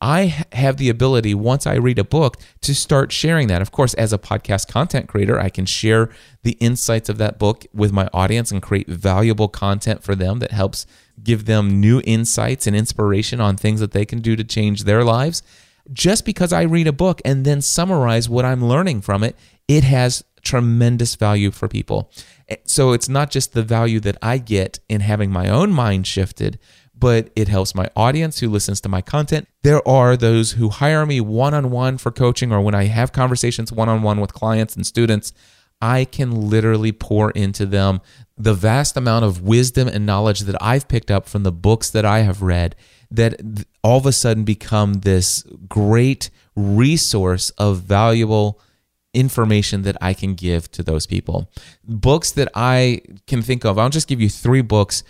I 0.00 0.44
have 0.52 0.78
the 0.78 0.88
ability, 0.88 1.34
once 1.34 1.66
I 1.66 1.74
read 1.74 1.98
a 1.98 2.04
book, 2.04 2.38
to 2.62 2.74
start 2.74 3.12
sharing 3.12 3.48
that. 3.48 3.60
Of 3.60 3.70
course, 3.70 3.92
as 3.94 4.14
a 4.14 4.18
podcast 4.18 4.68
content 4.68 5.08
creator, 5.08 5.38
I 5.38 5.50
can 5.50 5.66
share 5.66 6.08
the 6.42 6.52
insights 6.52 7.10
of 7.10 7.18
that 7.18 7.38
book 7.38 7.66
with 7.74 7.92
my 7.92 8.08
audience 8.14 8.50
and 8.50 8.62
create 8.62 8.88
valuable 8.88 9.48
content 9.48 10.02
for 10.02 10.14
them 10.14 10.38
that 10.38 10.52
helps 10.52 10.86
give 11.22 11.46
them 11.46 11.80
new 11.80 12.00
insights 12.04 12.66
and 12.66 12.76
inspiration 12.76 13.40
on 13.40 13.56
things 13.56 13.80
that 13.80 13.92
they 13.92 14.04
can 14.04 14.20
do 14.20 14.36
to 14.36 14.44
change 14.44 14.84
their 14.84 15.04
lives. 15.04 15.42
Just 15.92 16.24
because 16.24 16.52
I 16.52 16.62
read 16.62 16.86
a 16.86 16.92
book 16.92 17.20
and 17.24 17.44
then 17.44 17.60
summarize 17.60 18.28
what 18.28 18.44
I'm 18.44 18.64
learning 18.64 19.00
from 19.00 19.24
it, 19.24 19.36
it 19.66 19.84
has 19.84 20.24
tremendous 20.42 21.14
value 21.16 21.50
for 21.50 21.68
people. 21.68 22.10
Eh, 22.48 22.56
so 22.64 22.92
it's 22.92 23.08
not 23.08 23.30
just 23.30 23.52
the 23.52 23.62
value 23.62 24.00
that 24.00 24.16
I 24.22 24.38
get 24.38 24.78
in 24.88 25.00
having 25.00 25.30
my 25.30 25.48
own 25.48 25.70
mind 25.70 26.06
shifted, 26.06 26.58
but 27.00 27.30
it 27.34 27.48
helps 27.48 27.74
my 27.74 27.88
audience 27.96 28.38
who 28.38 28.48
listens 28.48 28.80
to 28.82 28.88
my 28.88 29.00
content. 29.00 29.48
There 29.62 29.86
are 29.88 30.16
those 30.16 30.52
who 30.52 30.68
hire 30.68 31.06
me 31.06 31.20
one 31.20 31.54
on 31.54 31.70
one 31.70 31.98
for 31.98 32.10
coaching, 32.10 32.52
or 32.52 32.60
when 32.60 32.74
I 32.74 32.84
have 32.84 33.12
conversations 33.12 33.72
one 33.72 33.88
on 33.88 34.02
one 34.02 34.20
with 34.20 34.34
clients 34.34 34.76
and 34.76 34.86
students, 34.86 35.32
I 35.80 36.04
can 36.04 36.50
literally 36.50 36.92
pour 36.92 37.30
into 37.30 37.64
them 37.64 38.02
the 38.40 38.54
vast 38.54 38.96
amount 38.96 39.24
of 39.24 39.42
wisdom 39.42 39.86
and 39.86 40.06
knowledge 40.06 40.40
that 40.40 40.60
I've 40.62 40.88
picked 40.88 41.10
up 41.10 41.28
from 41.28 41.42
the 41.42 41.52
books 41.52 41.90
that 41.90 42.04
I 42.06 42.20
have 42.20 42.40
read 42.40 42.74
that 43.10 43.40
all 43.82 43.98
of 43.98 44.06
a 44.06 44.12
sudden 44.12 44.44
become 44.44 44.94
this 44.94 45.44
great 45.68 46.30
resource 46.56 47.50
of 47.50 47.80
valuable 47.80 48.60
information 49.12 49.82
that 49.82 49.96
I 50.00 50.14
can 50.14 50.34
give 50.34 50.70
to 50.72 50.82
those 50.82 51.06
people. 51.06 51.50
Books 51.84 52.30
that 52.32 52.48
I 52.54 53.02
can 53.26 53.42
think 53.42 53.64
of, 53.64 53.78
I'll 53.78 53.90
just 53.90 54.08
give 54.08 54.20
you 54.20 54.28
three 54.28 54.62
books 54.62 55.02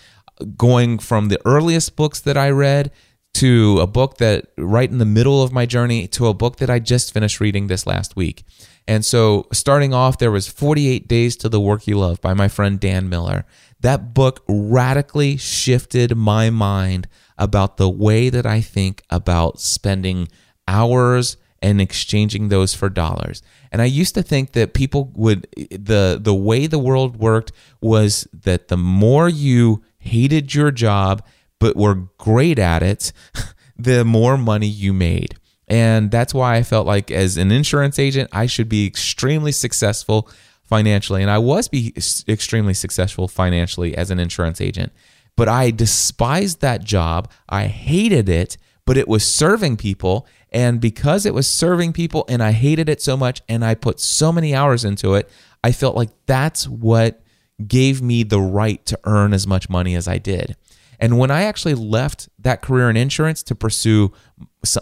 going 0.56 0.98
from 0.98 1.28
the 1.28 1.38
earliest 1.44 1.96
books 1.96 2.20
that 2.20 2.36
I 2.36 2.50
read 2.50 2.90
to 3.34 3.78
a 3.80 3.86
book 3.86 4.16
that 4.18 4.46
right 4.56 4.90
in 4.90 4.98
the 4.98 5.04
middle 5.04 5.42
of 5.42 5.52
my 5.52 5.66
journey 5.66 6.08
to 6.08 6.26
a 6.26 6.34
book 6.34 6.56
that 6.56 6.70
I 6.70 6.78
just 6.78 7.12
finished 7.12 7.38
reading 7.38 7.68
this 7.68 7.86
last 7.86 8.16
week. 8.16 8.44
And 8.86 9.04
so 9.04 9.46
starting 9.52 9.94
off 9.94 10.18
there 10.18 10.30
was 10.30 10.48
48 10.48 11.06
Days 11.06 11.36
to 11.36 11.48
the 11.48 11.60
Work 11.60 11.86
You 11.86 11.98
Love 11.98 12.20
by 12.20 12.34
my 12.34 12.48
friend 12.48 12.80
Dan 12.80 13.08
Miller. 13.08 13.44
That 13.80 14.14
book 14.14 14.42
radically 14.48 15.36
shifted 15.36 16.16
my 16.16 16.50
mind 16.50 17.08
about 17.38 17.76
the 17.76 17.88
way 17.88 18.28
that 18.28 18.46
I 18.46 18.60
think 18.60 19.02
about 19.10 19.60
spending 19.60 20.28
hours 20.68 21.36
and 21.62 21.80
exchanging 21.80 22.48
those 22.48 22.74
for 22.74 22.88
dollars. 22.88 23.42
And 23.72 23.80
I 23.82 23.86
used 23.86 24.14
to 24.14 24.22
think 24.22 24.52
that 24.52 24.74
people 24.74 25.10
would 25.14 25.46
the 25.70 26.18
the 26.20 26.34
way 26.34 26.66
the 26.66 26.78
world 26.78 27.16
worked 27.16 27.52
was 27.80 28.26
that 28.32 28.68
the 28.68 28.76
more 28.76 29.28
you 29.28 29.82
hated 29.98 30.54
your 30.54 30.70
job 30.70 31.24
but 31.58 31.76
were 31.76 32.08
great 32.18 32.58
at 32.58 32.82
it, 32.82 33.12
the 33.76 34.04
more 34.04 34.36
money 34.36 34.66
you 34.66 34.92
made. 34.92 35.36
And 35.70 36.10
that's 36.10 36.34
why 36.34 36.56
I 36.56 36.64
felt 36.64 36.86
like 36.86 37.12
as 37.12 37.36
an 37.36 37.52
insurance 37.52 38.00
agent, 38.00 38.28
I 38.32 38.46
should 38.46 38.68
be 38.68 38.86
extremely 38.86 39.52
successful 39.52 40.28
financially. 40.64 41.22
And 41.22 41.30
I 41.30 41.38
was 41.38 41.68
be 41.68 41.94
extremely 42.28 42.74
successful 42.74 43.28
financially 43.28 43.96
as 43.96 44.10
an 44.10 44.18
insurance 44.18 44.60
agent. 44.60 44.92
But 45.36 45.48
I 45.48 45.70
despised 45.70 46.60
that 46.60 46.82
job. 46.82 47.30
I 47.48 47.68
hated 47.68 48.28
it, 48.28 48.58
but 48.84 48.96
it 48.96 49.06
was 49.06 49.24
serving 49.24 49.76
people. 49.76 50.26
And 50.50 50.80
because 50.80 51.24
it 51.24 51.34
was 51.34 51.46
serving 51.46 51.92
people 51.92 52.24
and 52.28 52.42
I 52.42 52.50
hated 52.50 52.88
it 52.88 53.00
so 53.00 53.16
much 53.16 53.40
and 53.48 53.64
I 53.64 53.76
put 53.76 54.00
so 54.00 54.32
many 54.32 54.52
hours 54.54 54.84
into 54.84 55.14
it, 55.14 55.30
I 55.62 55.70
felt 55.70 55.94
like 55.94 56.10
that's 56.26 56.66
what 56.66 57.22
gave 57.64 58.02
me 58.02 58.24
the 58.24 58.40
right 58.40 58.84
to 58.86 58.98
earn 59.04 59.32
as 59.32 59.46
much 59.46 59.68
money 59.68 59.94
as 59.94 60.08
I 60.08 60.18
did. 60.18 60.56
And 61.00 61.18
when 61.18 61.30
I 61.30 61.42
actually 61.42 61.74
left 61.74 62.28
that 62.38 62.60
career 62.60 62.90
in 62.90 62.96
insurance 62.96 63.42
to 63.44 63.54
pursue 63.54 64.12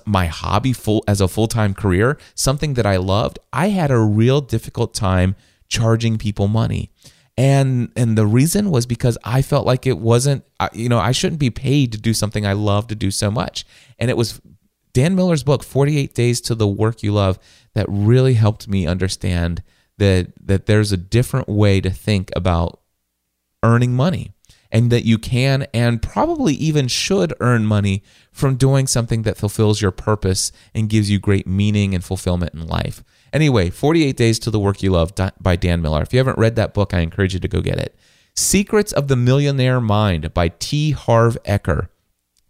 my 0.04 0.26
hobby 0.26 0.72
full 0.72 1.04
as 1.06 1.20
a 1.20 1.28
full-time 1.28 1.74
career, 1.74 2.18
something 2.34 2.74
that 2.74 2.84
I 2.84 2.96
loved, 2.96 3.38
I 3.52 3.68
had 3.68 3.92
a 3.92 3.98
real 3.98 4.40
difficult 4.40 4.92
time 4.94 5.36
charging 5.68 6.18
people 6.18 6.48
money. 6.48 6.90
And 7.36 7.92
and 7.94 8.18
the 8.18 8.26
reason 8.26 8.72
was 8.72 8.84
because 8.84 9.16
I 9.22 9.42
felt 9.42 9.64
like 9.64 9.86
it 9.86 9.98
wasn't 9.98 10.44
you 10.72 10.88
know, 10.88 10.98
I 10.98 11.12
shouldn't 11.12 11.38
be 11.38 11.50
paid 11.50 11.92
to 11.92 11.98
do 11.98 12.12
something 12.12 12.44
I 12.44 12.52
love 12.52 12.88
to 12.88 12.96
do 12.96 13.12
so 13.12 13.30
much. 13.30 13.64
And 13.96 14.10
it 14.10 14.16
was 14.16 14.40
Dan 14.92 15.14
Miller's 15.14 15.44
book 15.44 15.62
48 15.62 16.14
Days 16.14 16.40
to 16.42 16.56
the 16.56 16.66
Work 16.66 17.04
You 17.04 17.12
Love 17.12 17.38
that 17.74 17.86
really 17.88 18.34
helped 18.34 18.66
me 18.66 18.88
understand 18.88 19.62
that 19.98 20.32
that 20.44 20.66
there's 20.66 20.90
a 20.90 20.96
different 20.96 21.48
way 21.48 21.80
to 21.80 21.90
think 21.90 22.32
about 22.34 22.80
earning 23.62 23.94
money 23.94 24.32
and 24.70 24.90
that 24.90 25.04
you 25.04 25.18
can 25.18 25.66
and 25.72 26.02
probably 26.02 26.54
even 26.54 26.88
should 26.88 27.32
earn 27.40 27.64
money 27.66 28.02
from 28.30 28.56
doing 28.56 28.86
something 28.86 29.22
that 29.22 29.36
fulfills 29.36 29.80
your 29.80 29.90
purpose 29.90 30.52
and 30.74 30.88
gives 30.88 31.10
you 31.10 31.18
great 31.18 31.46
meaning 31.46 31.94
and 31.94 32.04
fulfillment 32.04 32.54
in 32.54 32.66
life. 32.66 33.02
Anyway, 33.32 33.70
48 33.70 34.16
Days 34.16 34.38
to 34.40 34.50
the 34.50 34.60
Work 34.60 34.82
You 34.82 34.90
Love 34.90 35.12
by 35.40 35.56
Dan 35.56 35.82
Miller. 35.82 36.02
If 36.02 36.12
you 36.12 36.18
haven't 36.18 36.38
read 36.38 36.56
that 36.56 36.74
book, 36.74 36.94
I 36.94 37.00
encourage 37.00 37.34
you 37.34 37.40
to 37.40 37.48
go 37.48 37.60
get 37.60 37.78
it. 37.78 37.96
Secrets 38.34 38.92
of 38.92 39.08
the 39.08 39.16
Millionaire 39.16 39.80
Mind 39.80 40.32
by 40.32 40.48
T. 40.48 40.92
Harv 40.92 41.36
Eker. 41.44 41.88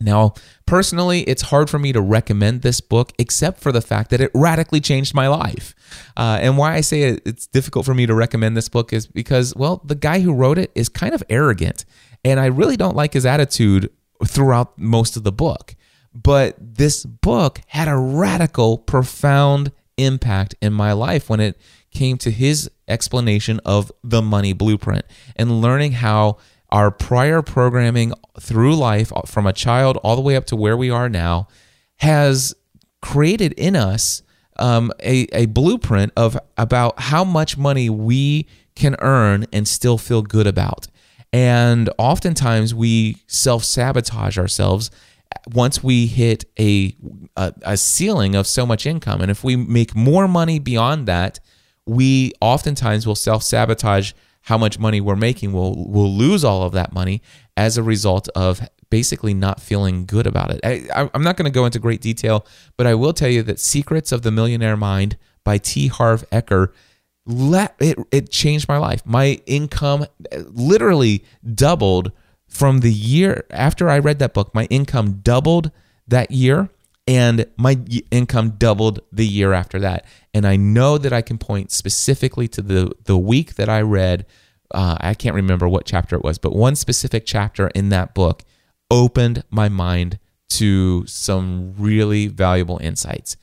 Now, 0.00 0.34
personally, 0.64 1.22
it's 1.22 1.42
hard 1.42 1.68
for 1.68 1.78
me 1.78 1.92
to 1.92 2.00
recommend 2.00 2.62
this 2.62 2.80
book 2.80 3.12
except 3.18 3.60
for 3.60 3.72
the 3.72 3.80
fact 3.80 4.10
that 4.10 4.20
it 4.20 4.30
radically 4.32 4.80
changed 4.80 5.12
my 5.12 5.26
life. 5.26 5.74
Uh, 6.16 6.38
and 6.40 6.56
why 6.56 6.74
I 6.74 6.82
say 6.82 7.18
it's 7.24 7.46
difficult 7.48 7.84
for 7.84 7.94
me 7.94 8.06
to 8.06 8.14
recommend 8.14 8.56
this 8.56 8.68
book 8.68 8.92
is 8.92 9.06
because, 9.06 9.54
well, 9.56 9.82
the 9.84 9.96
guy 9.96 10.20
who 10.20 10.32
wrote 10.32 10.58
it 10.58 10.70
is 10.74 10.88
kind 10.88 11.14
of 11.14 11.24
arrogant. 11.28 11.84
And 12.28 12.38
I 12.38 12.46
really 12.46 12.76
don't 12.76 12.94
like 12.94 13.14
his 13.14 13.24
attitude 13.24 13.90
throughout 14.26 14.78
most 14.78 15.16
of 15.16 15.24
the 15.24 15.32
book. 15.32 15.74
But 16.14 16.56
this 16.58 17.06
book 17.06 17.62
had 17.68 17.88
a 17.88 17.96
radical, 17.96 18.76
profound 18.76 19.72
impact 19.96 20.54
in 20.60 20.74
my 20.74 20.92
life 20.92 21.30
when 21.30 21.40
it 21.40 21.58
came 21.90 22.18
to 22.18 22.30
his 22.30 22.70
explanation 22.86 23.60
of 23.64 23.90
the 24.04 24.20
money 24.20 24.52
blueprint 24.52 25.06
and 25.36 25.62
learning 25.62 25.92
how 25.92 26.36
our 26.68 26.90
prior 26.90 27.40
programming 27.40 28.12
through 28.38 28.76
life, 28.76 29.10
uh, 29.16 29.22
from 29.22 29.46
a 29.46 29.54
child 29.54 29.96
all 30.02 30.14
the 30.14 30.20
way 30.22 30.36
up 30.36 30.44
to 30.44 30.56
where 30.56 30.76
we 30.76 30.90
are 30.90 31.08
now, 31.08 31.48
has 31.96 32.54
created 33.00 33.54
in 33.54 33.74
us 33.74 34.22
um, 34.58 34.92
a, 35.00 35.26
a 35.32 35.46
blueprint 35.46 36.12
of 36.14 36.38
about 36.58 37.00
how 37.00 37.24
much 37.24 37.56
money 37.56 37.88
we 37.88 38.46
can 38.74 38.96
earn 38.98 39.46
and 39.50 39.66
still 39.66 39.96
feel 39.96 40.20
good 40.20 40.46
about. 40.46 40.88
And 41.32 41.90
oftentimes 41.98 42.74
we 42.74 43.18
self 43.26 43.64
sabotage 43.64 44.38
ourselves 44.38 44.90
once 45.52 45.82
we 45.82 46.06
hit 46.06 46.44
a, 46.58 46.94
a, 47.36 47.52
a 47.62 47.76
ceiling 47.76 48.34
of 48.34 48.46
so 48.46 48.64
much 48.64 48.86
income. 48.86 49.20
And 49.20 49.30
if 49.30 49.44
we 49.44 49.56
make 49.56 49.94
more 49.94 50.26
money 50.26 50.58
beyond 50.58 51.06
that, 51.06 51.38
we 51.86 52.32
oftentimes 52.40 53.06
will 53.06 53.14
self 53.14 53.42
sabotage 53.42 54.12
how 54.42 54.56
much 54.56 54.78
money 54.78 55.00
we're 55.00 55.16
making. 55.16 55.52
We'll 55.52 55.74
we'll 55.76 56.12
lose 56.12 56.44
all 56.44 56.62
of 56.62 56.72
that 56.72 56.92
money 56.92 57.22
as 57.56 57.76
a 57.76 57.82
result 57.82 58.28
of 58.34 58.66
basically 58.90 59.34
not 59.34 59.60
feeling 59.60 60.06
good 60.06 60.26
about 60.26 60.50
it. 60.50 60.60
I, 60.64 61.10
am 61.12 61.22
not 61.22 61.36
going 61.36 61.50
to 61.50 61.54
go 61.54 61.66
into 61.66 61.78
great 61.78 62.00
detail, 62.00 62.46
but 62.76 62.86
I 62.86 62.94
will 62.94 63.12
tell 63.12 63.28
you 63.28 63.42
that 63.42 63.60
Secrets 63.60 64.12
of 64.12 64.22
the 64.22 64.30
Millionaire 64.30 64.76
Mind 64.76 65.18
by 65.44 65.58
T. 65.58 65.88
Harv 65.88 66.28
Eker 66.30 66.72
let 67.28 67.76
it 67.78 67.98
it 68.10 68.30
changed 68.30 68.68
my 68.68 68.78
life. 68.78 69.02
My 69.04 69.40
income 69.46 70.06
literally 70.32 71.24
doubled 71.54 72.10
from 72.48 72.80
the 72.80 72.92
year 72.92 73.44
after 73.50 73.88
I 73.90 73.98
read 73.98 74.18
that 74.18 74.34
book. 74.34 74.54
My 74.54 74.64
income 74.64 75.20
doubled 75.22 75.70
that 76.08 76.30
year 76.30 76.70
and 77.06 77.46
my 77.56 77.78
income 78.10 78.50
doubled 78.58 79.00
the 79.12 79.26
year 79.26 79.52
after 79.52 79.78
that. 79.80 80.06
And 80.32 80.46
I 80.46 80.56
know 80.56 80.96
that 80.98 81.12
I 81.12 81.20
can 81.20 81.38
point 81.38 81.70
specifically 81.70 82.48
to 82.48 82.62
the 82.62 82.92
the 83.04 83.18
week 83.18 83.54
that 83.54 83.68
I 83.68 83.82
read 83.82 84.24
uh, 84.70 84.96
I 85.00 85.14
can't 85.14 85.34
remember 85.34 85.68
what 85.68 85.86
chapter 85.86 86.16
it 86.16 86.22
was, 86.22 86.38
but 86.38 86.54
one 86.54 86.76
specific 86.76 87.24
chapter 87.24 87.68
in 87.68 87.88
that 87.88 88.14
book 88.14 88.44
opened 88.90 89.44
my 89.50 89.68
mind 89.68 90.18
to 90.50 91.06
some 91.06 91.74
really 91.78 92.26
valuable 92.26 92.78
insights. 92.78 93.36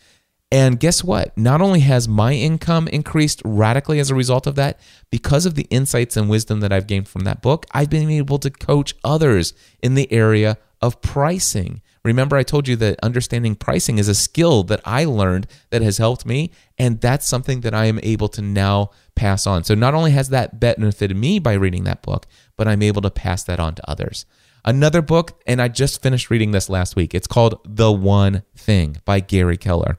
And 0.51 0.79
guess 0.79 1.03
what? 1.03 1.37
Not 1.37 1.61
only 1.61 1.79
has 1.81 2.07
my 2.07 2.33
income 2.33 2.87
increased 2.87 3.41
radically 3.43 3.99
as 3.99 4.09
a 4.09 4.15
result 4.15 4.47
of 4.47 4.55
that, 4.55 4.79
because 5.09 5.45
of 5.45 5.55
the 5.55 5.67
insights 5.69 6.15
and 6.15 6.29
wisdom 6.29 6.59
that 6.59 6.71
I've 6.71 6.87
gained 6.87 7.07
from 7.07 7.23
that 7.23 7.41
book, 7.41 7.65
I've 7.71 7.89
been 7.89 8.09
able 8.09 8.37
to 8.39 8.49
coach 8.49 8.95
others 9.03 9.53
in 9.81 9.95
the 9.95 10.11
area 10.11 10.57
of 10.81 11.01
pricing. 11.01 11.81
Remember, 12.03 12.37
I 12.37 12.43
told 12.43 12.67
you 12.67 12.75
that 12.75 12.99
understanding 13.01 13.55
pricing 13.55 13.97
is 13.97 14.07
a 14.07 14.13
skill 14.13 14.63
that 14.65 14.81
I 14.85 15.05
learned 15.05 15.47
that 15.71 15.81
has 15.81 15.97
helped 15.97 16.25
me. 16.25 16.51
And 16.77 17.01
that's 17.01 17.27
something 17.27 17.61
that 17.61 17.73
I 17.73 17.85
am 17.85 17.99
able 18.03 18.27
to 18.29 18.41
now 18.43 18.91
pass 19.15 19.47
on. 19.47 19.63
So 19.63 19.73
not 19.73 19.95
only 19.95 20.11
has 20.11 20.29
that 20.29 20.59
benefited 20.59 21.17
me 21.17 21.39
by 21.39 21.53
reading 21.53 21.85
that 21.85 22.03
book, 22.03 22.27
but 22.55 22.67
I'm 22.67 22.83
able 22.83 23.01
to 23.01 23.09
pass 23.09 23.43
that 23.45 23.59
on 23.59 23.73
to 23.75 23.89
others. 23.89 24.27
Another 24.63 25.01
book, 25.01 25.41
and 25.47 25.61
I 25.61 25.67
just 25.67 26.01
finished 26.01 26.29
reading 26.29 26.51
this 26.51 26.69
last 26.69 26.95
week. 26.95 27.15
It's 27.15 27.27
called 27.27 27.59
The 27.65 27.91
One 27.91 28.43
Thing 28.55 28.97
by 29.05 29.19
Gary 29.19 29.57
Keller. 29.57 29.97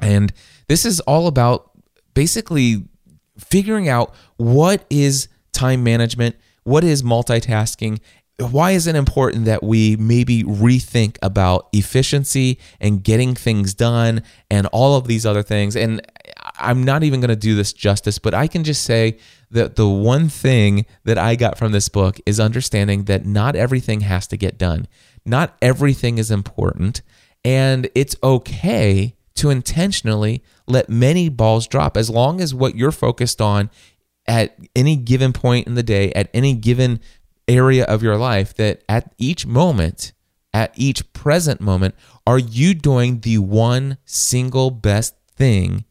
And 0.00 0.32
this 0.68 0.84
is 0.84 1.00
all 1.00 1.26
about 1.26 1.70
basically 2.14 2.84
figuring 3.38 3.88
out 3.88 4.14
what 4.36 4.84
is 4.90 5.28
time 5.52 5.82
management, 5.82 6.36
what 6.64 6.84
is 6.84 7.02
multitasking, 7.02 8.00
why 8.38 8.72
is 8.72 8.86
it 8.86 8.96
important 8.96 9.44
that 9.44 9.62
we 9.62 9.96
maybe 9.96 10.42
rethink 10.42 11.18
about 11.22 11.68
efficiency 11.72 12.58
and 12.80 13.04
getting 13.04 13.34
things 13.34 13.74
done 13.74 14.22
and 14.50 14.66
all 14.68 14.96
of 14.96 15.06
these 15.06 15.24
other 15.24 15.42
things. 15.42 15.76
And 15.76 16.00
i'm 16.58 16.84
not 16.84 17.02
even 17.02 17.20
going 17.20 17.30
to 17.30 17.36
do 17.36 17.54
this 17.56 17.72
justice 17.72 18.18
but 18.18 18.32
i 18.32 18.46
can 18.46 18.62
just 18.62 18.84
say 18.84 19.18
that 19.50 19.76
the 19.76 19.88
one 19.88 20.28
thing 20.28 20.84
that 21.04 21.18
i 21.18 21.34
got 21.34 21.58
from 21.58 21.72
this 21.72 21.88
book 21.88 22.20
is 22.26 22.38
understanding 22.38 23.04
that 23.04 23.24
not 23.24 23.56
everything 23.56 24.00
has 24.00 24.26
to 24.26 24.36
get 24.36 24.58
done. 24.58 24.86
Not 25.24 25.56
everything 25.62 26.18
is 26.18 26.30
important 26.30 27.02
and 27.44 27.88
it's 27.94 28.16
okay 28.22 29.16
to 29.36 29.50
intentionally 29.50 30.42
let 30.66 30.88
many 30.88 31.28
balls 31.28 31.66
drop 31.66 31.96
as 31.96 32.08
long 32.08 32.40
as 32.40 32.54
what 32.54 32.76
you're 32.76 32.92
focused 32.92 33.40
on 33.40 33.70
at 34.26 34.56
any 34.74 34.96
given 34.96 35.32
point 35.32 35.66
in 35.66 35.74
the 35.74 35.82
day, 35.82 36.12
at 36.12 36.30
any 36.32 36.54
given 36.54 37.00
area 37.46 37.84
of 37.84 38.02
your 38.02 38.16
life, 38.16 38.54
that 38.54 38.82
at 38.88 39.12
each 39.18 39.46
moment, 39.46 40.12
at 40.52 40.72
each 40.76 41.12
present 41.12 41.60
moment, 41.60 41.94
are 42.26 42.38
you 42.38 42.74
doing 42.74 43.20
the 43.20 43.38
one 43.38 43.98
single 44.04 44.70
best 44.70 45.14
thing 45.34 45.84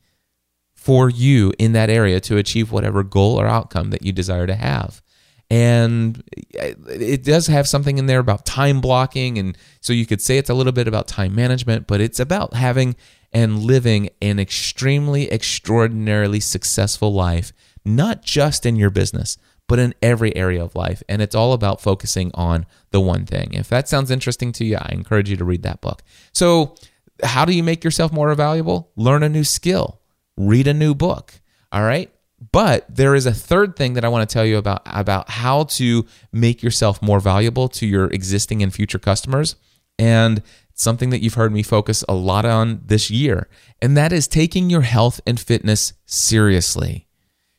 for 0.73 1.09
you 1.09 1.53
in 1.59 1.73
that 1.73 1.89
area 1.89 2.19
to 2.19 2.37
achieve 2.37 2.71
whatever 2.71 3.03
goal 3.03 3.39
or 3.39 3.45
outcome 3.45 3.91
that 3.91 4.03
you 4.03 4.11
desire 4.11 4.47
to 4.47 4.55
have? 4.55 5.01
And 5.49 6.23
it 6.33 7.23
does 7.23 7.45
have 7.47 7.67
something 7.67 7.99
in 7.99 8.07
there 8.07 8.19
about 8.19 8.45
time 8.45 8.81
blocking. 8.81 9.37
And 9.37 9.55
so 9.81 9.93
you 9.93 10.07
could 10.07 10.21
say 10.21 10.39
it's 10.39 10.49
a 10.49 10.55
little 10.55 10.71
bit 10.71 10.87
about 10.87 11.07
time 11.07 11.35
management, 11.35 11.85
but 11.85 12.01
it's 12.01 12.19
about 12.19 12.55
having 12.55 12.95
and 13.33 13.63
living 13.63 14.09
an 14.21 14.39
extremely, 14.39 15.31
extraordinarily 15.31 16.39
successful 16.39 17.13
life, 17.13 17.51
not 17.83 18.23
just 18.23 18.65
in 18.65 18.75
your 18.75 18.89
business, 18.89 19.37
but 19.67 19.79
in 19.79 19.93
every 20.01 20.35
area 20.35 20.63
of 20.63 20.75
life. 20.75 21.01
And 21.09 21.21
it's 21.21 21.35
all 21.35 21.53
about 21.53 21.81
focusing 21.81 22.31
on 22.33 22.65
the 22.91 23.01
one 23.01 23.25
thing. 23.25 23.53
If 23.53 23.69
that 23.69 23.87
sounds 23.87 24.11
interesting 24.11 24.51
to 24.53 24.65
you, 24.65 24.77
I 24.77 24.89
encourage 24.91 25.29
you 25.29 25.37
to 25.37 25.45
read 25.45 25.63
that 25.63 25.81
book. 25.81 26.03
So, 26.33 26.75
how 27.23 27.45
do 27.45 27.53
you 27.53 27.63
make 27.63 27.83
yourself 27.83 28.11
more 28.11 28.33
valuable? 28.35 28.91
Learn 28.95 29.23
a 29.23 29.29
new 29.29 29.43
skill, 29.43 30.01
read 30.35 30.67
a 30.67 30.73
new 30.73 30.93
book. 30.93 31.41
All 31.71 31.83
right. 31.83 32.11
But 32.51 32.85
there 32.93 33.15
is 33.15 33.25
a 33.25 33.33
third 33.33 33.75
thing 33.75 33.93
that 33.93 34.03
I 34.03 34.09
want 34.09 34.27
to 34.27 34.33
tell 34.33 34.45
you 34.45 34.57
about 34.57 34.81
about 34.85 35.29
how 35.29 35.63
to 35.63 36.05
make 36.33 36.61
yourself 36.61 37.01
more 37.01 37.21
valuable 37.21 37.69
to 37.69 37.87
your 37.87 38.05
existing 38.07 38.61
and 38.61 38.73
future 38.73 38.99
customers. 38.99 39.55
And 39.97 40.41
something 40.73 41.09
that 41.11 41.21
you've 41.21 41.35
heard 41.35 41.53
me 41.53 41.63
focus 41.63 42.03
a 42.07 42.13
lot 42.13 42.45
on 42.45 42.81
this 42.85 43.09
year, 43.11 43.47
and 43.81 43.95
that 43.97 44.11
is 44.11 44.27
taking 44.27 44.69
your 44.69 44.81
health 44.81 45.21
and 45.25 45.39
fitness 45.39 45.93
seriously. 46.05 47.07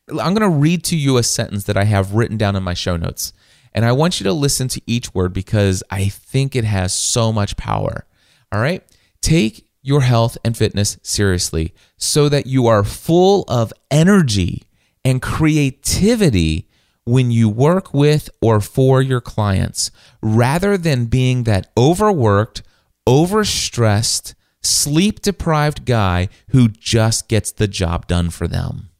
I'm 0.08 0.34
going 0.34 0.40
to 0.40 0.48
read 0.48 0.84
to 0.84 0.96
you 0.96 1.16
a 1.16 1.22
sentence 1.22 1.64
that 1.64 1.76
I 1.76 1.84
have 1.84 2.14
written 2.14 2.36
down 2.36 2.56
in 2.56 2.62
my 2.62 2.74
show 2.74 2.96
notes. 2.96 3.32
And 3.72 3.84
I 3.84 3.92
want 3.92 4.20
you 4.20 4.24
to 4.24 4.32
listen 4.32 4.68
to 4.68 4.82
each 4.86 5.14
word 5.14 5.32
because 5.32 5.82
I 5.90 6.08
think 6.08 6.54
it 6.54 6.64
has 6.64 6.92
so 6.92 7.32
much 7.32 7.56
power. 7.56 8.06
All 8.52 8.60
right? 8.60 8.84
Take 9.20 9.66
your 9.82 10.02
health 10.02 10.38
and 10.44 10.56
fitness 10.56 10.98
seriously 11.02 11.74
so 11.96 12.28
that 12.28 12.46
you 12.46 12.66
are 12.66 12.84
full 12.84 13.44
of 13.48 13.72
energy 13.90 14.62
and 15.04 15.20
creativity 15.20 16.68
when 17.04 17.30
you 17.30 17.48
work 17.48 17.92
with 17.92 18.30
or 18.40 18.60
for 18.60 19.02
your 19.02 19.20
clients 19.20 19.90
rather 20.22 20.78
than 20.78 21.04
being 21.04 21.44
that 21.44 21.70
overworked, 21.76 22.62
overstressed, 23.06 24.34
sleep 24.62 25.20
deprived 25.20 25.84
guy 25.84 26.28
who 26.48 26.68
just 26.68 27.28
gets 27.28 27.52
the 27.52 27.68
job 27.68 28.06
done 28.06 28.30
for 28.30 28.48
them. 28.48 28.90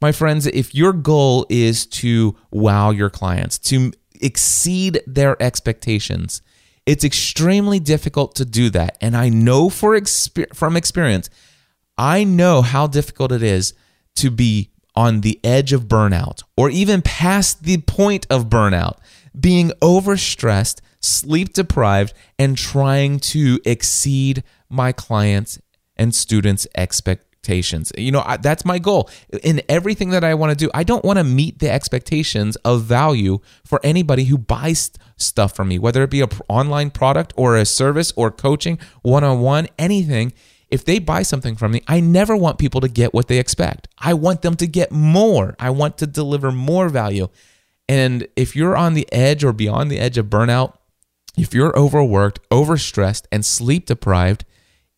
My 0.00 0.12
friends, 0.12 0.46
if 0.46 0.74
your 0.74 0.92
goal 0.92 1.46
is 1.48 1.86
to 1.86 2.36
wow 2.50 2.90
your 2.90 3.10
clients, 3.10 3.58
to 3.60 3.92
exceed 4.20 5.00
their 5.06 5.40
expectations, 5.42 6.42
it's 6.84 7.04
extremely 7.04 7.80
difficult 7.80 8.34
to 8.36 8.44
do 8.44 8.70
that. 8.70 8.96
And 9.00 9.16
I 9.16 9.28
know 9.28 9.68
for 9.68 9.98
exper- 9.98 10.54
from 10.54 10.76
experience, 10.76 11.30
I 11.98 12.24
know 12.24 12.62
how 12.62 12.86
difficult 12.86 13.32
it 13.32 13.42
is 13.42 13.74
to 14.16 14.30
be 14.30 14.70
on 14.94 15.20
the 15.20 15.40
edge 15.44 15.72
of 15.72 15.88
burnout 15.88 16.42
or 16.56 16.70
even 16.70 17.02
past 17.02 17.64
the 17.64 17.78
point 17.78 18.26
of 18.30 18.48
burnout, 18.48 18.98
being 19.38 19.70
overstressed, 19.82 20.80
sleep 21.06 21.52
deprived, 21.52 22.12
and 22.38 22.56
trying 22.56 23.20
to 23.20 23.60
exceed 23.64 24.42
my 24.68 24.92
clients' 24.92 25.60
and 25.96 26.14
students' 26.14 26.66
expectations. 26.76 27.92
You 27.96 28.10
know, 28.10 28.22
I, 28.26 28.38
that's 28.38 28.64
my 28.64 28.80
goal 28.80 29.08
in 29.42 29.62
everything 29.68 30.10
that 30.10 30.24
I 30.24 30.34
want 30.34 30.50
to 30.50 30.56
do. 30.56 30.70
I 30.74 30.82
don't 30.82 31.04
want 31.04 31.18
to 31.18 31.24
meet 31.24 31.60
the 31.60 31.70
expectations 31.70 32.56
of 32.56 32.82
value 32.82 33.38
for 33.64 33.80
anybody 33.84 34.24
who 34.24 34.36
buys 34.36 34.90
stuff 35.16 35.54
from 35.54 35.68
me, 35.68 35.78
whether 35.78 36.02
it 36.02 36.10
be 36.10 36.22
an 36.22 36.30
online 36.48 36.90
product 36.90 37.32
or 37.36 37.56
a 37.56 37.64
service 37.64 38.12
or 38.16 38.32
coaching, 38.32 38.78
one 39.02 39.22
on 39.22 39.40
one, 39.40 39.68
anything. 39.78 40.32
If 40.68 40.84
they 40.84 40.98
buy 40.98 41.22
something 41.22 41.54
from 41.54 41.70
me, 41.70 41.82
I 41.86 42.00
never 42.00 42.36
want 42.36 42.58
people 42.58 42.80
to 42.80 42.88
get 42.88 43.14
what 43.14 43.28
they 43.28 43.38
expect. 43.38 43.86
I 43.98 44.14
want 44.14 44.42
them 44.42 44.56
to 44.56 44.66
get 44.66 44.90
more. 44.90 45.54
I 45.60 45.70
want 45.70 45.98
to 45.98 46.06
deliver 46.08 46.50
more 46.50 46.88
value. 46.88 47.28
And 47.88 48.26
if 48.34 48.56
you're 48.56 48.76
on 48.76 48.94
the 48.94 49.06
edge 49.12 49.44
or 49.44 49.52
beyond 49.52 49.92
the 49.92 50.00
edge 50.00 50.18
of 50.18 50.26
burnout, 50.26 50.75
if 51.36 51.54
you're 51.54 51.76
overworked, 51.78 52.40
overstressed, 52.50 53.26
and 53.30 53.44
sleep 53.44 53.86
deprived, 53.86 54.44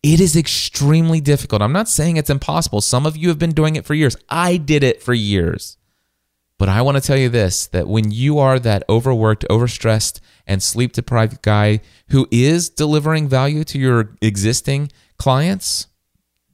it 0.01 0.21
is 0.21 0.35
extremely 0.35 1.19
difficult. 1.19 1.61
I'm 1.61 1.73
not 1.73 1.89
saying 1.89 2.17
it's 2.17 2.29
impossible. 2.29 2.81
Some 2.81 3.05
of 3.05 3.17
you 3.17 3.27
have 3.27 3.39
been 3.39 3.51
doing 3.51 3.75
it 3.75 3.85
for 3.85 3.93
years. 3.93 4.15
I 4.29 4.57
did 4.57 4.83
it 4.83 5.03
for 5.03 5.13
years. 5.13 5.77
But 6.57 6.69
I 6.69 6.81
want 6.81 6.97
to 6.97 7.01
tell 7.01 7.17
you 7.17 7.29
this 7.29 7.67
that 7.67 7.87
when 7.87 8.11
you 8.11 8.37
are 8.37 8.59
that 8.59 8.83
overworked, 8.89 9.45
overstressed, 9.49 10.19
and 10.47 10.63
sleep 10.63 10.93
deprived 10.93 11.41
guy 11.41 11.81
who 12.09 12.27
is 12.31 12.69
delivering 12.69 13.27
value 13.27 13.63
to 13.65 13.79
your 13.79 14.15
existing 14.21 14.91
clients, 15.17 15.87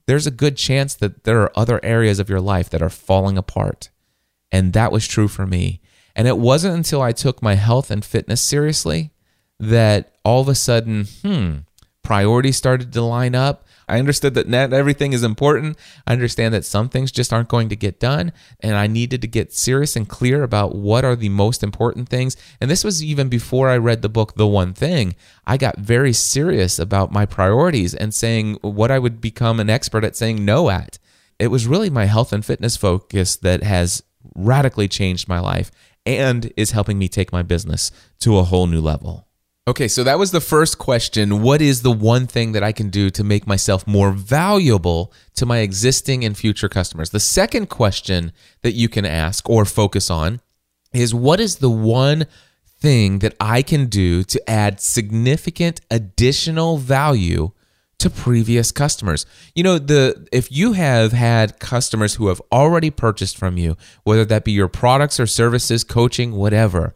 there's 0.05 0.27
a 0.27 0.31
good 0.31 0.57
chance 0.57 0.93
that 0.95 1.23
there 1.23 1.41
are 1.41 1.51
other 1.55 1.79
areas 1.83 2.19
of 2.19 2.29
your 2.29 2.41
life 2.41 2.69
that 2.69 2.81
are 2.81 2.89
falling 2.89 3.38
apart. 3.38 3.89
And 4.51 4.73
that 4.73 4.91
was 4.91 5.07
true 5.07 5.27
for 5.27 5.47
me. 5.47 5.81
And 6.15 6.27
it 6.27 6.38
wasn't 6.38 6.75
until 6.75 7.01
I 7.01 7.11
took 7.11 7.41
my 7.41 7.55
health 7.55 7.89
and 7.89 8.05
fitness 8.05 8.41
seriously 8.41 9.11
that 9.59 10.15
all 10.23 10.41
of 10.41 10.47
a 10.47 10.55
sudden, 10.55 11.05
hmm, 11.21 11.57
priorities 12.03 12.55
started 12.55 12.93
to 12.93 13.01
line 13.01 13.35
up. 13.35 13.65
I 13.87 13.99
understood 13.99 14.33
that 14.33 14.47
not 14.47 14.73
everything 14.73 15.13
is 15.13 15.23
important. 15.23 15.77
I 16.07 16.13
understand 16.13 16.53
that 16.53 16.65
some 16.65 16.89
things 16.89 17.11
just 17.11 17.31
aren't 17.31 17.49
going 17.49 17.69
to 17.69 17.75
get 17.75 17.99
done. 17.99 18.31
And 18.59 18.75
I 18.75 18.87
needed 18.87 19.21
to 19.21 19.27
get 19.27 19.53
serious 19.53 19.95
and 19.95 20.07
clear 20.07 20.41
about 20.43 20.75
what 20.75 21.05
are 21.05 21.15
the 21.15 21.29
most 21.29 21.63
important 21.63 22.09
things. 22.09 22.35
And 22.59 22.69
this 22.69 22.83
was 22.83 23.03
even 23.03 23.29
before 23.29 23.69
I 23.69 23.77
read 23.77 24.01
the 24.01 24.09
book, 24.09 24.35
The 24.35 24.47
One 24.47 24.73
Thing. 24.73 25.15
I 25.45 25.57
got 25.57 25.77
very 25.77 26.13
serious 26.13 26.79
about 26.79 27.11
my 27.11 27.25
priorities 27.25 27.93
and 27.93 28.13
saying 28.13 28.57
what 28.61 28.89
I 28.91 28.99
would 28.99 29.21
become 29.21 29.59
an 29.59 29.69
expert 29.69 30.03
at 30.03 30.15
saying 30.15 30.43
no 30.43 30.69
at. 30.69 30.97
It 31.37 31.47
was 31.47 31.67
really 31.67 31.89
my 31.89 32.05
health 32.05 32.33
and 32.33 32.45
fitness 32.45 32.77
focus 32.77 33.35
that 33.37 33.61
has 33.61 34.01
radically 34.33 34.87
changed 34.87 35.27
my 35.27 35.39
life 35.39 35.69
and 36.05 36.51
is 36.55 36.71
helping 36.71 36.97
me 36.97 37.07
take 37.07 37.31
my 37.31 37.43
business 37.43 37.91
to 38.19 38.37
a 38.37 38.43
whole 38.43 38.67
new 38.67 38.81
level. 38.81 39.24
Okay, 39.68 39.88
so 39.88 40.03
that 40.03 40.20
was 40.20 40.30
the 40.30 40.41
first 40.41 40.78
question. 40.78 41.41
What 41.41 41.59
is 41.59 41.82
the 41.82 41.91
one 41.91 42.28
thing 42.28 42.51
that 42.51 42.61
I 42.61 42.72
can 42.72 42.91
do 42.91 43.09
to 43.09 43.24
make 43.24 43.47
myself 43.47 43.88
more 43.88 44.11
valuable 44.11 45.11
to 45.38 45.45
my 45.47 45.59
existing 45.59 46.24
and 46.24 46.38
future 46.38 46.70
customers? 46.70 47.09
The 47.09 47.20
second 47.20 47.68
question 47.68 48.32
that 48.61 48.74
you 48.74 48.88
can 48.88 49.05
ask 49.05 49.49
or 49.49 49.66
focus 49.66 50.11
on 50.11 50.39
is 50.93 51.16
what 51.16 51.39
is 51.39 51.55
the 51.55 51.70
one 51.72 52.28
thing 52.80 53.20
that 53.20 53.34
I 53.39 53.63
can 53.63 53.88
do 53.88 54.24
to 54.26 54.49
add 54.49 54.80
significant 54.80 55.82
additional 55.89 56.78
value 56.78 57.51
to 57.97 58.09
previous 58.11 58.72
customers. 58.72 59.26
You 59.55 59.63
know, 59.63 59.80
the 59.80 60.28
if 60.32 60.51
you 60.51 60.74
have 60.74 61.11
had 61.11 61.59
customers 61.59 62.16
who 62.16 62.28
have 62.28 62.39
already 62.51 62.91
purchased 62.91 63.36
from 63.36 63.57
you, 63.57 63.78
whether 64.03 64.26
that 64.26 64.43
be 64.43 64.51
your 64.51 64.68
products 64.68 65.20
or 65.20 65.26
services, 65.26 65.84
coaching, 65.84 66.34
whatever, 66.34 66.93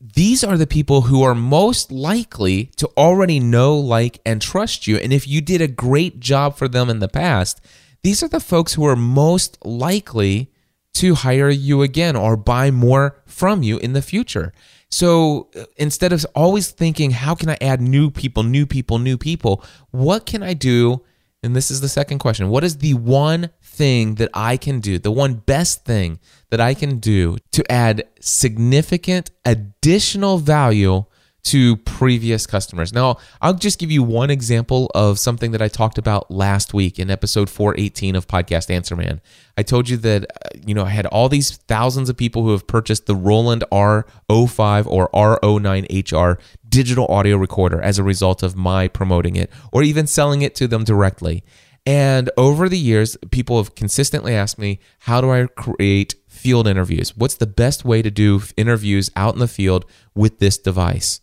these 0.00 0.42
are 0.42 0.56
the 0.56 0.66
people 0.66 1.02
who 1.02 1.22
are 1.22 1.34
most 1.34 1.92
likely 1.92 2.66
to 2.76 2.88
already 2.96 3.38
know, 3.38 3.76
like, 3.76 4.20
and 4.24 4.40
trust 4.40 4.86
you. 4.86 4.96
And 4.96 5.12
if 5.12 5.28
you 5.28 5.40
did 5.40 5.60
a 5.60 5.68
great 5.68 6.20
job 6.20 6.56
for 6.56 6.68
them 6.68 6.88
in 6.88 7.00
the 7.00 7.08
past, 7.08 7.60
these 8.02 8.22
are 8.22 8.28
the 8.28 8.40
folks 8.40 8.74
who 8.74 8.84
are 8.84 8.96
most 8.96 9.64
likely 9.64 10.50
to 10.94 11.14
hire 11.14 11.50
you 11.50 11.82
again 11.82 12.16
or 12.16 12.36
buy 12.36 12.70
more 12.70 13.22
from 13.26 13.62
you 13.62 13.78
in 13.78 13.92
the 13.92 14.02
future. 14.02 14.52
So 14.90 15.48
uh, 15.54 15.64
instead 15.76 16.12
of 16.12 16.26
always 16.34 16.70
thinking, 16.70 17.12
how 17.12 17.34
can 17.34 17.48
I 17.48 17.58
add 17.60 17.80
new 17.80 18.10
people, 18.10 18.42
new 18.42 18.66
people, 18.66 18.98
new 18.98 19.16
people, 19.16 19.62
what 19.90 20.26
can 20.26 20.42
I 20.42 20.54
do? 20.54 21.02
And 21.42 21.54
this 21.54 21.70
is 21.70 21.80
the 21.80 21.88
second 21.88 22.18
question 22.18 22.48
What 22.48 22.64
is 22.64 22.78
the 22.78 22.94
one 22.94 23.50
thing 23.80 24.16
that 24.16 24.28
I 24.34 24.58
can 24.58 24.80
do, 24.80 24.98
the 24.98 25.10
one 25.10 25.36
best 25.36 25.86
thing 25.86 26.20
that 26.50 26.60
I 26.60 26.74
can 26.74 26.98
do 26.98 27.38
to 27.52 27.72
add 27.72 28.04
significant 28.20 29.30
additional 29.46 30.36
value 30.36 31.06
to 31.44 31.78
previous 31.78 32.46
customers. 32.46 32.92
Now, 32.92 33.16
I'll 33.40 33.54
just 33.54 33.78
give 33.78 33.90
you 33.90 34.02
one 34.02 34.28
example 34.28 34.90
of 34.94 35.18
something 35.18 35.52
that 35.52 35.62
I 35.62 35.68
talked 35.68 35.96
about 35.96 36.30
last 36.30 36.74
week 36.74 36.98
in 36.98 37.10
episode 37.10 37.48
418 37.48 38.16
of 38.16 38.28
Podcast 38.28 38.68
Answer 38.68 38.96
Man. 38.96 39.22
I 39.56 39.62
told 39.62 39.88
you 39.88 39.96
that 39.96 40.24
uh, 40.24 40.48
you 40.66 40.74
know 40.74 40.84
I 40.84 40.90
had 40.90 41.06
all 41.06 41.30
these 41.30 41.56
thousands 41.56 42.10
of 42.10 42.18
people 42.18 42.42
who 42.42 42.50
have 42.50 42.66
purchased 42.66 43.06
the 43.06 43.16
Roland 43.16 43.64
R05 43.72 44.86
or 44.88 45.08
R09HR 45.14 46.38
digital 46.68 47.06
audio 47.06 47.38
recorder 47.38 47.80
as 47.80 47.98
a 47.98 48.02
result 48.02 48.42
of 48.42 48.56
my 48.56 48.88
promoting 48.88 49.36
it 49.36 49.50
or 49.72 49.82
even 49.82 50.06
selling 50.06 50.42
it 50.42 50.54
to 50.56 50.68
them 50.68 50.84
directly. 50.84 51.42
And 51.86 52.30
over 52.36 52.68
the 52.68 52.78
years, 52.78 53.16
people 53.30 53.56
have 53.56 53.74
consistently 53.74 54.34
asked 54.34 54.58
me, 54.58 54.80
how 55.00 55.20
do 55.20 55.30
I 55.30 55.46
create 55.46 56.14
field 56.28 56.66
interviews? 56.66 57.16
What's 57.16 57.36
the 57.36 57.46
best 57.46 57.84
way 57.84 58.02
to 58.02 58.10
do 58.10 58.42
interviews 58.56 59.10
out 59.16 59.34
in 59.34 59.40
the 59.40 59.48
field 59.48 59.86
with 60.14 60.38
this 60.38 60.58
device? 60.58 61.20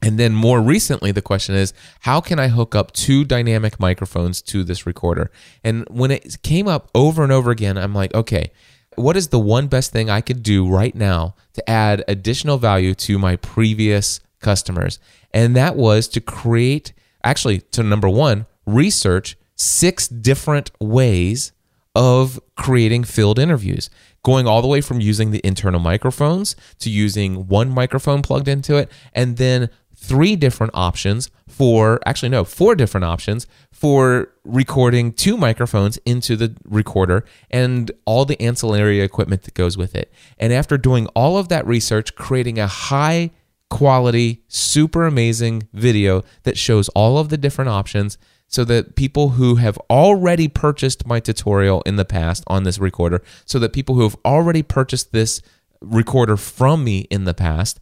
And 0.00 0.18
then 0.18 0.34
more 0.34 0.60
recently, 0.60 1.12
the 1.12 1.22
question 1.22 1.54
is, 1.54 1.72
how 2.00 2.20
can 2.20 2.38
I 2.38 2.48
hook 2.48 2.74
up 2.74 2.92
two 2.92 3.24
dynamic 3.24 3.80
microphones 3.80 4.40
to 4.42 4.62
this 4.62 4.86
recorder? 4.86 5.30
And 5.64 5.86
when 5.90 6.10
it 6.10 6.40
came 6.42 6.68
up 6.68 6.88
over 6.94 7.22
and 7.22 7.32
over 7.32 7.50
again, 7.50 7.76
I'm 7.76 7.94
like, 7.94 8.14
okay, 8.14 8.52
what 8.94 9.16
is 9.16 9.28
the 9.28 9.38
one 9.38 9.66
best 9.66 9.92
thing 9.92 10.08
I 10.08 10.20
could 10.20 10.42
do 10.42 10.68
right 10.68 10.94
now 10.94 11.34
to 11.54 11.68
add 11.68 12.04
additional 12.08 12.58
value 12.58 12.94
to 12.94 13.18
my 13.18 13.36
previous 13.36 14.20
customers? 14.40 14.98
And 15.32 15.56
that 15.56 15.76
was 15.76 16.08
to 16.08 16.20
create, 16.20 16.92
actually, 17.24 17.60
to 17.72 17.82
number 17.82 18.08
one, 18.08 18.46
research 18.66 19.36
six 19.58 20.08
different 20.08 20.70
ways 20.80 21.52
of 21.94 22.40
creating 22.56 23.04
field 23.04 23.38
interviews. 23.38 23.90
Going 24.22 24.46
all 24.46 24.62
the 24.62 24.68
way 24.68 24.80
from 24.80 25.00
using 25.00 25.30
the 25.30 25.40
internal 25.44 25.80
microphones 25.80 26.54
to 26.78 26.90
using 26.90 27.48
one 27.48 27.70
microphone 27.70 28.22
plugged 28.22 28.48
into 28.48 28.76
it 28.76 28.90
and 29.12 29.36
then 29.36 29.68
three 29.96 30.36
different 30.36 30.72
options 30.74 31.28
for 31.48 31.98
actually 32.06 32.28
no 32.28 32.44
four 32.44 32.76
different 32.76 33.04
options 33.04 33.48
for 33.72 34.32
recording 34.44 35.12
two 35.12 35.36
microphones 35.36 35.96
into 36.06 36.36
the 36.36 36.54
recorder 36.64 37.24
and 37.50 37.90
all 38.04 38.24
the 38.24 38.40
ancillary 38.40 39.00
equipment 39.00 39.42
that 39.42 39.54
goes 39.54 39.76
with 39.76 39.96
it. 39.96 40.12
And 40.38 40.52
after 40.52 40.78
doing 40.78 41.08
all 41.08 41.36
of 41.36 41.48
that 41.48 41.66
research 41.66 42.14
creating 42.14 42.60
a 42.60 42.68
high 42.68 43.30
quality 43.70 44.42
super 44.46 45.04
amazing 45.04 45.68
video 45.72 46.22
that 46.44 46.56
shows 46.56 46.88
all 46.90 47.18
of 47.18 47.28
the 47.28 47.36
different 47.36 47.68
options 47.68 48.18
so 48.48 48.64
that 48.64 48.96
people 48.96 49.30
who 49.30 49.56
have 49.56 49.78
already 49.88 50.48
purchased 50.48 51.06
my 51.06 51.20
tutorial 51.20 51.82
in 51.82 51.96
the 51.96 52.04
past 52.04 52.42
on 52.46 52.64
this 52.64 52.78
recorder 52.78 53.22
so 53.44 53.58
that 53.58 53.72
people 53.72 53.94
who 53.94 54.02
have 54.02 54.16
already 54.24 54.62
purchased 54.62 55.12
this 55.12 55.40
recorder 55.80 56.36
from 56.36 56.82
me 56.82 57.00
in 57.10 57.24
the 57.24 57.34
past 57.34 57.78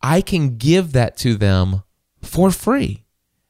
I 0.00 0.20
can 0.20 0.56
give 0.56 0.92
that 0.92 1.16
to 1.18 1.34
them 1.34 1.82
for 2.22 2.50
free. 2.50 3.04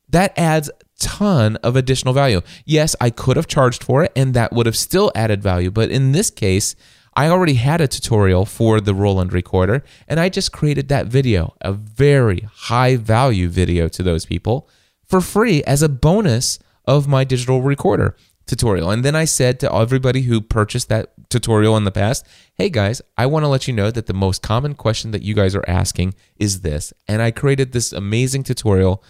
That 0.08 0.32
adds 0.38 0.70
ton 0.98 1.56
of 1.56 1.76
additional 1.76 2.14
value. 2.14 2.40
Yes, 2.64 2.96
I 3.00 3.10
could 3.10 3.36
have 3.36 3.46
charged 3.46 3.84
for 3.84 4.02
it 4.02 4.12
and 4.16 4.34
that 4.34 4.52
would 4.52 4.66
have 4.66 4.76
still 4.76 5.12
added 5.14 5.42
value, 5.42 5.70
but 5.70 5.90
in 5.90 6.12
this 6.12 6.30
case, 6.30 6.74
I 7.14 7.28
already 7.28 7.54
had 7.54 7.80
a 7.80 7.88
tutorial 7.88 8.46
for 8.46 8.80
the 8.80 8.94
Roland 8.94 9.32
recorder 9.32 9.84
and 10.06 10.18
I 10.18 10.28
just 10.28 10.52
created 10.52 10.88
that 10.88 11.06
video, 11.06 11.54
a 11.60 11.72
very 11.72 12.48
high 12.52 12.96
value 12.96 13.48
video 13.48 13.88
to 13.88 14.02
those 14.02 14.24
people 14.24 14.68
for 15.08 15.20
free 15.20 15.62
as 15.64 15.82
a 15.82 15.88
bonus 15.88 16.58
of 16.86 17.08
my 17.08 17.24
digital 17.24 17.62
recorder 17.62 18.16
tutorial. 18.46 18.90
And 18.90 19.04
then 19.04 19.14
I 19.14 19.24
said 19.26 19.60
to 19.60 19.72
everybody 19.72 20.22
who 20.22 20.40
purchased 20.40 20.88
that 20.88 21.12
tutorial 21.28 21.76
in 21.76 21.84
the 21.84 21.90
past, 21.90 22.26
hey 22.54 22.70
guys, 22.70 23.02
I 23.16 23.26
want 23.26 23.44
to 23.44 23.48
let 23.48 23.68
you 23.68 23.74
know 23.74 23.90
that 23.90 24.06
the 24.06 24.14
most 24.14 24.42
common 24.42 24.74
question 24.74 25.10
that 25.10 25.22
you 25.22 25.34
guys 25.34 25.54
are 25.54 25.68
asking 25.68 26.14
is 26.36 26.62
this. 26.62 26.92
And 27.06 27.20
I 27.20 27.30
created 27.30 27.72
this 27.72 27.92
amazing 27.92 28.44
tutorial. 28.44 29.04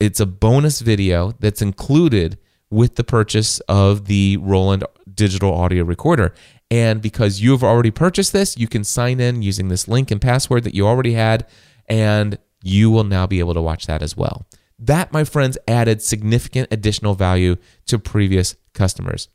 It's 0.00 0.18
a 0.20 0.26
bonus 0.26 0.80
video 0.80 1.32
that's 1.40 1.60
included 1.60 2.38
with 2.70 2.94
the 2.94 3.04
purchase 3.04 3.60
of 3.60 4.06
the 4.06 4.38
Roland 4.38 4.84
digital 5.12 5.52
audio 5.52 5.84
recorder. 5.84 6.32
And 6.70 7.02
because 7.02 7.40
you've 7.42 7.64
already 7.64 7.90
purchased 7.90 8.32
this, 8.32 8.56
you 8.56 8.68
can 8.68 8.84
sign 8.84 9.20
in 9.20 9.42
using 9.42 9.68
this 9.68 9.88
link 9.88 10.10
and 10.10 10.20
password 10.20 10.64
that 10.64 10.74
you 10.74 10.86
already 10.86 11.14
had, 11.14 11.46
and 11.88 12.38
you 12.62 12.90
will 12.90 13.04
now 13.04 13.26
be 13.26 13.40
able 13.40 13.54
to 13.54 13.60
watch 13.60 13.86
that 13.86 14.02
as 14.02 14.16
well. 14.16 14.46
That, 14.80 15.12
my 15.12 15.24
friends, 15.24 15.58
added 15.68 16.00
significant 16.02 16.68
additional 16.70 17.14
value 17.14 17.56
to 17.86 17.98
previous 17.98 18.56
customers. 18.72 19.28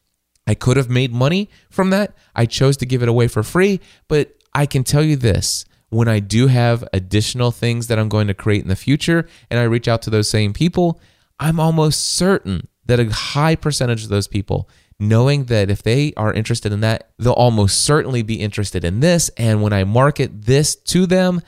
I 0.48 0.56
could 0.56 0.78
have 0.78 0.90
made 0.90 1.14
money 1.14 1.50
from 1.70 1.92
that. 1.92 2.16
I 2.36 2.46
chose 2.46 2.78
to 2.78 2.86
give 2.86 3.04
it 3.04 3.10
away 3.10 3.28
for 3.28 3.44
free, 3.44 3.80
but 4.08 4.36
I 4.54 4.66
can 4.66 4.84
tell 4.84 5.04
you 5.04 5.16
this 5.16 5.66
when 5.90 6.08
I 6.08 6.20
do 6.20 6.48
have 6.48 6.84
additional 6.94 7.52
things 7.52 7.88
that 7.88 8.00
I'm 8.00 8.10
going 8.10 8.28
to 8.28 8.34
create 8.34 8.64
in 8.64 8.70
the 8.70 8.76
future 8.76 9.28
and 9.50 9.60
I 9.60 9.64
reach 9.64 9.88
out 9.88 10.02
to 10.04 10.10
those 10.10 10.30
same 10.30 10.52
people, 10.52 11.00
I'm 11.40 11.60
almost 11.60 12.16
certain 12.16 12.68
that 12.86 13.00
a 13.00 13.10
high 13.10 13.56
percentage 13.56 14.04
of 14.04 14.10
those 14.10 14.28
people, 14.28 14.70
knowing 15.00 15.46
that 15.46 15.70
if 15.70 15.84
they 15.84 16.14
are 16.16 16.34
interested 16.34 16.72
in 16.72 16.82
that, 16.82 17.12
they'll 17.18 17.34
almost 17.34 17.82
certainly 17.82 18.24
be 18.24 18.36
interested 18.36 18.84
in 18.84 19.00
this. 19.00 19.30
And 19.38 19.62
when 19.62 19.74
I 19.74 19.84
market 19.84 20.44
this 20.44 20.76
to 20.76 21.06
them, 21.06 21.42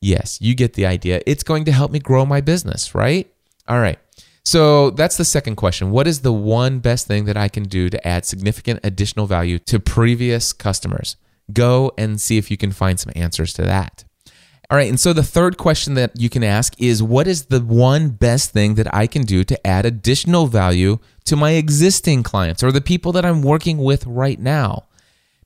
yes, 0.00 0.40
you 0.40 0.54
get 0.54 0.74
the 0.74 0.86
idea. 0.86 1.20
It's 1.26 1.42
going 1.42 1.64
to 1.64 1.72
help 1.72 1.90
me 1.90 1.98
grow 1.98 2.24
my 2.24 2.40
business, 2.40 2.94
right? 2.94 3.30
All 3.68 3.80
right. 3.80 3.98
So 4.44 4.90
that's 4.90 5.16
the 5.16 5.24
second 5.24 5.56
question. 5.56 5.90
What 5.90 6.06
is 6.06 6.20
the 6.20 6.32
one 6.32 6.78
best 6.78 7.08
thing 7.08 7.24
that 7.24 7.36
I 7.36 7.48
can 7.48 7.64
do 7.64 7.90
to 7.90 8.06
add 8.06 8.24
significant 8.24 8.80
additional 8.84 9.26
value 9.26 9.58
to 9.60 9.80
previous 9.80 10.52
customers? 10.52 11.16
Go 11.52 11.92
and 11.98 12.20
see 12.20 12.38
if 12.38 12.50
you 12.50 12.56
can 12.56 12.70
find 12.70 13.00
some 13.00 13.12
answers 13.16 13.52
to 13.54 13.62
that. 13.62 14.04
All 14.68 14.76
right, 14.76 14.88
and 14.88 14.98
so 14.98 15.12
the 15.12 15.22
third 15.22 15.58
question 15.58 15.94
that 15.94 16.20
you 16.20 16.28
can 16.28 16.42
ask 16.42 16.74
is 16.80 17.00
what 17.00 17.28
is 17.28 17.46
the 17.46 17.60
one 17.60 18.08
best 18.08 18.50
thing 18.50 18.74
that 18.74 18.92
I 18.92 19.06
can 19.06 19.22
do 19.22 19.44
to 19.44 19.66
add 19.66 19.86
additional 19.86 20.48
value 20.48 20.98
to 21.26 21.36
my 21.36 21.52
existing 21.52 22.24
clients 22.24 22.64
or 22.64 22.72
the 22.72 22.80
people 22.80 23.12
that 23.12 23.24
I'm 23.24 23.42
working 23.42 23.78
with 23.78 24.04
right 24.06 24.40
now? 24.40 24.85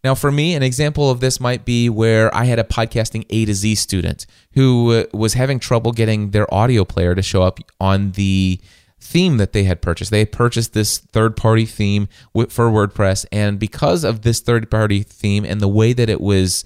Now, 0.02 0.14
for 0.14 0.32
me, 0.32 0.54
an 0.54 0.62
example 0.62 1.10
of 1.10 1.20
this 1.20 1.40
might 1.40 1.64
be 1.64 1.90
where 1.90 2.34
I 2.34 2.44
had 2.44 2.58
a 2.58 2.64
podcasting 2.64 3.26
A 3.28 3.44
to 3.44 3.54
Z 3.54 3.74
student 3.74 4.26
who 4.54 5.06
was 5.12 5.34
having 5.34 5.58
trouble 5.58 5.92
getting 5.92 6.30
their 6.30 6.52
audio 6.52 6.84
player 6.84 7.14
to 7.14 7.22
show 7.22 7.42
up 7.42 7.58
on 7.78 8.12
the 8.12 8.60
theme 8.98 9.36
that 9.38 9.52
they 9.52 9.64
had 9.64 9.82
purchased. 9.82 10.10
They 10.10 10.24
purchased 10.24 10.72
this 10.72 10.98
third 10.98 11.36
party 11.36 11.66
theme 11.66 12.08
for 12.48 12.70
WordPress. 12.70 13.26
And 13.30 13.58
because 13.58 14.04
of 14.04 14.22
this 14.22 14.40
third 14.40 14.70
party 14.70 15.02
theme 15.02 15.44
and 15.44 15.60
the 15.60 15.68
way 15.68 15.92
that 15.92 16.08
it 16.08 16.20
was 16.20 16.64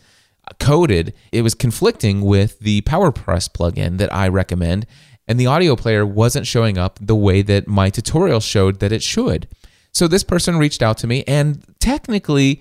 coded, 0.61 1.15
it 1.33 1.43
was 1.43 1.55
conflicting 1.55 2.21
with 2.21 2.59
the 2.61 2.83
PowerPress 2.83 3.51
plugin 3.51 3.99
that 3.99 4.13
I 4.13 4.29
recommend. 4.29 4.87
And 5.27 5.41
the 5.41 5.47
audio 5.47 5.75
player 5.75 6.05
wasn't 6.05 6.47
showing 6.47 6.77
up 6.77 6.99
the 7.01 7.17
way 7.17 7.41
that 7.43 7.67
my 7.67 7.89
tutorial 7.89 8.41
showed 8.41 8.81
that 8.81 8.93
it 8.93 9.03
should. 9.03 9.49
So 9.91 10.07
this 10.07 10.25
person 10.25 10.59
reached 10.59 10.83
out 10.83 10.99
to 10.99 11.07
me, 11.07 11.25
and 11.27 11.65
technically, 11.79 12.61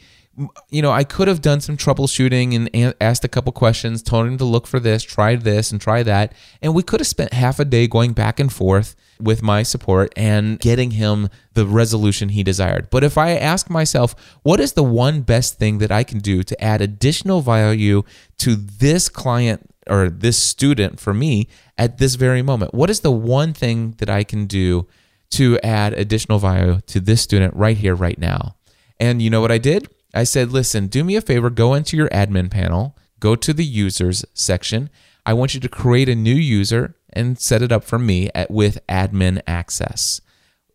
you 0.69 0.81
know, 0.81 0.91
I 0.91 1.03
could 1.03 1.27
have 1.27 1.41
done 1.41 1.61
some 1.61 1.77
troubleshooting 1.77 2.55
and 2.73 2.95
asked 2.99 3.23
a 3.23 3.27
couple 3.27 3.51
questions, 3.51 4.01
told 4.01 4.25
him 4.27 4.38
to 4.39 4.45
look 4.45 4.65
for 4.65 4.79
this, 4.79 5.03
try 5.03 5.36
this, 5.36 5.71
and 5.71 5.79
try 5.79 6.01
that. 6.03 6.34
And 6.61 6.73
we 6.73 6.81
could 6.81 6.99
have 6.99 7.07
spent 7.07 7.34
half 7.34 7.59
a 7.59 7.65
day 7.65 7.88
going 7.88 8.13
back 8.13 8.39
and 8.39 8.51
forth 8.51 8.95
with 9.19 9.43
my 9.43 9.61
support 9.61 10.11
and 10.15 10.59
getting 10.59 10.91
him 10.91 11.29
the 11.53 11.67
resolution 11.67 12.29
he 12.29 12.41
desired. 12.41 12.89
But 12.89 13.03
if 13.03 13.17
I 13.17 13.31
ask 13.31 13.69
myself, 13.69 14.15
what 14.41 14.59
is 14.59 14.73
the 14.73 14.84
one 14.84 15.21
best 15.21 15.59
thing 15.59 15.77
that 15.77 15.91
I 15.91 16.03
can 16.03 16.17
do 16.17 16.41
to 16.43 16.63
add 16.63 16.81
additional 16.81 17.41
value 17.41 18.03
to 18.39 18.55
this 18.55 19.09
client 19.09 19.69
or 19.88 20.09
this 20.09 20.38
student 20.38 20.99
for 20.99 21.13
me 21.13 21.47
at 21.77 21.99
this 21.99 22.15
very 22.15 22.41
moment? 22.41 22.73
What 22.73 22.89
is 22.89 23.01
the 23.01 23.11
one 23.11 23.53
thing 23.53 23.91
that 23.99 24.09
I 24.09 24.23
can 24.23 24.47
do 24.47 24.88
to 25.31 25.59
add 25.63 25.93
additional 25.93 26.39
value 26.39 26.79
to 26.88 26.99
this 26.99 27.21
student 27.21 27.55
right 27.55 27.77
here, 27.77 27.93
right 27.93 28.17
now? 28.17 28.55
And 28.99 29.21
you 29.21 29.29
know 29.29 29.41
what 29.41 29.51
I 29.51 29.59
did? 29.59 29.88
I 30.14 30.24
said, 30.24 30.51
listen, 30.51 30.88
do 30.88 31.03
me 31.03 31.16
a 31.16 31.22
favor, 31.22 31.49
go 31.49 31.74
into 31.74 31.97
your 31.97 32.09
admin 32.09 32.51
panel, 32.51 32.95
go 33.20 33.36
to 33.36 33.53
the 33.53 33.66
users 33.66 34.26
section. 34.34 34.89
I 35.26 35.34
want 35.34 35.53
you 35.53 35.59
to 35.61 35.70
create 35.70 36.09
a 36.09 36.16
new 36.16 36.36
user 36.36 36.95
and 37.14 37.39
set 37.39 37.61
it 37.61 37.72
up 37.72 37.84
for 37.84 37.97
me 37.97 38.30
at, 38.36 38.51
with 38.51 38.86
admin 38.88 39.41
access. 39.47 40.22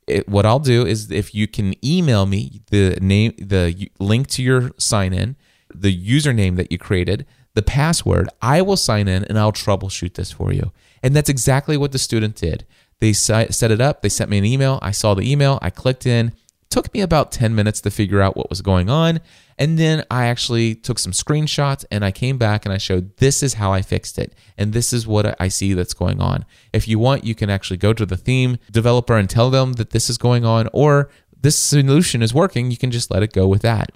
It, 0.07 0.29
what 0.29 0.47
I'll 0.47 0.59
do 0.59 0.87
is 0.87 1.11
if 1.11 1.35
you 1.35 1.47
can 1.47 1.75
email 1.85 2.27
me 2.27 2.63
the 2.71 2.99
name, 3.01 3.35
the 3.39 3.91
link 4.01 4.29
to 4.29 4.43
your 4.43 4.71
sign 4.79 5.13
in, 5.13 5.37
the 5.75 5.95
username 5.95 6.57
that 6.57 6.73
you 6.73 6.79
created, 6.79 7.27
the 7.55 7.63
password, 7.63 8.29
I 8.41 8.63
will 8.63 8.77
sign 8.77 9.07
in 9.09 9.25
and 9.25 9.39
I'll 9.39 9.53
troubleshoot 9.53 10.15
this 10.15 10.33
for 10.33 10.53
you. 10.53 10.73
And 11.03 11.15
that's 11.15 11.29
exactly 11.29 11.77
what 11.77 11.93
the 11.93 11.99
student 11.99 12.37
did. 12.37 12.65
They 13.01 13.13
set 13.13 13.51
it 13.63 13.81
up, 13.81 14.03
they 14.03 14.09
sent 14.09 14.31
me 14.31 14.39
an 14.39 14.45
email, 14.45 14.79
I 14.83 14.91
saw 14.91 15.15
the 15.15 15.31
email, 15.31 15.59
I 15.63 15.71
clicked 15.71 16.07
in, 16.07 16.33
Took 16.71 16.93
me 16.93 17.01
about 17.01 17.33
10 17.33 17.55
minutes 17.55 17.81
to 17.81 17.91
figure 17.91 18.21
out 18.21 18.37
what 18.37 18.51
was 18.51 18.61
going 18.61 18.91
on. 18.91 19.21
And 19.59 19.79
then 19.79 20.05
I 20.11 20.27
actually 20.27 20.75
took 20.75 20.99
some 20.99 21.13
screenshots 21.13 21.85
and 21.91 22.05
I 22.05 22.13
came 22.13 22.39
back 22.39 22.65
and 22.65 22.73
I 22.73 22.79
showed 22.79 23.17
this 23.17 23.43
is 23.43 23.55
how 23.55 23.73
I 23.73 23.83
fixed 23.83 24.19
it. 24.19 24.35
And 24.57 24.73
this 24.73 24.93
is 24.93 25.07
what 25.07 25.35
I 25.41 25.49
see 25.49 25.73
that's 25.73 25.95
going 25.95 26.21
on. 26.21 26.45
If 26.73 26.87
you 26.87 26.99
want, 26.99 27.25
you 27.25 27.35
can 27.35 27.51
actually 27.51 27.79
go 27.79 27.93
to 27.93 28.07
the 28.07 28.17
theme 28.17 28.59
developer 28.71 29.17
and 29.17 29.29
tell 29.29 29.51
them 29.51 29.75
that 29.75 29.91
this 29.91 30.11
is 30.11 30.19
going 30.19 30.45
on, 30.45 30.69
or 30.73 31.11
this 31.41 31.57
solution 31.57 32.23
is 32.23 32.35
working, 32.35 32.71
you 32.71 32.77
can 32.77 32.91
just 32.91 33.11
let 33.11 33.23
it 33.23 33.33
go 33.33 33.49
with 33.49 33.63
that. 33.63 33.91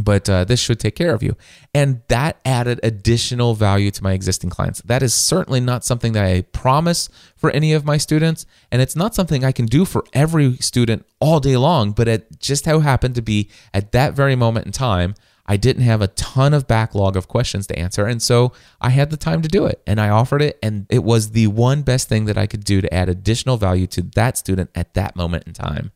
But 0.00 0.28
uh, 0.28 0.44
this 0.44 0.60
should 0.60 0.80
take 0.80 0.96
care 0.96 1.14
of 1.14 1.22
you. 1.22 1.36
And 1.74 2.02
that 2.08 2.40
added 2.44 2.80
additional 2.82 3.54
value 3.54 3.90
to 3.90 4.02
my 4.02 4.12
existing 4.12 4.50
clients. 4.50 4.80
That 4.82 5.02
is 5.02 5.14
certainly 5.14 5.60
not 5.60 5.84
something 5.84 6.12
that 6.12 6.24
I 6.24 6.42
promise 6.42 7.08
for 7.36 7.50
any 7.50 7.72
of 7.72 7.84
my 7.84 7.96
students. 7.96 8.46
And 8.70 8.80
it's 8.82 8.96
not 8.96 9.14
something 9.14 9.44
I 9.44 9.52
can 9.52 9.66
do 9.66 9.84
for 9.84 10.04
every 10.12 10.56
student 10.56 11.06
all 11.20 11.40
day 11.40 11.56
long. 11.56 11.92
But 11.92 12.08
it 12.08 12.40
just 12.40 12.66
how 12.66 12.80
happened 12.80 13.14
to 13.16 13.22
be 13.22 13.48
at 13.74 13.92
that 13.92 14.14
very 14.14 14.36
moment 14.36 14.66
in 14.66 14.72
time, 14.72 15.14
I 15.46 15.56
didn't 15.56 15.82
have 15.82 16.00
a 16.00 16.06
ton 16.06 16.54
of 16.54 16.68
backlog 16.68 17.16
of 17.16 17.26
questions 17.26 17.66
to 17.66 17.78
answer. 17.78 18.06
And 18.06 18.22
so 18.22 18.52
I 18.80 18.90
had 18.90 19.10
the 19.10 19.16
time 19.16 19.42
to 19.42 19.48
do 19.48 19.66
it 19.66 19.82
and 19.84 20.00
I 20.00 20.08
offered 20.08 20.42
it. 20.42 20.58
And 20.62 20.86
it 20.88 21.02
was 21.02 21.32
the 21.32 21.48
one 21.48 21.82
best 21.82 22.08
thing 22.08 22.26
that 22.26 22.38
I 22.38 22.46
could 22.46 22.62
do 22.62 22.80
to 22.80 22.94
add 22.94 23.08
additional 23.08 23.56
value 23.56 23.88
to 23.88 24.02
that 24.14 24.38
student 24.38 24.70
at 24.76 24.94
that 24.94 25.16
moment 25.16 25.48
in 25.48 25.52
time. 25.52 25.90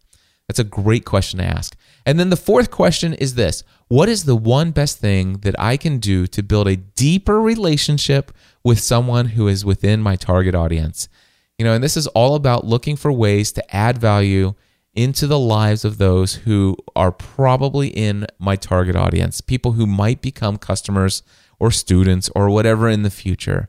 That's 0.48 0.58
a 0.58 0.64
great 0.64 1.04
question 1.04 1.38
to 1.38 1.44
ask. 1.44 1.76
And 2.04 2.20
then 2.20 2.30
the 2.30 2.36
fourth 2.36 2.70
question 2.70 3.14
is 3.14 3.34
this 3.34 3.62
What 3.88 4.08
is 4.08 4.24
the 4.24 4.36
one 4.36 4.72
best 4.72 4.98
thing 4.98 5.38
that 5.38 5.54
I 5.58 5.76
can 5.76 5.98
do 5.98 6.26
to 6.28 6.42
build 6.42 6.68
a 6.68 6.76
deeper 6.76 7.40
relationship 7.40 8.32
with 8.62 8.80
someone 8.80 9.26
who 9.28 9.48
is 9.48 9.64
within 9.64 10.02
my 10.02 10.16
target 10.16 10.54
audience? 10.54 11.08
You 11.58 11.64
know, 11.64 11.74
and 11.74 11.84
this 11.84 11.96
is 11.96 12.06
all 12.08 12.34
about 12.34 12.66
looking 12.66 12.96
for 12.96 13.12
ways 13.12 13.52
to 13.52 13.74
add 13.74 13.98
value 13.98 14.54
into 14.94 15.26
the 15.26 15.38
lives 15.38 15.84
of 15.84 15.98
those 15.98 16.34
who 16.34 16.76
are 16.94 17.10
probably 17.10 17.88
in 17.88 18.26
my 18.38 18.56
target 18.56 18.96
audience, 18.96 19.40
people 19.40 19.72
who 19.72 19.86
might 19.86 20.22
become 20.22 20.56
customers 20.56 21.22
or 21.58 21.70
students 21.70 22.30
or 22.34 22.48
whatever 22.50 22.88
in 22.88 23.02
the 23.02 23.10
future. 23.10 23.68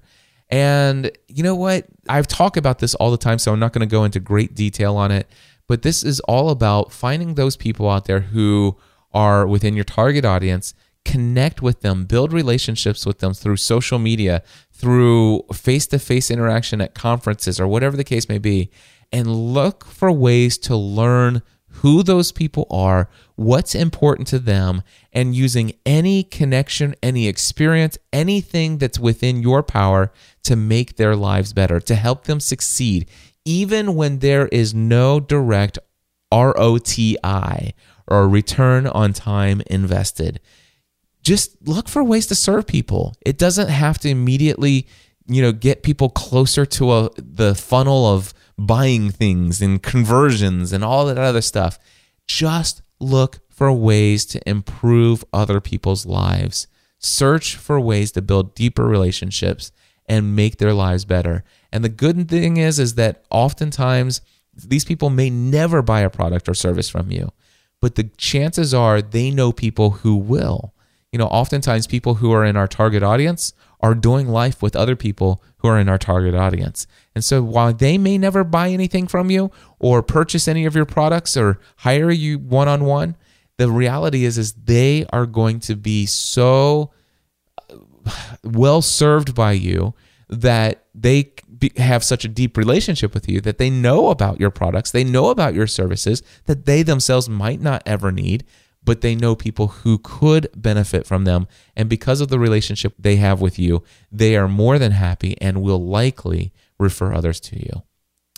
And 0.50 1.12
you 1.28 1.42
know 1.42 1.56
what? 1.56 1.86
I've 2.08 2.28
talked 2.28 2.58
about 2.58 2.80
this 2.80 2.94
all 2.96 3.10
the 3.10 3.18
time, 3.18 3.40
so 3.40 3.52
I'm 3.52 3.60
not 3.60 3.74
going 3.74 3.88
to 3.88 3.92
go 3.92 4.04
into 4.04 4.20
great 4.20 4.54
detail 4.54 4.96
on 4.98 5.12
it. 5.12 5.28
But 5.68 5.82
this 5.82 6.04
is 6.04 6.20
all 6.22 6.50
about 6.50 6.92
finding 6.92 7.36
those 7.36 7.58
people 7.58 7.90
out 7.90 8.06
there 8.06 8.22
who 8.22 8.78
are 9.14 9.48
within 9.48 9.76
your 9.76 9.86
target 9.86 10.26
audience, 10.26 10.74
connect 11.04 11.62
with 11.62 11.82
them, 11.82 12.06
build 12.06 12.34
relationships 12.34 13.06
with 13.06 13.20
them 13.20 13.34
through 13.34 13.58
social 13.58 14.00
media, 14.00 14.44
through 14.72 15.44
face 15.54 15.88
to 15.88 16.00
face 16.00 16.30
interaction 16.30 16.82
at 16.82 16.94
conferences, 16.94 17.60
or 17.60 17.68
whatever 17.68 17.96
the 17.96 18.04
case 18.04 18.28
may 18.28 18.38
be, 18.38 18.70
and 19.12 19.54
look 19.54 19.86
for 19.86 20.12
ways 20.12 20.58
to 20.58 20.76
learn 20.76 21.42
who 21.80 22.04
those 22.04 22.32
people 22.32 22.66
are, 22.70 23.10
what's 23.36 23.76
important 23.76 24.28
to 24.30 24.40
them, 24.40 24.82
and 25.12 25.36
using 25.36 25.74
any 25.86 26.24
connection, 26.24 26.96
any 27.04 27.28
experience, 27.28 27.98
anything 28.14 28.78
that's 28.78 29.00
within 29.00 29.42
your 29.42 29.62
power 29.62 30.12
to 30.44 30.56
make 30.56 30.96
their 30.96 31.16
lives 31.16 31.54
better, 31.54 31.80
to 31.80 31.96
help 31.96 32.26
them 32.26 32.40
succeed, 32.40 33.10
even 33.46 33.96
when 33.96 34.20
there 34.20 34.48
is 34.48 34.74
no 34.74 35.20
direct 35.20 35.78
ROTI 36.34 37.74
or 38.08 38.28
return 38.28 38.88
on 38.88 39.14
time 39.14 39.62
invested. 39.68 40.40
Just 41.22 41.56
look 41.68 41.88
for 41.88 42.04
ways 42.04 42.28
to 42.28 42.36
serve 42.36 42.68
people. 42.68 43.16
It 43.26 43.38
doesn't 43.38 43.70
have 43.70 43.98
to 44.00 44.10
immediately, 44.10 44.88
you 45.28 45.42
know, 45.42 45.52
get 45.52 45.84
people 45.84 46.10
closer 46.10 46.66
to 46.66 46.92
a, 46.92 47.10
the 47.18 47.56
funnel 47.56 48.06
of 48.08 48.34
buying 48.58 49.10
things 49.10 49.62
and 49.62 49.82
conversions 49.82 50.72
and 50.72 50.84
all 50.84 51.06
that 51.06 51.18
other 51.18 51.42
stuff. 51.42 51.80
Just 52.28 52.82
look 53.00 53.40
for 53.50 53.72
ways 53.72 54.26
to 54.26 54.50
improve 54.50 55.24
other 55.34 55.60
people's 55.60 56.06
lives. 56.06 56.68
Search 57.00 57.56
for 57.56 57.80
ways 57.80 58.12
to 58.14 58.22
build 58.22 58.56
deeper 58.56 58.86
relationships 58.86 59.72
and 60.08 60.36
make 60.36 60.58
their 60.58 60.74
lives 60.74 61.06
better. 61.06 61.44
And 61.76 61.84
the 61.84 61.90
good 61.90 62.30
thing 62.30 62.56
is 62.56 62.80
is 62.80 62.96
that 62.96 63.26
oftentimes 63.30 64.22
these 64.56 64.86
people 64.86 65.10
may 65.10 65.30
never 65.30 65.82
buy 65.82 66.00
a 66.00 66.10
product 66.10 66.48
or 66.48 66.54
service 66.54 66.88
from 66.88 67.12
you, 67.12 67.34
but 67.82 67.96
the 67.96 68.06
chances 68.16 68.74
are 68.74 69.02
they 69.02 69.30
know 69.30 69.52
people 69.52 69.90
who 69.90 70.16
will. 70.16 70.74
You 71.12 71.20
know, 71.20 71.28
oftentimes 71.28 71.86
people 71.86 72.16
who 72.16 72.32
are 72.32 72.46
in 72.46 72.56
our 72.56 72.70
target 72.70 73.04
audience 73.04 73.54
are 73.82 73.94
doing 73.94 74.30
life 74.30 74.62
with 74.62 74.74
other 74.74 74.96
people 74.96 75.44
who 75.58 75.68
are 75.68 75.78
in 75.78 75.90
our 75.90 75.98
target 75.98 76.34
audience. 76.34 76.88
And 77.14 77.26
so 77.26 77.44
while 77.44 77.74
they 77.74 77.98
may 77.98 78.18
never 78.18 78.46
buy 78.46 78.70
anything 78.70 79.06
from 79.06 79.30
you 79.30 79.52
or 79.78 80.02
purchase 80.02 80.48
any 80.48 80.66
of 80.66 80.78
your 80.78 80.86
products 80.86 81.36
or 81.36 81.60
hire 81.80 82.10
you 82.10 82.40
one-on-one, 82.40 83.18
the 83.58 83.70
reality 83.70 84.24
is 84.24 84.38
is 84.38 84.54
they 84.54 85.06
are 85.12 85.26
going 85.26 85.60
to 85.60 85.76
be 85.76 86.06
so 86.06 86.92
uh, 87.70 87.76
well 88.46 88.82
served 88.82 89.36
by 89.36 89.52
you 89.52 89.94
that 90.30 90.86
they 90.94 91.32
have 91.78 92.04
such 92.04 92.26
a 92.26 92.30
deep 92.30 92.58
relationship 92.58 93.14
with 93.14 93.30
you 93.30 93.42
that 93.42 93.58
they 93.58 93.70
know 93.70 94.10
about 94.10 94.40
your 94.40 94.52
products, 94.52 94.92
they 94.92 95.04
know 95.04 95.30
about 95.30 95.54
your 95.54 95.68
services 95.68 96.22
that 96.46 96.66
they 96.66 96.84
themselves 96.84 97.30
might 97.30 97.62
not 97.62 97.84
ever 97.86 98.12
need, 98.12 98.44
but 98.84 99.02
they 99.02 99.16
know 99.16 99.36
people 99.36 99.68
who 99.68 99.98
could 99.98 100.48
benefit 100.56 101.06
from 101.06 101.26
them. 101.26 101.48
And 101.76 101.90
because 101.90 102.22
of 102.22 102.30
the 102.30 102.40
relationship 102.40 102.94
they 103.00 103.16
have 103.18 103.42
with 103.42 103.58
you, 103.58 103.84
they 104.12 104.36
are 104.36 104.48
more 104.48 104.78
than 104.78 104.92
happy 104.92 105.36
and 105.42 105.62
will 105.62 105.84
likely 105.84 106.54
refer 106.80 107.14
others 107.14 107.40
to 107.42 107.58
you. 107.58 107.84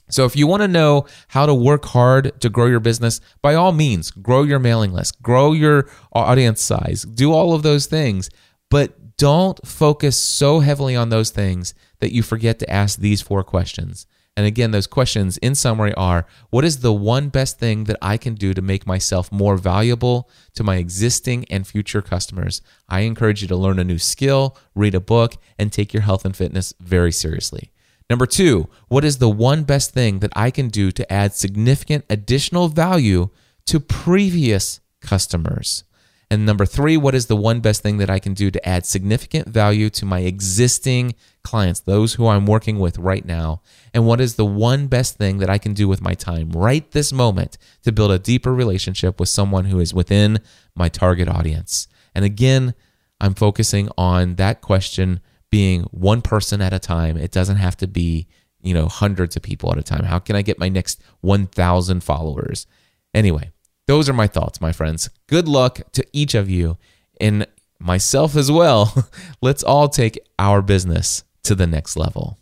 So, 0.10 0.24
if 0.24 0.38
you 0.38 0.48
want 0.48 0.62
to 0.62 0.70
know 0.70 1.06
how 1.28 1.46
to 1.46 1.54
work 1.54 1.84
hard 1.86 2.40
to 2.40 2.50
grow 2.50 2.68
your 2.68 2.80
business, 2.80 3.20
by 3.42 3.56
all 3.56 3.74
means, 3.74 4.10
grow 4.10 4.44
your 4.44 4.60
mailing 4.60 4.94
list, 4.94 5.22
grow 5.22 5.52
your 5.52 5.90
audience 6.14 6.62
size, 6.62 7.04
do 7.04 7.34
all 7.34 7.54
of 7.54 7.62
those 7.62 7.88
things. 7.88 8.30
But 8.70 9.18
don't 9.18 9.66
focus 9.68 10.16
so 10.16 10.60
heavily 10.60 10.96
on 10.96 11.10
those 11.10 11.32
things 11.32 11.74
that 12.00 12.14
you 12.14 12.24
forget 12.24 12.60
to 12.60 12.70
ask 12.70 13.00
these 13.00 13.22
four 13.22 13.44
questions. 13.44 14.08
And 14.38 14.46
again, 14.46 14.70
those 14.70 14.86
questions 14.86 15.40
in 15.40 15.56
summary 15.56 15.96
are 15.96 16.28
what 16.52 16.64
is 16.64 16.82
the 16.82 16.94
one 16.94 17.30
best 17.30 17.58
thing 17.58 17.86
that 17.86 17.98
I 18.04 18.18
can 18.18 18.36
do 18.36 18.54
to 18.54 18.62
make 18.62 18.86
myself 18.86 19.32
more 19.32 19.58
valuable 19.58 20.30
to 20.54 20.64
my 20.64 20.76
existing 20.76 21.46
and 21.50 21.66
future 21.66 22.04
customers? 22.04 22.62
I 22.88 23.00
encourage 23.00 23.42
you 23.42 23.48
to 23.48 23.56
learn 23.56 23.80
a 23.80 23.84
new 23.84 23.98
skill, 23.98 24.56
read 24.76 24.94
a 24.94 25.00
book, 25.00 25.38
and 25.58 25.74
take 25.74 25.92
your 25.92 26.04
health 26.04 26.24
and 26.24 26.36
fitness 26.36 26.76
very 26.80 27.12
seriously. 27.12 27.72
Number 28.12 28.28
two, 28.28 28.70
what 28.88 29.04
is 29.04 29.18
the 29.18 29.28
one 29.30 29.64
best 29.64 29.92
thing 29.92 30.20
that 30.20 30.32
I 30.36 30.52
can 30.52 30.70
do 30.70 30.92
to 30.92 31.12
add 31.12 31.34
significant 31.34 32.06
additional 32.08 32.68
value 32.68 33.30
to 33.66 33.80
previous 33.80 34.82
customers? 35.02 35.84
And 36.30 36.46
number 36.46 36.66
three, 36.66 36.98
what 36.98 37.16
is 37.16 37.28
the 37.28 37.38
one 37.38 37.62
best 37.62 37.82
thing 37.82 37.98
that 37.98 38.10
I 38.10 38.20
can 38.20 38.34
do 38.34 38.52
to 38.52 38.68
add 38.68 38.86
significant 38.86 39.48
value 39.48 39.90
to 39.92 40.06
my 40.06 40.20
existing 40.20 41.16
clients, 41.44 41.80
those 41.80 42.16
who 42.16 42.28
I'm 42.28 42.46
working 42.46 42.80
with 42.80 42.98
right 42.98 43.24
now? 43.24 43.62
And 43.94 44.06
what 44.06 44.20
is 44.20 44.36
the 44.36 44.46
one 44.46 44.88
best 44.88 45.18
thing 45.18 45.38
that 45.38 45.50
I 45.50 45.58
can 45.58 45.74
do 45.74 45.88
with 45.88 46.02
my 46.02 46.14
time 46.14 46.50
right 46.52 46.90
this 46.92 47.14
moment 47.14 47.58
to 47.84 47.94
build 47.94 48.12
a 48.12 48.20
deeper 48.20 48.54
relationship 48.54 49.22
with 49.22 49.30
someone 49.30 49.66
who 49.66 49.80
is 49.80 49.94
within 49.94 50.40
my 50.76 50.90
target 50.90 51.30
audience? 51.30 51.88
And 52.14 52.26
again, 52.26 52.74
I'm 53.22 53.34
focusing 53.34 53.90
on 53.98 54.36
that 54.36 54.60
question 54.60 55.22
being 55.50 55.84
one 55.92 56.22
person 56.22 56.62
at 56.62 56.74
a 56.74 56.80
time. 56.80 57.16
It 57.16 57.32
doesn't 57.32 57.58
have 57.58 57.78
to 57.78 57.88
be, 57.88 58.28
you 58.62 58.74
know, 58.74 58.88
hundreds 58.88 59.38
of 59.38 59.44
people 59.44 59.72
at 59.72 59.78
a 59.78 59.84
time. 59.84 60.04
How 60.04 60.20
can 60.20 60.36
I 60.36 60.42
get 60.42 60.60
my 60.60 60.68
next 60.68 61.02
1,000 61.22 62.04
followers? 62.04 62.68
Anyway, 63.14 63.52
those 63.88 64.08
are 64.08 64.14
my 64.14 64.28
thoughts, 64.28 64.62
my 64.62 64.72
friends. 64.72 65.10
Good 65.28 65.48
luck 65.48 65.82
to 65.94 66.06
each 66.14 66.36
of 66.36 66.50
you 66.50 66.78
and 67.20 67.48
myself 67.80 68.36
as 68.36 68.52
well. 68.52 69.10
Let's 69.42 69.64
all 69.64 69.90
take 69.90 70.20
our 70.38 70.62
business 70.62 71.24
to 71.44 71.56
the 71.56 71.68
next 71.68 71.96
level. 71.96 72.38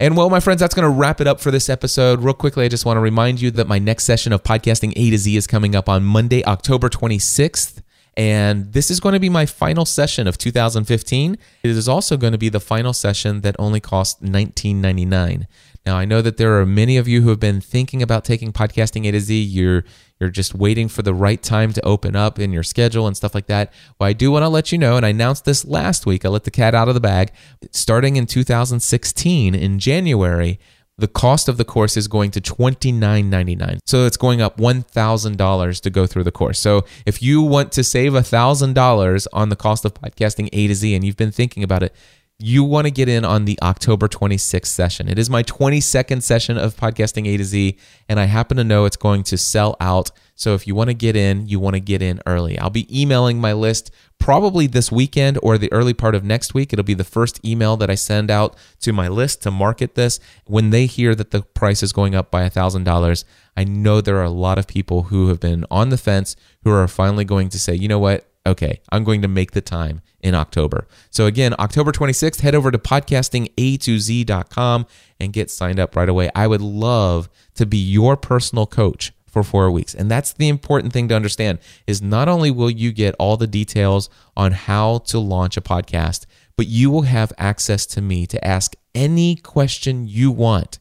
And 0.00 0.16
well, 0.16 0.30
my 0.30 0.38
friends, 0.38 0.60
that's 0.60 0.74
going 0.74 0.88
to 0.88 0.96
wrap 0.96 1.20
it 1.20 1.26
up 1.26 1.40
for 1.40 1.50
this 1.50 1.68
episode. 1.68 2.22
Real 2.22 2.32
quickly, 2.32 2.64
I 2.64 2.68
just 2.68 2.86
want 2.86 2.96
to 2.96 3.00
remind 3.00 3.40
you 3.40 3.50
that 3.52 3.66
my 3.66 3.80
next 3.80 4.04
session 4.04 4.32
of 4.32 4.44
podcasting 4.44 4.92
A 4.94 5.10
to 5.10 5.18
Z 5.18 5.36
is 5.36 5.48
coming 5.48 5.74
up 5.74 5.88
on 5.88 6.04
Monday, 6.04 6.44
October 6.44 6.88
26th. 6.88 7.82
And 8.16 8.72
this 8.72 8.90
is 8.90 9.00
going 9.00 9.12
to 9.12 9.20
be 9.20 9.28
my 9.28 9.46
final 9.46 9.84
session 9.84 10.26
of 10.28 10.38
2015. 10.38 11.36
It 11.62 11.70
is 11.70 11.88
also 11.88 12.16
going 12.16 12.32
to 12.32 12.38
be 12.38 12.48
the 12.48 12.60
final 12.60 12.92
session 12.92 13.40
that 13.40 13.56
only 13.58 13.80
costs 13.80 14.20
$19.99. 14.22 15.46
Now, 15.86 15.96
I 15.96 16.04
know 16.04 16.20
that 16.22 16.36
there 16.36 16.60
are 16.60 16.66
many 16.66 16.96
of 16.96 17.08
you 17.08 17.22
who 17.22 17.30
have 17.30 17.40
been 17.40 17.60
thinking 17.60 18.02
about 18.02 18.24
taking 18.24 18.52
podcasting 18.52 19.06
A 19.06 19.12
to 19.12 19.20
Z. 19.20 19.40
You're 19.40 19.84
you're 20.20 20.30
just 20.30 20.54
waiting 20.54 20.88
for 20.88 21.02
the 21.02 21.14
right 21.14 21.42
time 21.42 21.72
to 21.72 21.84
open 21.84 22.16
up 22.16 22.38
in 22.38 22.52
your 22.52 22.62
schedule 22.62 23.06
and 23.06 23.16
stuff 23.16 23.34
like 23.34 23.46
that. 23.46 23.72
Well, 23.98 24.08
I 24.08 24.12
do 24.12 24.30
want 24.30 24.42
to 24.42 24.48
let 24.48 24.72
you 24.72 24.78
know, 24.78 24.96
and 24.96 25.06
I 25.06 25.10
announced 25.10 25.44
this 25.44 25.64
last 25.64 26.06
week. 26.06 26.24
I 26.24 26.28
let 26.28 26.44
the 26.44 26.50
cat 26.50 26.74
out 26.74 26.88
of 26.88 26.94
the 26.94 27.00
bag. 27.00 27.32
Starting 27.70 28.16
in 28.16 28.26
2016, 28.26 29.54
in 29.54 29.78
January, 29.78 30.58
the 30.98 31.08
cost 31.08 31.48
of 31.48 31.56
the 31.56 31.64
course 31.64 31.96
is 31.96 32.08
going 32.08 32.32
to 32.32 32.40
$29.99. 32.40 33.78
So 33.86 34.04
it's 34.04 34.16
going 34.16 34.42
up 34.42 34.58
$1,000 34.58 35.80
to 35.80 35.90
go 35.90 36.06
through 36.06 36.24
the 36.24 36.32
course. 36.32 36.58
So 36.58 36.84
if 37.06 37.22
you 37.22 37.40
want 37.40 37.70
to 37.72 37.84
save 37.84 38.12
$1,000 38.12 39.26
on 39.32 39.48
the 39.48 39.56
cost 39.56 39.84
of 39.84 39.94
podcasting 39.94 40.48
A 40.52 40.66
to 40.66 40.74
Z 40.74 40.94
and 40.94 41.04
you've 41.04 41.16
been 41.16 41.30
thinking 41.30 41.62
about 41.62 41.84
it, 41.84 41.94
you 42.40 42.62
want 42.62 42.86
to 42.86 42.90
get 42.92 43.08
in 43.08 43.24
on 43.24 43.46
the 43.46 43.58
October 43.62 44.06
26th 44.06 44.66
session. 44.66 45.08
It 45.08 45.18
is 45.18 45.28
my 45.28 45.42
22nd 45.42 46.22
session 46.22 46.56
of 46.56 46.76
podcasting 46.76 47.26
A 47.26 47.36
to 47.36 47.44
Z, 47.44 47.76
and 48.08 48.20
I 48.20 48.26
happen 48.26 48.56
to 48.58 48.64
know 48.64 48.84
it's 48.84 48.96
going 48.96 49.24
to 49.24 49.36
sell 49.36 49.76
out. 49.80 50.12
So 50.36 50.54
if 50.54 50.64
you 50.64 50.76
want 50.76 50.86
to 50.86 50.94
get 50.94 51.16
in, 51.16 51.48
you 51.48 51.58
want 51.58 51.74
to 51.74 51.80
get 51.80 52.00
in 52.00 52.20
early. 52.26 52.56
I'll 52.56 52.70
be 52.70 52.86
emailing 52.96 53.40
my 53.40 53.54
list 53.54 53.90
probably 54.20 54.68
this 54.68 54.92
weekend 54.92 55.40
or 55.42 55.58
the 55.58 55.72
early 55.72 55.94
part 55.94 56.14
of 56.14 56.22
next 56.22 56.54
week. 56.54 56.72
It'll 56.72 56.84
be 56.84 56.94
the 56.94 57.02
first 57.02 57.44
email 57.44 57.76
that 57.76 57.90
I 57.90 57.96
send 57.96 58.30
out 58.30 58.56
to 58.82 58.92
my 58.92 59.08
list 59.08 59.42
to 59.42 59.50
market 59.50 59.96
this. 59.96 60.20
When 60.44 60.70
they 60.70 60.86
hear 60.86 61.16
that 61.16 61.32
the 61.32 61.42
price 61.42 61.82
is 61.82 61.92
going 61.92 62.14
up 62.14 62.30
by 62.30 62.48
$1,000, 62.48 63.24
I 63.56 63.64
know 63.64 64.00
there 64.00 64.18
are 64.18 64.22
a 64.22 64.30
lot 64.30 64.58
of 64.58 64.68
people 64.68 65.04
who 65.04 65.26
have 65.26 65.40
been 65.40 65.64
on 65.72 65.88
the 65.88 65.98
fence 65.98 66.36
who 66.62 66.70
are 66.70 66.86
finally 66.86 67.24
going 67.24 67.48
to 67.48 67.58
say, 67.58 67.74
you 67.74 67.88
know 67.88 67.98
what? 67.98 68.28
Okay, 68.48 68.80
I'm 68.90 69.04
going 69.04 69.22
to 69.22 69.28
make 69.28 69.52
the 69.52 69.60
time 69.60 70.00
in 70.20 70.34
October. 70.34 70.86
So 71.10 71.26
again, 71.26 71.54
October 71.58 71.92
26th, 71.92 72.40
head 72.40 72.54
over 72.54 72.70
to 72.70 72.78
podcastinga2z.com 72.78 74.86
and 75.20 75.32
get 75.32 75.50
signed 75.50 75.78
up 75.78 75.94
right 75.94 76.08
away. 76.08 76.30
I 76.34 76.46
would 76.46 76.60
love 76.60 77.28
to 77.54 77.66
be 77.66 77.78
your 77.78 78.16
personal 78.16 78.66
coach 78.66 79.12
for 79.26 79.44
4 79.44 79.70
weeks. 79.70 79.94
And 79.94 80.10
that's 80.10 80.32
the 80.32 80.48
important 80.48 80.92
thing 80.92 81.08
to 81.08 81.14
understand 81.14 81.58
is 81.86 82.02
not 82.02 82.28
only 82.28 82.50
will 82.50 82.70
you 82.70 82.92
get 82.92 83.14
all 83.18 83.36
the 83.36 83.46
details 83.46 84.08
on 84.36 84.52
how 84.52 84.98
to 84.98 85.18
launch 85.18 85.56
a 85.56 85.60
podcast, 85.60 86.26
but 86.56 86.66
you 86.66 86.90
will 86.90 87.02
have 87.02 87.32
access 87.38 87.86
to 87.86 88.00
me 88.00 88.26
to 88.26 88.44
ask 88.44 88.74
any 88.94 89.36
question 89.36 90.08
you 90.08 90.30
want. 90.30 90.78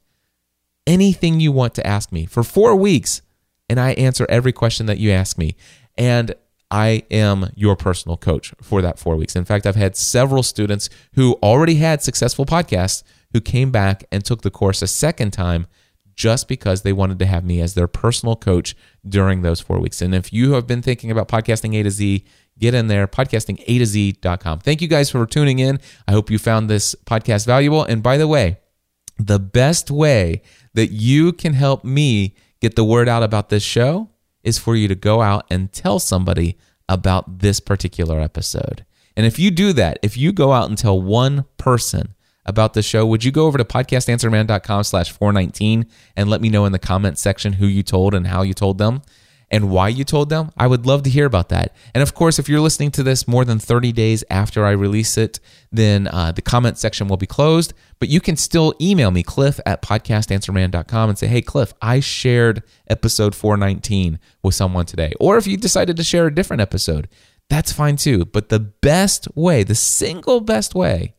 Anything 0.88 1.40
you 1.40 1.52
want 1.52 1.76
to 1.76 1.86
ask 1.86 2.12
me 2.12 2.26
for 2.26 2.44
4 2.44 2.76
weeks 2.76 3.22
and 3.70 3.80
I 3.80 3.92
answer 3.92 4.26
every 4.30 4.54
question 4.54 4.86
that 4.86 4.98
you 4.98 5.12
ask 5.12 5.38
me. 5.38 5.56
And 5.98 6.34
I 6.70 7.04
am 7.10 7.52
your 7.56 7.76
personal 7.76 8.18
coach 8.18 8.54
for 8.62 8.82
that 8.82 9.00
four 9.00 9.16
weeks. 9.16 9.36
In 9.36 9.46
fact, 9.46 9.66
I've 9.66 9.76
had 9.76 9.96
several 9.96 10.44
students 10.44 10.90
who 11.14 11.34
already 11.42 11.76
had 11.76 12.02
successful 12.02 12.46
podcasts 12.46 13.04
who 13.34 13.42
came 13.42 13.72
back 13.72 14.04
and 14.12 14.24
took 14.24 14.42
the 14.42 14.52
course 14.52 14.82
a 14.82 14.88
second 14.88 15.32
time 15.32 15.68
just 16.14 16.48
because 16.48 16.82
they 16.82 16.92
wanted 16.92 17.20
to 17.20 17.26
have 17.26 17.46
me 17.46 17.62
as 17.62 17.76
their 17.76 17.88
personal 17.88 18.36
coach 18.36 18.76
during 19.08 19.44
those 19.44 19.62
four 19.62 19.80
weeks. 19.80 20.02
And 20.02 20.16
if 20.16 20.34
you 20.34 20.54
have 20.54 20.66
been 20.66 20.82
thinking 20.82 21.12
about 21.12 21.28
podcasting 21.28 21.80
A 21.80 21.84
to 21.84 21.92
Z, 21.92 22.26
get 22.58 22.74
in 22.74 22.88
there, 22.88 23.08
podcastinga 23.08 23.64
to 23.66 23.86
Z.com. 23.86 24.60
Thank 24.60 24.82
you 24.82 24.88
guys 24.88 25.12
for 25.12 25.26
tuning 25.28 25.60
in. 25.60 25.80
I 26.08 26.12
hope 26.12 26.32
you 26.32 26.40
found 26.40 26.70
this 26.70 26.96
podcast 27.06 27.46
valuable. 27.46 27.84
And 27.84 28.02
by 28.02 28.18
the 28.18 28.28
way, 28.28 28.58
the 29.20 29.40
best 29.40 29.92
way 29.92 30.42
that 30.74 30.88
you 30.88 31.34
can 31.34 31.54
help 31.54 31.84
me 31.84 32.36
get 32.62 32.76
the 32.76 32.84
word 32.84 33.08
out 33.08 33.24
about 33.24 33.50
this 33.50 33.64
show 33.64 34.10
is 34.48 34.58
for 34.58 34.76
you 34.76 34.88
to 34.88 34.96
go 34.96 35.22
out 35.22 35.46
and 35.52 35.74
tell 35.74 36.00
somebody 36.00 36.58
about 36.88 37.40
this 37.40 37.60
particular 37.60 38.22
episode. 38.22 38.86
And 39.18 39.26
if 39.26 39.38
you 39.38 39.52
do 39.52 39.74
that, 39.74 40.00
if 40.02 40.16
you 40.16 40.32
go 40.32 40.54
out 40.54 40.70
and 40.70 40.78
tell 40.78 41.02
one 41.02 41.44
person 41.58 42.16
about 42.46 42.74
the 42.74 42.82
show, 42.82 43.06
would 43.06 43.26
you 43.26 43.32
go 43.32 43.46
over 43.46 43.58
to 43.58 43.66
podcastanswerman.com 43.66 44.84
slash 44.86 45.12
419 45.12 45.86
and 46.16 46.30
let 46.30 46.40
me 46.40 46.50
know 46.50 46.64
in 46.64 46.72
the 46.72 46.80
comment 46.80 47.18
section 47.18 47.54
who 47.54 47.68
you 47.68 47.84
told 47.84 48.14
and 48.14 48.28
how 48.28 48.42
you 48.42 48.54
told 48.54 48.78
them? 48.78 49.02
And 49.50 49.70
why 49.70 49.88
you 49.88 50.04
told 50.04 50.30
them, 50.30 50.52
I 50.58 50.68
would 50.68 50.86
love 50.86 51.04
to 51.04 51.10
hear 51.10 51.26
about 51.26 51.50
that. 51.50 51.74
And 51.94 52.02
of 52.02 52.14
course, 52.14 52.38
if 52.38 52.50
you're 52.50 52.60
listening 52.60 52.92
to 52.92 53.04
this 53.04 53.28
more 53.28 53.46
than 53.46 53.60
30 53.60 53.92
days 53.94 54.24
after 54.30 54.66
I 54.66 54.72
release 54.72 55.18
it, 55.18 55.40
then 55.72 56.08
uh, 56.08 56.32
the 56.34 56.42
comment 56.42 56.78
section 56.78 57.08
will 57.08 57.18
be 57.18 57.28
closed. 57.28 57.74
But 58.00 58.10
you 58.10 58.20
can 58.20 58.36
still 58.36 58.74
email 58.82 59.10
me, 59.10 59.24
cliff 59.24 59.60
at 59.66 59.82
podcastanswerman.com, 59.82 61.10
and 61.10 61.18
say, 61.18 61.28
hey, 61.28 61.42
Cliff, 61.42 61.74
I 61.82 62.00
shared 62.00 62.64
episode 62.90 63.34
419 63.36 64.20
with 64.44 64.56
someone 64.56 64.86
today. 64.86 65.14
Or 65.20 65.38
if 65.38 65.48
you 65.48 65.58
decided 65.58 65.98
to 65.98 66.04
share 66.04 66.28
a 66.28 66.36
different 66.36 66.62
episode, 66.62 67.08
that's 67.50 67.72
fine 67.72 67.96
too. 67.96 68.26
But 68.26 68.50
the 68.50 68.60
best 68.60 69.28
way, 69.36 69.64
the 69.64 69.76
single 69.76 70.42
best 70.42 70.76
way 70.76 71.14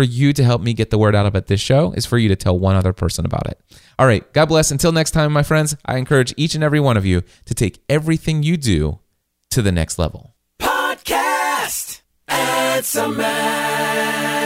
for 0.00 0.04
you 0.04 0.32
to 0.32 0.42
help 0.42 0.62
me 0.62 0.72
get 0.72 0.88
the 0.88 0.96
word 0.96 1.14
out 1.14 1.26
about 1.26 1.46
this 1.46 1.60
show 1.60 1.92
is 1.92 2.06
for 2.06 2.16
you 2.16 2.30
to 2.30 2.34
tell 2.34 2.58
one 2.58 2.74
other 2.74 2.94
person 2.94 3.26
about 3.26 3.46
it. 3.46 3.60
All 3.98 4.06
right, 4.06 4.32
God 4.32 4.46
bless. 4.46 4.70
Until 4.70 4.92
next 4.92 5.10
time, 5.10 5.30
my 5.30 5.42
friends, 5.42 5.76
I 5.84 5.98
encourage 5.98 6.32
each 6.38 6.54
and 6.54 6.64
every 6.64 6.80
one 6.80 6.96
of 6.96 7.04
you 7.04 7.22
to 7.44 7.52
take 7.52 7.82
everything 7.86 8.42
you 8.42 8.56
do 8.56 9.00
to 9.50 9.60
the 9.60 9.70
next 9.70 9.98
level. 9.98 10.34
Podcast. 10.58 12.00
Answer 12.28 13.08
Man. 13.08 14.39